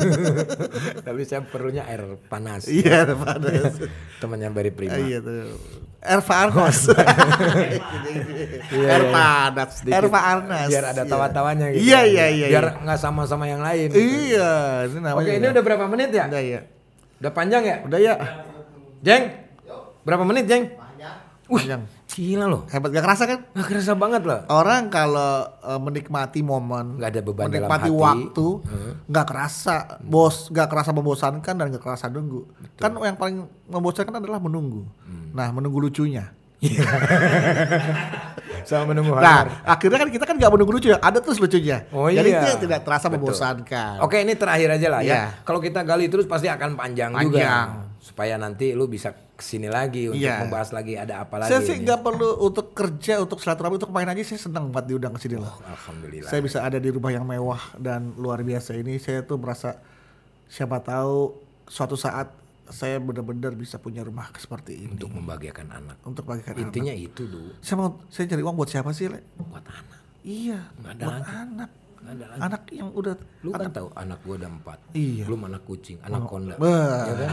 tapi 1.07 1.27
saya 1.27 1.43
perlunya 1.43 1.83
air 1.83 2.15
panas. 2.31 2.71
Iya, 2.71 3.03
panas. 3.19 3.83
Temannya 4.23 4.47
Barry 4.55 4.71
Prima. 4.71 4.95
Iya 4.95 5.19
tuh. 5.19 5.59
Air 5.99 6.23
panas. 6.23 6.87
Air 8.71 9.03
panas. 9.11 9.71
Air 9.83 10.07
panas. 10.07 10.67
Biar 10.71 10.85
ada 10.95 11.03
tawa-tawanya 11.03 11.75
gitu. 11.75 11.83
Iya, 11.83 11.99
iya, 12.07 12.25
iya. 12.31 12.47
Biar 12.47 12.65
iya. 12.71 12.83
nggak 12.87 12.99
sama-sama 13.03 13.43
yang 13.43 13.59
lain. 13.59 13.91
Iya, 13.91 14.51
ini 14.87 14.99
namanya. 15.03 15.19
Oke, 15.19 15.31
ini 15.35 15.47
udah 15.51 15.63
berapa 15.67 15.85
menit 15.91 16.09
ya? 16.15 16.31
udah 16.31 16.39
ya. 16.39 16.61
Udah 17.19 17.31
panjang 17.35 17.63
ya? 17.67 17.77
Udah 17.83 17.99
ya. 17.99 18.13
Jeng? 19.03 19.23
Berapa 20.07 20.23
menit, 20.23 20.47
Jeng? 20.47 20.63
Wih, 21.49 21.65
Panjang. 21.65 21.98
Gila 22.09 22.45
loh. 22.45 22.65
Hebat 22.67 22.89
gak 22.89 23.05
kerasa 23.05 23.23
kan? 23.23 23.39
Nggak 23.53 23.67
kerasa 23.69 23.93
banget 23.93 24.21
loh. 24.25 24.41
Orang 24.47 24.89
kalau 24.89 25.31
eh, 25.45 25.77
menikmati 25.77 26.41
momen, 26.41 26.97
Nggak 26.97 27.09
ada 27.09 27.21
beban 27.21 27.45
dalam 27.45 27.53
menikmati 27.63 27.85
hati. 27.85 28.01
waktu, 28.01 28.47
nggak 29.05 29.25
kerasa 29.25 29.75
bos, 30.01 30.49
nggak 30.49 30.67
kerasa 30.67 30.89
membosankan 30.89 31.53
dan 31.53 31.65
nggak 31.69 31.79
kerasa 31.79 32.09
nunggu. 32.09 32.49
Kan 32.75 32.97
yang 32.97 33.13
paling 33.13 33.37
membosankan 33.65 34.17
adalah 34.17 34.37
menunggu. 34.37 34.89
Hmm. 35.01 35.29
Nah, 35.31 35.47
menunggu 35.49 35.79
lucunya. 35.79 36.33
Sama 38.61 38.91
menunggu 38.91 39.15
Nah, 39.15 39.63
akhirnya 39.63 39.97
kan 39.97 40.09
kita 40.09 40.25
kan 40.25 40.35
nggak 40.35 40.51
menunggu 40.51 40.73
lucu 40.75 40.87
ya, 40.89 40.99
ada 40.99 41.17
terus 41.17 41.39
lucunya. 41.39 41.87
Oh 41.89 42.11
Jadi 42.11 42.29
iya. 42.29 42.41
dia 42.43 42.55
tidak 42.59 42.79
terasa 42.83 43.07
Betul. 43.07 43.31
membosankan. 43.31 44.03
Oke, 44.03 44.19
ini 44.19 44.35
terakhir 44.35 44.69
aja 44.75 44.87
lah 44.89 45.01
Iya. 45.01 45.13
ya. 45.13 45.21
Kalau 45.41 45.59
kita 45.59 45.81
gali 45.81 46.05
terus 46.07 46.25
pasti 46.25 46.45
akan 46.45 46.75
panjang, 46.75 47.15
Panjang. 47.15 47.31
juga. 47.31 47.49
Supaya 47.99 48.35
nanti 48.35 48.73
lu 48.73 48.85
bisa 48.85 49.15
ke 49.39 49.45
sini 49.45 49.65
lagi 49.65 50.05
untuk 50.05 50.19
Iya. 50.19 50.43
membahas 50.43 50.69
lagi 50.69 50.93
ada 50.93 51.23
apa 51.23 51.39
lagi. 51.39 51.49
Saya 51.49 51.63
sih 51.63 51.79
nggak 51.79 51.99
perlu 51.99 52.29
untuk 52.41 52.71
kerja, 52.71 53.17
untuk 53.17 53.39
silaturahmi, 53.39 53.79
untuk 53.79 53.89
main 53.89 54.05
aja. 54.05 54.19
Saya 54.21 54.39
senang 54.41 54.67
banget 54.67 54.91
diundang 54.91 55.15
ke 55.15 55.21
sini 55.21 55.39
loh. 55.39 55.55
Alhamdulillah. 55.61 56.27
Saya 56.27 56.41
bisa 56.41 56.59
ada 56.59 56.75
di 56.75 56.89
rumah 56.89 57.09
yang 57.09 57.23
mewah 57.23 57.73
dan 57.75 58.11
luar 58.13 58.39
biasa 58.41 58.75
ini. 58.75 58.97
Saya 58.97 59.23
tuh 59.23 59.39
merasa 59.39 59.79
siapa 60.45 60.77
tahu 60.77 61.39
suatu 61.65 61.95
saat 61.95 62.35
saya 62.67 62.99
benar-benar 62.99 63.53
bisa 63.53 63.77
punya 63.77 64.03
rumah 64.03 64.29
seperti 64.35 64.77
ini 64.79 64.93
untuk 64.93 65.09
membahagiakan 65.09 65.67
anak. 65.71 65.97
untuk 66.03 66.27
anak. 66.27 66.53
Intinya 66.53 66.91
itu 66.91 67.25
dulu 67.25 67.57
Saya 67.59 67.75
mau 67.77 67.97
saya 68.07 68.27
cari 68.27 68.41
uang 68.41 68.53
buat 68.53 68.69
siapa 68.69 68.91
sih, 68.91 69.07
Le? 69.07 69.23
buat 69.39 69.63
anak. 69.63 69.97
Iya, 70.21 70.69
Nggak 70.77 70.93
ada 70.93 71.01
buat 71.01 71.15
lagi. 71.17 71.33
anak. 71.33 71.69
Lagi. 71.99 72.23
Anak 72.39 72.63
yang 72.69 72.89
udah 72.89 73.13
Lu 73.41 73.51
kan 73.51 73.69
tahu 73.69 73.87
anak 73.93 74.19
gua 74.21 74.35
ada 74.35 74.47
empat. 74.47 74.77
Iya. 74.91 75.23
Belum 75.23 75.41
anak 75.45 75.61
kucing, 75.63 75.99
anak 75.99 76.25
konda. 76.25 76.55
Bah. 76.55 77.05
Ya 77.05 77.13
kan? 77.17 77.31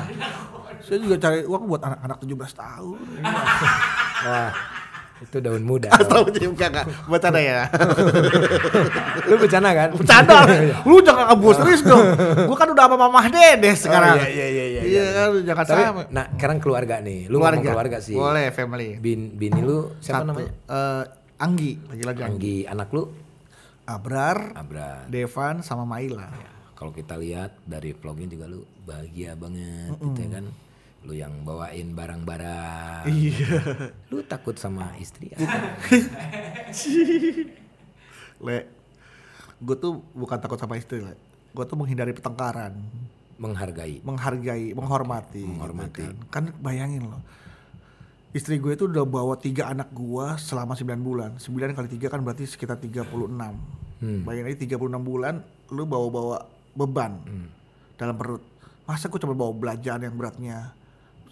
Saya 0.81 0.98
juga 0.98 1.16
cari 1.16 1.42
uang 1.42 1.64
buat 1.64 1.81
anak-anak 1.81 2.18
17 2.20 2.35
tahun. 2.52 2.98
Wah, 4.26 4.50
itu 5.18 5.37
daun 5.38 5.62
muda. 5.62 5.88
Tahu 6.12 6.24
juga 6.31 6.66
enggak? 6.66 6.87
Bercanda 7.07 7.38
ya. 7.38 7.62
Lu 9.29 9.35
bercanda 9.37 9.70
kan? 9.70 9.88
Bercanda. 9.92 10.37
Lu 10.83 10.96
jangan 11.00 11.24
kabur 11.31 11.55
serius 11.55 11.83
dong. 11.83 12.05
Gua 12.44 12.57
kan 12.57 12.68
udah 12.68 12.85
sama 12.85 12.96
mamah 12.98 13.26
Dede 13.29 13.70
sekarang. 13.72 14.18
iya, 14.18 14.29
iya, 14.29 14.46
iya, 14.46 14.64
iya, 14.66 14.81
Iya 14.83 15.05
kan 15.12 15.29
jangan 15.42 15.64
Tapi, 15.64 15.83
sama. 15.85 16.02
nah 16.11 16.24
sekarang 16.33 16.59
keluarga 16.59 16.94
nih. 16.98 17.31
Lu 17.31 17.38
ngomong 17.38 17.62
keluarga 17.62 17.98
sih. 17.98 18.12
Boleh 18.12 18.50
family. 18.50 18.98
Bin, 18.98 19.33
bini 19.33 19.61
lu 19.61 19.94
siapa 19.98 20.20
Satu, 20.20 20.29
namanya? 20.29 20.50
eh, 20.68 21.05
Anggi, 21.37 21.72
lagi-lagi 21.87 22.20
Anggi. 22.20 22.26
Anggi. 22.26 22.57
Anak 22.66 22.88
lu? 22.90 23.02
Abrar, 23.87 24.51
Abra. 24.53 25.07
Devan 25.07 25.62
sama 25.62 25.87
Maila. 25.87 26.27
Kalau 26.75 26.90
kita 26.90 27.14
lihat 27.14 27.57
dari 27.62 27.90
vlognya 27.90 28.29
juga 28.29 28.44
lu 28.44 28.66
bahagia 28.83 29.33
banget 29.33 29.94
gitu 29.96 30.20
ya 30.20 30.31
kan. 30.33 30.44
Lu 31.03 31.14
yang 31.14 31.33
bawain 31.40 31.94
barang-barang. 31.94 33.07
Iya. 33.07 33.59
Lu 34.11 34.20
takut 34.22 34.59
sama 34.59 34.90
istri 34.99 35.31
apa? 35.33 35.79
Le, 38.42 38.59
gue 39.57 39.77
tuh 39.77 40.03
bukan 40.12 40.37
takut 40.37 40.59
sama 40.59 40.77
istri, 40.77 41.01
Le. 41.01 41.14
Gue 41.51 41.64
tuh 41.64 41.79
menghindari 41.79 42.12
pertengkaran, 42.12 42.77
Menghargai. 43.37 44.01
menghargai, 44.03 44.72
menghormati. 44.72 45.40
gitu 45.40 45.49
Menghormati. 45.49 46.05
kan. 46.05 46.16
kan 46.29 46.44
bayangin 46.59 47.07
loh. 47.07 47.22
Istri 48.37 48.61
gue 48.61 48.77
itu 48.77 48.85
udah 48.85 49.09
bawa 49.09 49.40
tiga 49.40 49.72
anak 49.72 49.88
gue 49.96 50.27
selama 50.37 50.77
9 50.77 50.92
bulan. 51.01 51.31
9 51.40 51.72
kali 51.72 51.88
tiga 51.88 52.12
kan 52.12 52.20
berarti 52.20 52.44
sekitar 52.44 52.77
36. 52.77 53.09
Hmm. 53.96 54.29
Bayangin 54.29 54.53
aja 54.53 54.77
36 54.77 55.01
bulan 55.01 55.40
lu 55.72 55.88
bawa-bawa 55.88 56.44
beban 56.77 57.16
Hmm. 57.25 57.49
dalam 57.96 58.12
perut. 58.12 58.44
Masa 58.85 59.09
gue 59.09 59.16
coba 59.16 59.33
bawa 59.33 59.53
belanjaan 59.57 60.05
yang 60.05 60.12
beratnya 60.12 60.77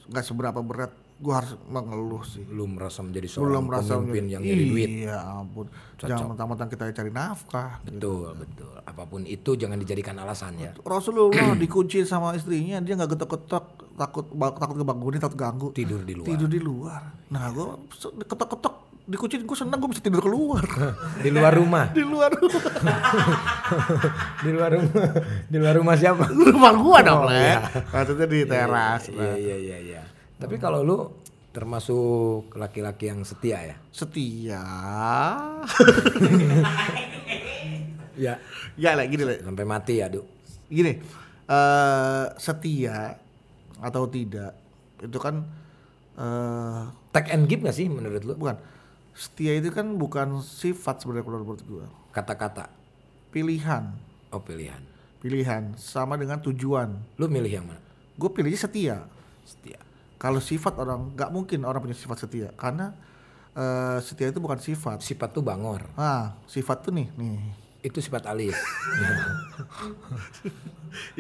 nggak 0.09 0.25
seberapa 0.25 0.65
berat, 0.65 0.93
gue 1.15 1.31
harus 1.31 1.55
mengeluh 1.65 2.21
sih. 2.23 2.43
Lu 2.45 2.67
merasa 2.67 3.01
menjadi 3.01 3.29
Belum 3.29 3.37
seorang 3.39 3.65
merasa 3.65 3.93
pemimpin 3.95 4.11
menjadi- 4.21 4.33
yang 4.33 4.43
nyari 4.43 4.65
duit. 4.67 4.89
Iya 5.01 5.17
ampun. 5.33 5.67
Jangan 5.97 6.27
mentang-mentang 6.31 6.69
kita 6.69 6.85
cari 6.93 7.11
nafkah. 7.11 7.71
gitu. 7.81 7.95
Betul, 7.95 8.29
betul. 8.37 8.75
Apa 8.81 9.03
pun 9.05 9.21
itu 9.25 9.51
jangan 9.55 9.77
dijadikan 9.77 10.17
alasan 10.17 10.59
ya. 10.59 10.75
Rasulullah 10.81 11.33
dikunci 11.57 12.03
sama 12.03 12.33
istrinya, 12.33 12.79
dia 12.79 12.95
nggak 12.95 13.15
getok-getok, 13.15 13.65
takut 13.95 14.27
takut 14.35 14.77
kebangunin, 14.77 15.17
takut 15.19 15.39
ganggu. 15.39 15.69
Tidur 15.71 16.01
di 16.01 16.13
luar. 16.13 16.27
Tidur 16.27 16.49
di 16.49 16.59
luar. 16.59 17.01
Nah, 17.27 17.49
gue 17.49 17.67
ketok-ketok 18.21 18.75
dikuncin, 19.05 19.41
gue 19.43 19.53
seneng 19.55 19.77
gue 19.77 19.91
bisa 19.91 20.01
tidur 20.01 20.19
keluar. 20.19 20.65
Di 21.21 21.29
luar 21.29 21.53
rumah. 21.53 21.89
di 21.91 22.01
luar 22.01 22.33
rumah. 22.33 22.63
di 24.41 24.51
luar 24.51 24.71
rumah. 24.73 25.09
Di 25.45 25.57
luar 25.57 25.75
rumah 25.77 25.95
siapa? 25.95 26.25
rumah 26.29 26.73
gua 26.75 26.99
dong, 27.01 27.23
Oh, 27.23 27.29
Le. 27.29 27.37
iya. 27.39 27.59
Maksudnya 27.87 28.27
di 28.27 28.41
teras. 28.45 29.09
Iya, 29.09 29.35
iya, 29.37 29.57
iya, 29.59 29.79
iya. 29.79 30.03
Tapi 30.39 30.57
kalau 30.59 30.81
lu 30.83 30.99
termasuk 31.55 32.51
laki-laki 32.59 33.07
yang 33.09 33.23
setia 33.23 33.59
ya? 33.63 33.77
Setia. 33.95 34.63
Ya. 38.15 38.39
ya 38.79 38.95
lah 38.95 39.11
gini 39.11 39.27
lah. 39.27 39.43
Sampai 39.43 39.67
mati 39.67 39.99
ya, 39.99 40.07
Duk. 40.07 40.23
Gini. 40.71 41.03
eh 41.45 42.27
setia 42.41 43.19
atau 43.77 44.09
tidak 44.09 44.57
itu 45.03 45.19
kan 45.21 45.45
eh 46.17 46.83
Take 47.13 47.35
and 47.35 47.45
give 47.45 47.61
gak 47.61 47.77
sih 47.77 47.85
menurut 47.91 48.25
lu? 48.25 48.33
bukan 48.33 48.57
setia 49.13 49.53
itu 49.59 49.69
kan 49.71 49.99
bukan 50.01 50.41
sifat 50.41 51.03
sebenarnya 51.03 51.27
kalau 51.27 51.39
menurut 51.43 51.63
gua. 51.67 51.87
Kata-kata. 52.11 52.71
Pilihan. 53.31 53.93
Oh 54.31 54.39
pilihan. 54.43 54.79
Pilihan 55.19 55.75
sama 55.75 56.15
dengan 56.15 56.39
tujuan. 56.39 57.19
Lu 57.19 57.27
milih 57.27 57.51
yang 57.51 57.67
mana? 57.67 57.83
Gue 58.15 58.31
pilihnya 58.31 58.61
setia. 58.63 58.97
Setia. 59.43 59.79
Kalau 60.25 60.41
sifat 60.41 60.81
orang 60.81 61.13
nggak 61.13 61.29
mungkin 61.29 61.69
orang 61.69 61.85
punya 61.85 61.93
sifat 61.93 62.25
setia 62.25 62.49
karena 62.57 62.97
eh, 63.53 64.01
setia 64.01 64.33
itu 64.33 64.41
bukan 64.41 64.57
sifat. 64.57 65.05
Sifat 65.05 65.37
tuh 65.37 65.45
bangor. 65.45 65.85
Ah, 66.01 66.41
sifat 66.49 66.89
tuh 66.89 66.97
nih, 66.97 67.13
nih. 67.13 67.45
Itu 67.85 68.01
sifat 68.01 68.25
alis. 68.33 68.57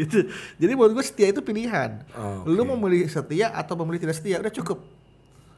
itu. 0.01 0.25
Jadi 0.57 0.73
menurut 0.73 0.97
gue 0.97 1.05
setia 1.05 1.29
itu 1.29 1.45
pilihan. 1.45 2.01
Oh, 2.17 2.49
Lu 2.49 2.65
mau 2.65 2.81
memilih 2.81 3.05
setia 3.13 3.53
atau 3.53 3.77
memilih 3.85 4.09
tidak 4.09 4.17
setia 4.17 4.41
udah 4.41 4.49
cukup. 4.49 4.81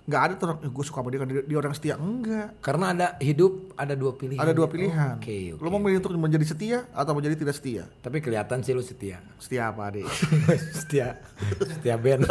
Nggak 0.07 0.23
ada 0.23 0.33
tuh 0.39 0.47
gue 0.63 0.85
suka 0.87 1.03
sama 1.03 1.11
dia 1.11 1.19
kan 1.19 1.29
dia, 1.29 1.57
orang 1.59 1.75
setia 1.75 1.95
enggak. 1.99 2.63
Karena 2.63 2.95
ada 2.95 3.07
hidup 3.19 3.75
ada 3.75 3.99
dua 3.99 4.15
pilihan. 4.15 4.39
Ada 4.39 4.55
dua 4.55 4.71
pilihan. 4.71 5.19
Oke, 5.19 5.59
oke. 5.59 5.63
Lu 5.63 5.69
mau 5.69 5.83
memilih 5.83 5.99
untuk 5.99 6.15
menjadi 6.15 6.47
setia 6.47 6.79
atau 6.95 7.13
menjadi 7.13 7.35
tidak 7.35 7.55
setia? 7.59 7.83
Tapi 8.01 8.23
kelihatan 8.23 8.63
sih 8.63 8.71
lu 8.71 8.87
setia. 8.87 9.19
Setia 9.43 9.75
apa, 9.75 9.91
Adik? 9.91 10.07
setia. 10.79 11.19
Setia 11.59 11.99
band. 11.99 12.23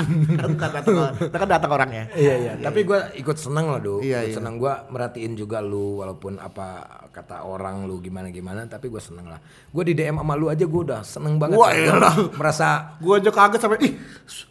kan 0.62 0.70
datang, 0.70 0.94
kan 1.34 1.48
datang 1.50 1.70
orangnya. 1.74 2.06
iya 2.14 2.34
iya. 2.38 2.52
Tapi 2.62 2.86
gua 2.86 3.10
ikut 3.12 3.34
seneng 3.34 3.66
loh, 3.66 3.80
Du. 3.82 3.94
Iya, 3.98 4.24
Ikut 4.24 4.30
iya. 4.30 4.36
seneng 4.38 4.54
gua 4.56 4.86
merhatiin 4.86 5.34
juga 5.34 5.58
lu 5.58 5.98
walaupun 6.00 6.38
apa 6.38 6.86
kata 7.10 7.46
orang 7.46 7.86
lu 7.86 7.98
gimana 7.98 8.30
gimana 8.30 8.62
tapi 8.70 8.86
gua 8.86 9.02
seneng 9.02 9.26
lah. 9.26 9.42
Gua 9.74 9.82
di 9.82 9.92
DM 9.92 10.22
sama 10.22 10.38
lu 10.38 10.46
aja 10.46 10.62
gua 10.64 10.82
udah 10.86 11.00
seneng 11.02 11.34
banget. 11.42 11.58
Wah, 11.58 11.74
Gua 11.74 11.82
iyalah. 11.82 12.14
merasa 12.38 12.94
Gue 13.02 13.18
aja 13.18 13.30
kaget 13.30 13.60
sampai 13.60 13.78
ih 13.82 13.92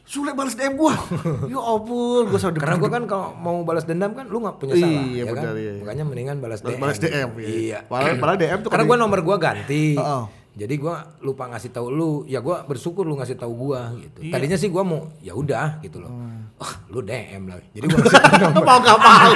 Sule 0.03 0.29
balas 0.37 0.53
DM 0.53 0.77
gua. 0.77 0.93
ya 1.51 1.57
ampun, 1.57 2.29
gue 2.29 2.37
sampai 2.37 2.61
karena 2.73 2.81
gua 2.81 2.89
kan 2.89 3.03
kalau 3.05 3.27
mau 3.37 3.55
balas 3.61 3.85
dendam 3.85 4.11
kan 4.11 4.25
lu 4.25 4.41
nggak 4.41 4.55
punya 4.57 4.73
salah, 4.75 4.89
Iya, 4.89 5.13
ya 5.13 5.23
kan? 5.23 5.33
benar, 5.37 5.53
iya. 5.55 5.73
Makanya 5.79 6.03
mendingan 6.03 6.35
balas 6.41 6.59
DM. 6.59 6.79
balas 6.81 6.97
DM. 6.97 7.29
Iya. 7.37 7.77
Padahal, 7.85 8.15
padahal 8.17 8.37
DM 8.37 8.59
tuh 8.59 8.69
Karena 8.73 8.83
kan 8.83 8.89
gua 8.89 8.97
nomor 8.97 9.19
gua 9.21 9.37
ganti. 9.37 9.93
Heeh. 9.93 10.23
Jadi 10.53 10.77
gua 10.77 11.01
lupa 11.19 11.49
ngasih 11.49 11.73
tahu 11.73 11.89
lu, 11.89 12.11
ya 12.29 12.37
gua 12.37 12.61
bersyukur 12.61 13.01
lu 13.01 13.17
ngasih 13.17 13.33
tahu 13.33 13.53
gua 13.57 13.89
gitu. 13.97 14.21
Iya. 14.21 14.37
Tadinya 14.37 14.53
sih 14.53 14.69
gua 14.69 14.85
mau 14.85 15.09
ya 15.17 15.33
udah 15.33 15.81
gitu 15.81 15.97
loh. 15.97 16.13
Hmm. 16.13 16.53
Oh, 16.61 16.73
lu 16.93 17.01
DM 17.01 17.49
lagi. 17.49 17.65
Jadi 17.73 17.85
gua 17.89 17.99
ngasih 18.05 18.21
nomor. 18.53 18.61
mau 18.61 18.77
gak 18.79 18.99
mau. 19.01 19.31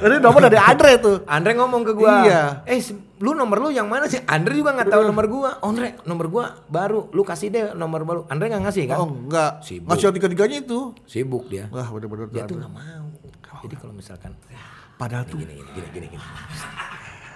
Ini 0.06 0.16
nomor 0.22 0.40
dari 0.46 0.58
Andre 0.62 0.90
tuh. 1.02 1.16
Andre 1.26 1.50
ngomong 1.58 1.82
ke 1.82 1.92
gua, 1.92 2.22
Iya. 2.22 2.42
eh 2.64 2.78
lu 3.18 3.34
nomor 3.34 3.58
lu 3.58 3.68
yang 3.74 3.90
mana 3.90 4.06
sih? 4.06 4.22
Andre 4.24 4.54
juga 4.54 4.78
nggak 4.78 4.88
tahu 4.88 5.02
nomor 5.02 5.26
gua. 5.26 5.50
Oh, 5.58 5.74
Andre, 5.74 5.98
nomor 6.06 6.26
gua 6.30 6.44
baru. 6.70 7.10
Lu 7.10 7.26
kasih 7.26 7.50
deh 7.50 7.74
nomor 7.74 8.06
baru. 8.06 8.20
Andre 8.30 8.46
nggak 8.46 8.62
ngasih 8.70 8.84
kan? 8.86 8.96
Oh 9.02 9.10
enggak. 9.10 9.58
Sibuk. 9.66 9.90
Ngasih 9.90 10.04
yang 10.06 10.14
tiga-tiganya 10.16 10.56
itu. 10.62 10.78
Sibuk 11.04 11.50
dia. 11.50 11.66
Wah 11.74 11.90
bener-bener 11.90 12.30
Dia 12.30 12.46
tuh 12.46 12.62
nggak 12.62 12.72
mau. 12.72 13.06
Jadi 13.60 13.74
kalau 13.74 13.92
misalkan 13.92 14.32
Padahal 14.94 15.24
tuh 15.26 15.40
gini 15.40 15.56
gini 15.56 15.68
gini 15.74 15.88
gini 15.90 16.06
gini. 16.14 16.24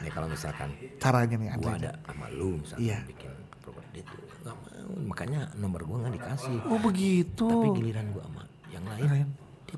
Nih 0.04 0.12
kalau 0.12 0.28
misalkan 0.28 0.68
caranya 1.00 1.34
nih 1.34 1.48
gua 1.56 1.72
ada 1.74 1.90
sama 2.04 2.26
lu 2.30 2.60
misalkan 2.60 2.84
Iya. 2.84 2.98
bikin 3.08 3.32
program 3.58 3.86
dia 3.90 4.04
tuh 4.04 4.20
nggak 4.44 4.54
mau. 4.54 4.68
Makanya 5.08 5.40
nomor 5.56 5.80
gua 5.82 5.96
nggak 6.04 6.14
dikasih. 6.14 6.56
Oh 6.68 6.78
begitu. 6.78 7.48
Tapi 7.48 7.68
giliran 7.74 8.06
gua 8.12 8.22
sama 8.24 8.42
yang 8.68 8.84
lain, 8.84 9.02
Keren. 9.02 9.28
dia 9.64 9.76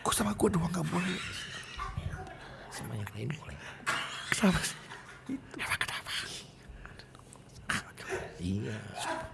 Kok 0.00 0.12
sama 0.12 0.32
gue 0.32 0.48
doang 0.48 0.68
gak 0.68 0.84
boleh? 0.84 1.16
sama 2.68 2.92
yang 2.92 3.08
lain 3.10 3.28
boleh. 3.32 3.56
Kenapa 4.28 4.60
sih? 4.60 4.76
Emang 5.54 5.80
kenapa? 5.80 6.10
Iya. 8.36 8.76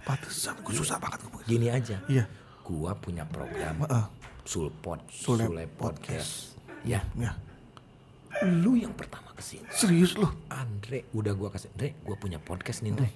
Pantesan 0.01 0.55
gue 0.61 0.71
susah 0.71 0.95
banget 0.95 1.19
ngomong. 1.21 1.43
Gini 1.43 1.67
aja. 1.67 1.99
Iya. 2.07 2.23
Gua 2.63 2.95
punya 2.95 3.27
program 3.27 3.83
Heeh. 3.83 4.05
Sulpod, 4.41 5.03
Sule 5.07 5.43
Sule, 5.43 5.63
Podcast. 5.67 6.55
Ya, 6.81 7.03
Ya. 7.13 7.35
lu 8.41 8.73
yang 8.73 8.95
pertama 8.95 9.30
ke 9.41 9.43
sini. 9.43 9.65
Serius 9.73 10.13
loh. 10.15 10.29
Andre, 10.47 11.09
udah 11.11 11.33
gua 11.33 11.49
kasih, 11.49 11.73
Andre, 11.73 11.97
gua 12.05 12.15
punya 12.15 12.37
podcast 12.37 12.85
nih, 12.85 12.93
Andre. 12.93 13.09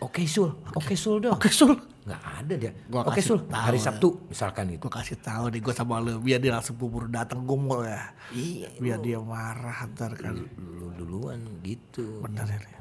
Oke 0.00 0.24
Sul, 0.24 0.48
oke 0.72 0.96
Sul 0.96 1.20
dong. 1.20 1.36
Oke 1.36 1.52
Sul. 1.52 1.76
Nggak 2.00 2.22
ada 2.24 2.54
dia. 2.56 2.72
Gua 2.88 3.04
Oke 3.04 3.20
kasih 3.20 3.36
Sul, 3.36 3.38
tahu 3.44 3.60
hari 3.60 3.76
ya. 3.76 3.84
Sabtu 3.92 4.08
misalkan 4.32 4.64
gitu. 4.72 4.80
Gue 4.88 4.92
kasih 4.96 5.16
tahu 5.20 5.44
nih 5.52 5.60
gue 5.60 5.74
sama 5.76 6.00
lu 6.00 6.16
biar 6.16 6.40
dia 6.40 6.52
langsung 6.56 6.80
bubur 6.80 7.04
datang 7.12 7.44
gumul 7.44 7.84
ya. 7.84 8.08
Iya, 8.32 8.72
Biar 8.80 8.98
dia 9.04 9.20
marah 9.20 9.84
ntar 9.92 10.16
kan. 10.16 10.40
lu 10.56 10.88
duluan 10.96 11.44
gitu. 11.60 12.24
Bener 12.24 12.48
ya. 12.48 12.80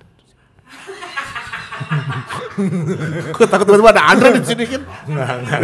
Gue 3.30 3.46
takut 3.48 3.66
tiba-tiba 3.66 3.92
ada 3.92 4.04
Andre 4.06 4.36
di 4.36 4.44
sini 4.46 4.64
kan. 4.66 4.82
Enggak, 5.06 5.30
enggak. 5.38 5.60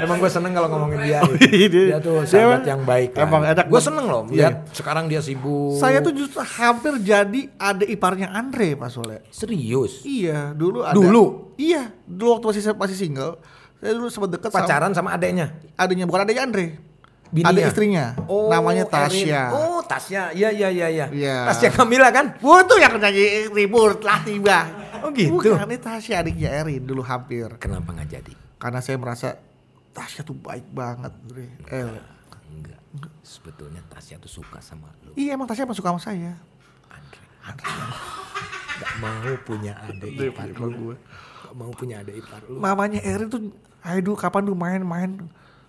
Emang 0.00 0.16
gue 0.16 0.30
seneng 0.30 0.52
kalau 0.52 0.68
ngomongin 0.68 0.98
dia. 1.02 1.20
gitu. 1.26 1.46
Iya, 1.48 1.66
dia- 1.68 1.98
tuh 1.98 2.16
dia 2.22 2.30
sahabat 2.30 2.62
yang 2.64 2.82
baik. 2.82 3.10
emang 3.16 3.42
enak 3.44 3.64
Gue 3.66 3.80
seneng 3.80 4.06
loh 4.06 4.22
Iya. 4.26 4.34
lihat 4.48 4.54
sekarang 4.70 5.04
dia 5.06 5.20
sibuk. 5.20 5.76
Saya 5.76 5.98
tuh 6.00 6.12
justru 6.12 6.38
hampir 6.40 6.92
jadi 7.00 7.40
adik 7.52 7.88
iparnya 7.90 8.30
Andre 8.30 8.74
Pak 8.74 8.88
Soleh. 8.88 9.20
serius. 9.28 10.02
Iya, 10.02 10.52
dulu 10.52 10.82
ada. 10.82 10.94
Dulu? 10.94 11.54
Iya, 11.56 11.90
dulu 12.04 12.36
waktu 12.36 12.46
masih 12.48 12.62
masih 12.74 12.96
single, 12.96 13.32
saya 13.76 13.92
dulu 13.92 14.06
sempat 14.06 14.30
deket 14.32 14.50
sama 14.50 14.60
Pacaran 14.62 14.92
sama 14.92 15.10
adeknya. 15.12 15.46
adiknya, 15.74 16.04
bukan 16.04 16.22
adiknya 16.22 16.44
Andre. 16.44 16.66
Bininya? 17.26 17.50
Ada 17.50 17.60
istrinya. 17.66 18.04
namanya 18.46 18.86
Erin. 18.86 18.94
Tasya. 19.26 19.42
Oh, 19.50 19.82
Tasya. 19.82 20.30
Iya, 20.30 20.54
iya, 20.54 20.68
iya, 20.70 20.86
iya. 20.86 21.06
Iya. 21.10 21.36
Tasya 21.50 21.74
Kamila 21.74 22.14
kan? 22.14 22.38
Wah, 22.38 22.62
tuh 22.62 22.78
yang 22.78 22.94
nyanyi 22.94 23.50
ribut 23.50 23.98
lah 24.00 24.22
tiba. 24.22 24.62
Oh, 25.06 25.12
gitu? 25.14 25.32
Bukan, 25.38 25.66
ini 25.66 25.78
Tasya 25.78 26.14
adiknya 26.20 26.50
Erin 26.50 26.82
dulu 26.82 27.00
hampir. 27.00 27.46
Kenapa 27.56 27.94
nggak 27.94 28.08
jadi? 28.10 28.32
Karena 28.58 28.80
saya 28.80 28.96
merasa 28.98 29.38
Tasya 29.92 30.20
tuh 30.22 30.34
baik 30.34 30.66
banget, 30.70 31.12
Bre. 31.24 31.46
Eh, 31.70 31.86
Enggak. 32.46 32.78
Sebetulnya 33.22 33.82
Tasya 33.86 34.16
tuh 34.18 34.30
suka 34.30 34.58
sama 34.58 34.88
lu. 35.02 35.12
iya 35.14 35.34
emang 35.34 35.46
Tasya 35.46 35.66
emang 35.66 35.74
suka 35.74 35.90
sama 35.90 36.02
saya. 36.02 36.32
Andre. 36.88 37.22
Andre. 37.42 37.66
Gak 38.76 38.94
mau 39.00 39.32
punya 39.42 39.72
adik 39.82 40.12
ipar 40.30 40.48
lu. 40.52 40.94
Gak 41.42 41.54
mau 41.54 41.70
punya 41.72 42.00
adik 42.00 42.20
ipar 42.20 42.42
lu. 42.46 42.60
Mamanya 42.60 43.00
Erin 43.02 43.28
tuh, 43.28 43.40
dulu 44.02 44.14
kapan 44.14 44.42
dulu 44.44 44.56
main-main. 44.56 45.10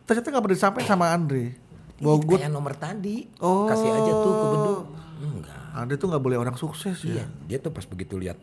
Ternyata 0.04 0.28
nggak 0.28 0.44
pernah 0.44 0.58
disampaikan 0.58 0.90
sama 0.90 1.12
Andre. 1.12 1.56
Bahwa 1.98 2.18
gue, 2.22 2.38
Kayak 2.38 2.54
nomor 2.54 2.74
tadi. 2.78 3.26
Oh. 3.42 3.66
Kasih 3.66 3.90
aja 3.90 4.12
tuh 4.14 4.32
ke 4.32 4.46
Bedu. 4.54 4.74
Enggak. 5.18 5.62
Andre 5.74 5.96
tuh 5.98 6.08
nggak 6.08 6.24
boleh 6.24 6.38
orang 6.38 6.56
sukses 6.56 6.98
Iya, 7.02 7.22
ya. 7.22 7.26
dia 7.46 7.58
tuh 7.58 7.74
pas 7.74 7.86
begitu 7.86 8.18
lihat 8.18 8.38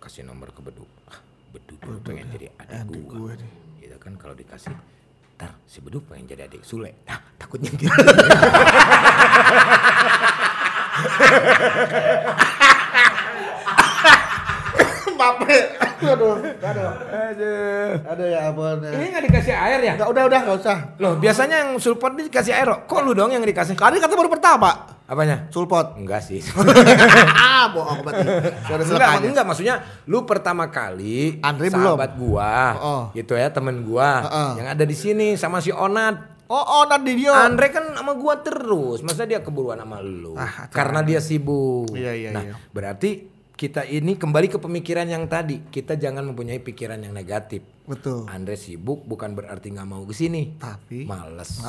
kasih 0.00 0.24
nomor 0.24 0.48
ke 0.50 0.60
Bedu. 0.60 0.84
Ah, 1.06 1.20
Bedu 1.52 1.74
tuh 1.76 2.00
pengen 2.02 2.26
jadi 2.32 2.48
adik, 2.56 2.88
Adik 2.88 3.02
gua. 3.04 3.12
gue 3.12 3.32
nih. 3.38 3.50
Gitu 3.80 3.96
kan 3.96 4.12
kalau 4.16 4.34
dikasih 4.34 4.72
Ntar 5.36 5.56
si 5.64 5.80
Bedu 5.80 6.00
pengen 6.02 6.24
jadi 6.26 6.44
adik 6.44 6.64
Sule. 6.64 6.92
Ah, 7.04 7.20
takutnya 7.36 7.72
gitu. 7.74 7.88
Bape. 15.20 15.56
Aduh, 16.00 16.36
aduh. 16.64 16.90
Aduh. 17.12 17.90
Aduh 18.08 18.26
ya 18.26 18.38
ampun. 18.48 18.80
Ini 18.80 19.04
nggak 19.12 19.24
dikasih 19.28 19.52
air 19.54 19.80
ya? 19.84 19.92
Nggak, 20.00 20.08
udah, 20.08 20.22
udah, 20.32 20.40
nggak 20.48 20.56
usah. 20.64 20.78
Loh, 20.96 21.12
biasanya 21.20 21.56
yang 21.60 21.70
sulpot 21.76 22.16
ini 22.16 22.32
dikasih 22.32 22.56
air. 22.56 22.68
kok. 22.72 22.88
Kok 22.88 23.00
lu 23.04 23.12
dong 23.12 23.30
yang 23.36 23.44
dikasih? 23.44 23.76
Kali 23.76 24.00
kata 24.00 24.14
baru 24.16 24.32
pertama. 24.32 24.70
Apanya? 25.10 25.50
Sulpot. 25.50 25.98
Enggak 25.98 26.22
sih. 26.22 26.38
ah, 27.34 27.66
bohong 27.74 28.00
berarti. 28.00 28.22
Sudah 28.62 28.78
enggak, 28.78 28.86
selesai. 28.86 29.26
enggak 29.26 29.44
maksudnya 29.44 29.74
lu 30.06 30.22
pertama 30.22 30.70
kali 30.70 31.42
Andre 31.42 31.66
belum? 31.66 31.98
sahabat 31.98 32.12
gua, 32.14 32.54
Oh. 32.78 33.02
gitu 33.10 33.34
ya 33.34 33.50
temen 33.50 33.82
gua 33.82 34.22
Heeh. 34.22 34.50
yang 34.62 34.68
ada 34.70 34.84
di 34.86 34.94
sini 34.94 35.34
sama 35.34 35.58
si 35.58 35.74
Onat. 35.74 36.38
Oh, 36.46 36.58
oh, 36.58 36.84
nanti 36.84 37.14
dia. 37.14 37.30
Andre 37.32 37.70
kan 37.70 37.90
sama 37.90 38.14
gua 38.14 38.38
terus, 38.38 39.02
masa 39.02 39.22
dia 39.22 39.38
keburuan 39.38 39.78
sama 39.78 39.98
lu? 39.98 40.34
Ah, 40.34 40.66
Karena 40.66 41.02
dia 41.02 41.18
sibuk. 41.18 41.90
Iya, 41.90 42.10
iya, 42.10 42.30
nah, 42.30 42.42
iya. 42.42 42.54
berarti 42.70 43.26
kita 43.52 43.82
ini 43.84 44.14
kembali 44.14 44.46
ke 44.48 44.58
pemikiran 44.58 45.06
yang 45.06 45.26
tadi. 45.26 45.62
Kita 45.64 45.94
jangan 45.94 46.22
mempunyai 46.24 46.58
pikiran 46.58 46.98
yang 46.98 47.10
negatif. 47.12 47.62
Betul. 47.90 48.22
Andre 48.30 48.54
sibuk 48.54 49.02
bukan 49.02 49.34
berarti 49.34 49.74
nggak 49.74 49.82
mau 49.84 50.06
ke 50.06 50.14
sini. 50.14 50.54
Tapi 50.54 51.02
Males. 51.02 51.58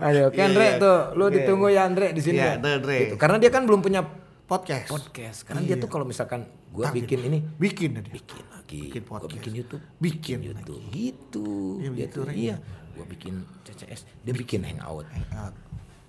Aduh, 0.00 0.32
oke 0.32 0.40
Andre 0.40 0.66
tuh, 0.76 0.98
lu 1.14 1.28
ditunggu 1.28 1.70
ya 1.70 1.86
Andre 1.86 2.10
di 2.10 2.18
sini. 2.18 2.40
Iya, 2.40 2.56
ya. 2.56 2.80
Andre. 2.80 2.96
Gitu. 3.06 3.14
Karena 3.14 3.36
dia 3.38 3.50
kan 3.52 3.62
belum 3.68 3.80
punya 3.80 4.02
podcast. 4.48 4.88
podcast. 4.88 5.38
Karena 5.46 5.62
dia 5.62 5.76
tuh 5.76 5.86
kalau 5.86 6.02
misalkan 6.02 6.42
gua 6.72 6.90
bikin 6.90 7.22
ini, 7.22 7.38
Bikin 7.54 8.00
dia. 8.00 8.10
bikin 8.10 8.42
lagi. 8.50 8.80
Bikin 8.88 9.02
Gua 9.04 9.10
podcast. 9.20 9.34
bikin 9.36 9.52
YouTube, 9.54 9.82
Bikin 10.00 10.38
YouTube. 10.42 10.80
Gitu. 10.90 11.46
Iya, 11.78 11.78
Dia 11.78 11.90
begitu, 11.92 12.16
tuh, 12.16 12.24
Rek. 12.26 12.34
iya. 12.34 12.56
Gua 12.90 13.04
bikin 13.06 13.34
CCS, 13.62 14.00
dia 14.20 14.34
bikin 14.34 14.60
hangout. 14.64 15.06
Hangout. 15.06 15.54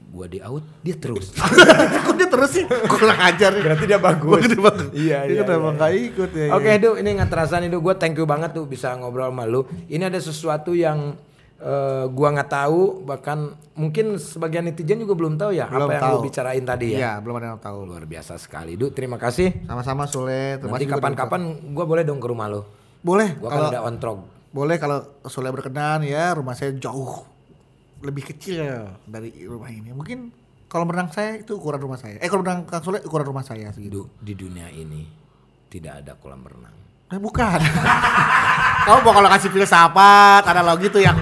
Gua 0.10 0.26
di 0.26 0.40
out 0.40 0.66
dia 0.80 0.96
terus 0.96 1.32
Kok 2.06 2.16
dia 2.16 2.28
terus 2.28 2.50
sih? 2.52 2.66
Kok 2.66 2.90
kurang 2.90 3.20
ajar. 3.22 3.52
Berarti 3.54 3.86
dia 3.86 3.98
bagus. 3.98 4.42
Dia 4.44 4.60
bagus. 4.60 4.90
Iya, 4.92 5.18
Dia 5.24 5.32
iya, 5.32 5.42
kenapa 5.42 5.62
iya. 5.64 5.76
nggak 5.78 5.92
ikut 6.10 6.30
ya? 6.32 6.48
Oke, 6.52 6.68
ya. 6.68 6.76
Du, 6.78 6.90
ini 6.96 7.10
nggak 7.16 7.30
terasa 7.30 7.56
nih, 7.58 7.68
Du. 7.68 7.80
Gue 7.80 7.94
thank 7.94 8.16
you 8.16 8.26
banget 8.26 8.52
tuh 8.52 8.66
bisa 8.66 8.92
ngobrol 8.94 9.30
sama 9.30 9.46
lu. 9.46 9.62
Ini 9.86 10.04
ada 10.04 10.18
sesuatu 10.18 10.72
yang 10.72 11.16
eh, 11.58 12.06
gua 12.08 12.28
nggak 12.32 12.50
tahu, 12.50 12.82
bahkan 13.04 13.38
mungkin 13.72 14.16
sebagian 14.16 14.66
netizen 14.66 14.98
juga 14.98 15.14
belum 15.14 15.38
tahu 15.38 15.52
ya 15.52 15.66
Belum 15.66 15.86
apa 15.86 15.94
yang 15.94 16.04
tahu. 16.04 16.14
lu 16.14 16.26
bicarain 16.26 16.64
tadi 16.64 16.88
ya. 16.92 16.98
Iya, 16.98 17.12
belum 17.20 17.36
ada 17.38 17.48
yang 17.54 17.62
tahu. 17.62 17.78
Luar 17.86 18.04
biasa 18.04 18.36
sekali, 18.36 18.76
Du. 18.76 18.90
Terima 18.90 19.16
kasih. 19.16 19.64
Sama-sama 19.64 20.04
Sule. 20.06 20.58
Terima 20.58 20.76
Nanti 20.76 20.90
kapan-kapan 20.90 21.42
gua 21.72 21.86
boleh 21.86 22.04
dong 22.04 22.18
ke 22.18 22.28
rumah 22.28 22.50
lu. 22.50 22.62
Boleh. 23.00 23.38
Gua 23.38 23.48
Kalau 23.48 23.68
kan 23.68 23.72
udah 23.72 23.84
on 23.84 23.96
track. 23.96 24.20
boleh 24.52 24.76
kalau 24.76 24.98
Sule 25.24 25.48
berkenan 25.48 26.04
ya, 26.04 26.36
rumah 26.36 26.52
saya 26.52 26.76
jauh 26.76 27.24
lebih 28.02 28.24
kecil 28.34 28.98
dari 29.06 29.46
rumah 29.46 29.70
ini. 29.70 29.94
Mungkin 29.94 30.34
kalau 30.66 30.88
berenang 30.88 31.12
saya 31.14 31.38
itu 31.38 31.58
ukuran 31.58 31.82
rumah 31.82 32.00
saya. 32.00 32.18
Eh 32.18 32.28
kalau 32.28 32.42
berenang 32.42 32.66
Kang 32.66 32.82
Sule 32.82 33.02
ukuran 33.04 33.28
rumah 33.28 33.46
saya 33.46 33.70
segitu. 33.72 34.10
Di 34.18 34.34
dunia 34.34 34.68
ini 34.70 35.06
tidak 35.70 36.02
ada 36.06 36.14
kolam 36.18 36.42
renang. 36.42 36.76
Eh 37.12 37.20
bukan. 37.20 37.60
Kamu 38.88 39.06
mau 39.06 39.14
kalau 39.14 39.30
kasih 39.30 39.54
filsafat, 39.54 40.42
analogi 40.42 40.90
tuh 40.90 41.06
yang 41.06 41.14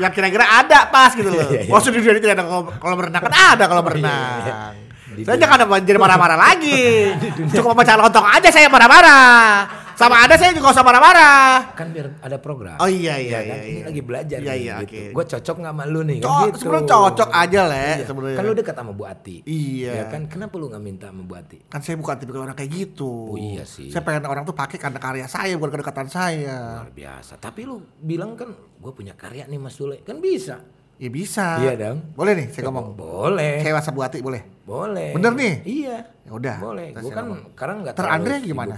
yang 0.00 0.08
kira-kira 0.08 0.48
ada 0.48 0.88
pas 0.88 1.12
gitu 1.12 1.28
loh. 1.28 1.44
Oh, 1.44 1.52
Iya, 1.52 1.60
iya, 1.60 1.68
iya. 1.68 1.72
Maksud 1.76 1.90
di 1.92 2.00
dunia 2.00 2.12
ini 2.16 2.22
tidak 2.24 2.36
ada 2.40 2.44
kalau 2.80 2.96
berenang 2.96 3.22
kan 3.28 3.34
ada 3.36 3.64
kalau 3.68 3.82
berenang. 3.84 4.85
Iya. 5.16 5.26
Saya 5.26 5.38
jangan 5.38 5.56
ada 5.60 5.80
jadi 5.80 5.96
marah-marah 5.96 6.36
lagi. 6.36 7.12
Cukup 7.56 7.72
pecah 7.74 7.96
lontong 7.96 8.26
aja 8.26 8.48
saya 8.48 8.68
marah-marah. 8.68 9.86
Sama 9.96 10.20
ada 10.20 10.36
saya 10.36 10.52
juga 10.52 10.76
usah 10.76 10.84
marah-marah. 10.84 11.72
Kan 11.72 11.88
biar 11.88 12.20
ada 12.20 12.36
program. 12.36 12.76
Oh 12.76 12.84
iya 12.84 13.16
iya 13.16 13.40
Ya 13.40 13.40
kan? 13.42 13.56
iya. 13.56 13.64
Ini 13.64 13.72
iya. 13.72 13.84
lagi 13.88 14.02
belajar 14.04 14.38
Iya 14.38 14.52
iya 14.54 14.74
gitu. 14.76 14.92
oke. 14.92 15.02
Gue 15.10 15.24
cocok 15.26 15.56
nggak 15.56 15.72
sama 15.72 15.84
lu 15.86 16.00
nih? 16.04 16.18
Kan 16.18 16.28
Co- 16.28 16.44
gitu. 16.44 16.58
sebenarnya 16.60 16.88
cocok 16.92 17.30
aja 17.32 17.60
le 17.64 17.80
Iya. 17.80 18.04
sebenarnya. 18.04 18.36
Kan 18.36 18.44
lu 18.44 18.54
dekat 18.54 18.74
sama 18.76 18.92
Bu 18.92 19.04
Ati. 19.08 19.36
Iya. 19.42 19.92
Ya 19.94 20.04
kan 20.06 20.22
kenapa 20.28 20.54
lu 20.54 20.68
nggak 20.68 20.82
minta 20.84 21.08
sama 21.08 21.22
Bu 21.24 21.32
Ati? 21.32 21.58
Kan 21.64 21.80
saya 21.80 21.96
bukan 21.96 22.14
tipikal 22.14 22.44
orang 22.44 22.52
kayak 22.54 22.70
gitu. 22.70 23.08
Oh, 23.08 23.40
iya 23.40 23.64
sih. 23.64 23.88
Saya 23.88 24.04
pengen 24.04 24.28
orang 24.28 24.44
tuh 24.44 24.52
pakai 24.52 24.76
karena 24.76 25.00
karya 25.00 25.24
saya 25.26 25.56
bukan 25.56 25.72
kedekatan 25.72 26.06
saya. 26.06 26.58
Luar 26.78 26.92
biasa. 26.92 27.40
Tapi 27.40 27.64
lu 27.64 27.80
bilang 27.96 28.36
kan 28.36 28.52
gue 28.52 28.92
punya 28.92 29.16
karya 29.16 29.48
nih 29.48 29.56
Mas 29.56 29.72
Sule. 29.72 30.04
Kan 30.04 30.20
bisa. 30.20 30.60
Ya 30.96 31.08
bisa. 31.08 31.56
Iya 31.56 31.72
dong. 31.74 32.12
Boleh 32.12 32.32
nih 32.34 32.46
saya 32.50 32.68
ngomong. 32.68 32.92
Boleh. 32.92 33.60
Saya 33.60 33.72
WhatsApp 33.72 33.96
Bu 33.96 34.04
Ati 34.04 34.20
boleh. 34.20 34.44
Boleh. 34.66 35.14
Bener 35.14 35.32
nih? 35.38 35.54
Iya. 35.62 35.96
Ya 36.26 36.30
udah. 36.34 36.56
Boleh. 36.58 36.90
Gue 36.98 37.12
kan 37.14 37.26
sekarang 37.54 37.76
nggak 37.86 37.94
Ter 37.94 38.06
Andre 38.10 38.34
gimana? 38.42 38.76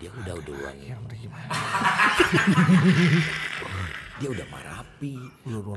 Dia 0.00 0.10
udah 0.10 0.34
duluan. 0.42 0.74
Ya, 0.80 0.96
Andre 0.96 1.16
gimana? 1.20 1.46
Dia 4.22 4.28
udah 4.30 4.46
marapi. 4.54 5.18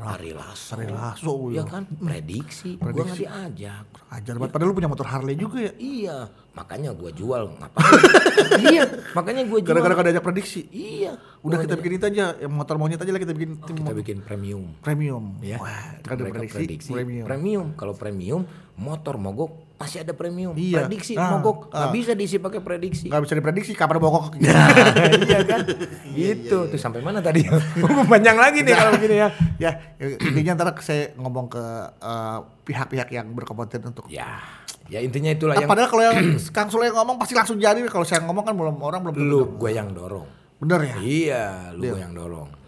Hari 0.06 0.32
Lasso. 0.38 0.78
Hari 0.78 0.86
Lasso, 0.94 1.34
Ya 1.50 1.66
kan 1.66 1.90
prediksi. 1.90 2.78
Gue 2.78 2.94
nggak 2.94 3.18
diajak. 3.18 3.86
Ajar 4.14 4.34
banget. 4.38 4.54
Padahal 4.54 4.70
lu 4.70 4.76
punya 4.78 4.90
motor 4.92 5.08
Harley 5.10 5.34
juga 5.34 5.66
ya. 5.66 5.74
Iya. 5.82 6.18
Makanya 6.54 6.94
gue 6.94 7.10
jual 7.10 7.58
ngapain? 7.58 7.92
iya. 8.70 8.86
Makanya 9.18 9.44
gue 9.50 9.60
jual. 9.66 9.74
Gara-gara 9.74 9.94
gak 9.98 10.06
diajak 10.08 10.24
prediksi. 10.24 10.70
Iya. 10.70 11.18
Udah 11.42 11.58
kita 11.58 11.74
bikin 11.82 11.98
itu 11.98 12.06
aja, 12.06 12.26
yang 12.38 12.54
motor 12.54 12.78
monyet 12.78 13.02
aja 13.02 13.12
lah 13.12 13.22
kita 13.22 13.34
bikin 13.34 13.52
kita 13.66 13.94
bikin 13.98 14.18
premium. 14.22 14.78
premium. 14.80 15.42
Ya. 15.42 15.58
Wah, 15.58 15.98
ada 16.06 16.22
mereka 16.22 16.46
prediksi, 16.46 16.58
prediksi, 16.62 16.92
premium. 16.94 17.26
premium. 17.26 17.68
Kalau 17.74 17.94
premium 17.98 18.46
motor 18.76 19.16
mogok 19.16 19.76
masih 19.76 20.04
ada 20.08 20.16
premium. 20.16 20.56
Iya. 20.56 20.88
Prediksi 20.88 21.20
Ah, 21.20 21.36
mogok 21.36 21.68
nggak 21.72 21.90
ah. 21.90 21.94
bisa 21.96 22.12
diisi 22.16 22.40
pakai 22.40 22.60
prediksi. 22.64 23.08
Gak 23.12 23.24
bisa 23.28 23.36
diprediksi 23.36 23.72
kapan 23.76 24.00
bokok. 24.00 24.40
iya 25.28 25.40
kan? 25.44 25.68
gitu. 26.16 26.72
Tuh 26.72 26.80
sampai 26.80 27.04
mana 27.04 27.20
tadi? 27.20 27.44
Panjang 28.12 28.40
lagi 28.40 28.64
nih 28.64 28.72
kalau 28.76 28.92
begini 28.96 29.16
ya. 29.20 29.28
ya, 29.60 29.72
intinya 30.00 30.52
ntar 30.60 30.76
saya 30.80 31.12
ngomong 31.20 31.52
ke 31.52 31.64
eh, 32.00 32.38
pihak-pihak 32.68 33.10
yang 33.12 33.28
berkompeten 33.36 33.84
untuk 33.84 34.08
Ya, 34.08 34.40
ya 34.88 35.04
intinya 35.04 35.32
itulah 35.32 35.60
Ah, 35.60 35.64
yang 35.64 35.70
padahal 35.72 35.90
kalau 35.92 36.04
yang 36.04 36.18
Kang 36.56 36.72
Sule 36.72 36.92
ngomong 36.92 37.20
pasti 37.20 37.36
langsung 37.36 37.60
jadi. 37.60 37.80
Kalau 37.88 38.08
saya 38.08 38.24
ngomong 38.24 38.44
kan 38.48 38.56
belum 38.56 38.80
orang 38.80 39.00
belum 39.04 39.16
lu 39.16 39.42
gue 39.60 39.72
yang 39.76 39.92
dorong. 39.92 40.28
Bener 40.60 40.80
ya? 40.88 40.96
Iya, 41.04 41.44
lu 41.76 41.96
gue 41.96 42.00
yang 42.00 42.16
dorong. 42.16 42.65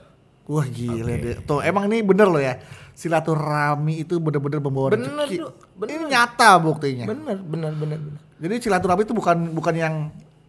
Wah 0.47 0.63
gila 0.63 1.13
deh. 1.19 1.35
Tuh 1.43 1.59
emang 1.59 1.91
ini 1.91 1.99
bener 2.03 2.27
loh 2.31 2.39
ya. 2.39 2.55
Silaturahmi 2.97 4.01
itu 4.01 4.17
bener-bener 4.17 4.57
membawa 4.63 4.95
Bener, 4.95 5.11
rezeki. 5.27 5.37
Bener. 5.75 5.91
Ini 5.91 6.03
nyata 6.07 6.49
buktinya. 6.57 7.05
Bener, 7.05 7.37
bener, 7.43 7.71
bener, 7.75 7.99
bener. 7.99 8.19
Jadi 8.39 8.55
silaturahmi 8.63 9.03
itu 9.03 9.13
bukan 9.13 9.37
bukan 9.53 9.75
yang 9.75 9.93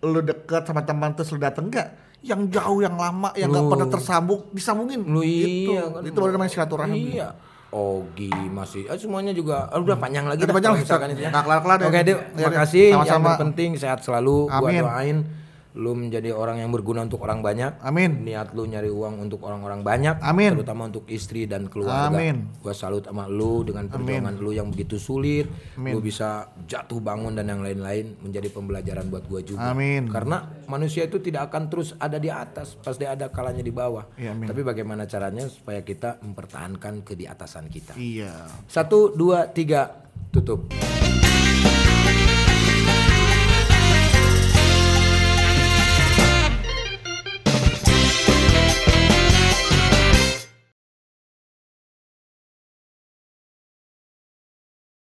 lu 0.00 0.22
deket 0.22 0.62
sama 0.64 0.86
teman 0.86 1.12
terus 1.18 1.34
lu 1.34 1.42
dateng 1.42 1.66
enggak. 1.68 1.92
Yang 2.18 2.58
jauh, 2.58 2.82
yang 2.82 2.98
lama, 2.98 3.30
yang 3.38 3.50
nggak 3.50 3.66
pernah 3.70 3.88
tersambung, 3.90 4.40
disambungin. 4.50 5.06
Lu 5.06 5.22
itu, 5.22 5.70
iya 5.70 5.86
kan. 5.86 6.02
itu 6.02 6.18
baru 6.18 6.34
namanya 6.34 6.50
silaturahmi. 6.50 7.02
Iya. 7.14 7.28
Ogi 7.68 8.32
masih, 8.32 8.88
eh, 8.88 8.96
semuanya 8.96 9.36
juga 9.36 9.68
ah, 9.68 9.76
udah 9.76 10.00
panjang 10.00 10.24
lagi 10.24 10.40
Udah 10.40 10.48
dah 10.48 10.56
panjang, 10.56 10.72
misalkan 10.80 11.08
itu 11.12 11.20
ya. 11.20 11.30
Nggak 11.30 11.44
kelar-kelar 11.44 11.76
deh. 11.76 11.86
Oke, 11.92 12.00
Terima 12.00 12.48
Dek. 12.48 12.58
kasih. 12.64 12.86
Yang 12.96 13.22
terpenting 13.28 13.70
sehat 13.76 13.98
selalu. 14.00 14.48
Gua 14.48 14.68
Amin. 14.72 14.82
doain 14.82 15.18
lu 15.78 15.94
menjadi 15.94 16.34
orang 16.34 16.58
yang 16.58 16.74
berguna 16.74 17.06
untuk 17.06 17.22
orang 17.22 17.38
banyak. 17.38 17.78
Amin. 17.78 18.26
Niat 18.26 18.50
lu 18.50 18.66
nyari 18.66 18.90
uang 18.90 19.22
untuk 19.22 19.46
orang-orang 19.46 19.86
banyak, 19.86 20.18
Amin. 20.18 20.58
terutama 20.58 20.90
untuk 20.90 21.06
istri 21.06 21.46
dan 21.46 21.70
keluarga. 21.70 22.10
Amin. 22.10 22.50
Gua 22.58 22.74
salut 22.74 23.06
sama 23.06 23.30
lu 23.30 23.62
dengan 23.62 23.86
perjuangan 23.86 24.34
lu 24.42 24.50
yang 24.50 24.74
begitu 24.74 24.98
sulit. 24.98 25.46
Lu 25.78 26.02
bisa 26.02 26.50
jatuh 26.66 26.98
bangun 26.98 27.38
dan 27.38 27.46
yang 27.46 27.62
lain-lain 27.62 28.18
menjadi 28.18 28.50
pembelajaran 28.50 29.06
buat 29.06 29.24
gua 29.30 29.40
juga. 29.46 29.70
Amin. 29.70 30.10
Karena 30.10 30.50
manusia 30.66 31.06
itu 31.06 31.22
tidak 31.22 31.54
akan 31.54 31.70
terus 31.70 31.94
ada 31.94 32.18
di 32.18 32.26
atas, 32.26 32.74
pasti 32.74 33.06
ada 33.06 33.30
kalanya 33.30 33.62
di 33.62 33.70
bawah. 33.70 34.10
Iya, 34.18 34.34
amin. 34.34 34.50
Tapi 34.50 34.60
bagaimana 34.66 35.06
caranya 35.06 35.46
supaya 35.46 35.86
kita 35.86 36.18
mempertahankan 36.26 37.06
ke 37.06 37.14
di 37.14 37.30
atasan 37.30 37.70
kita? 37.70 37.94
Iya. 37.94 38.50
Satu, 38.66 39.14
dua, 39.14 39.46
tiga, 39.46 40.10
tutup. 40.34 40.66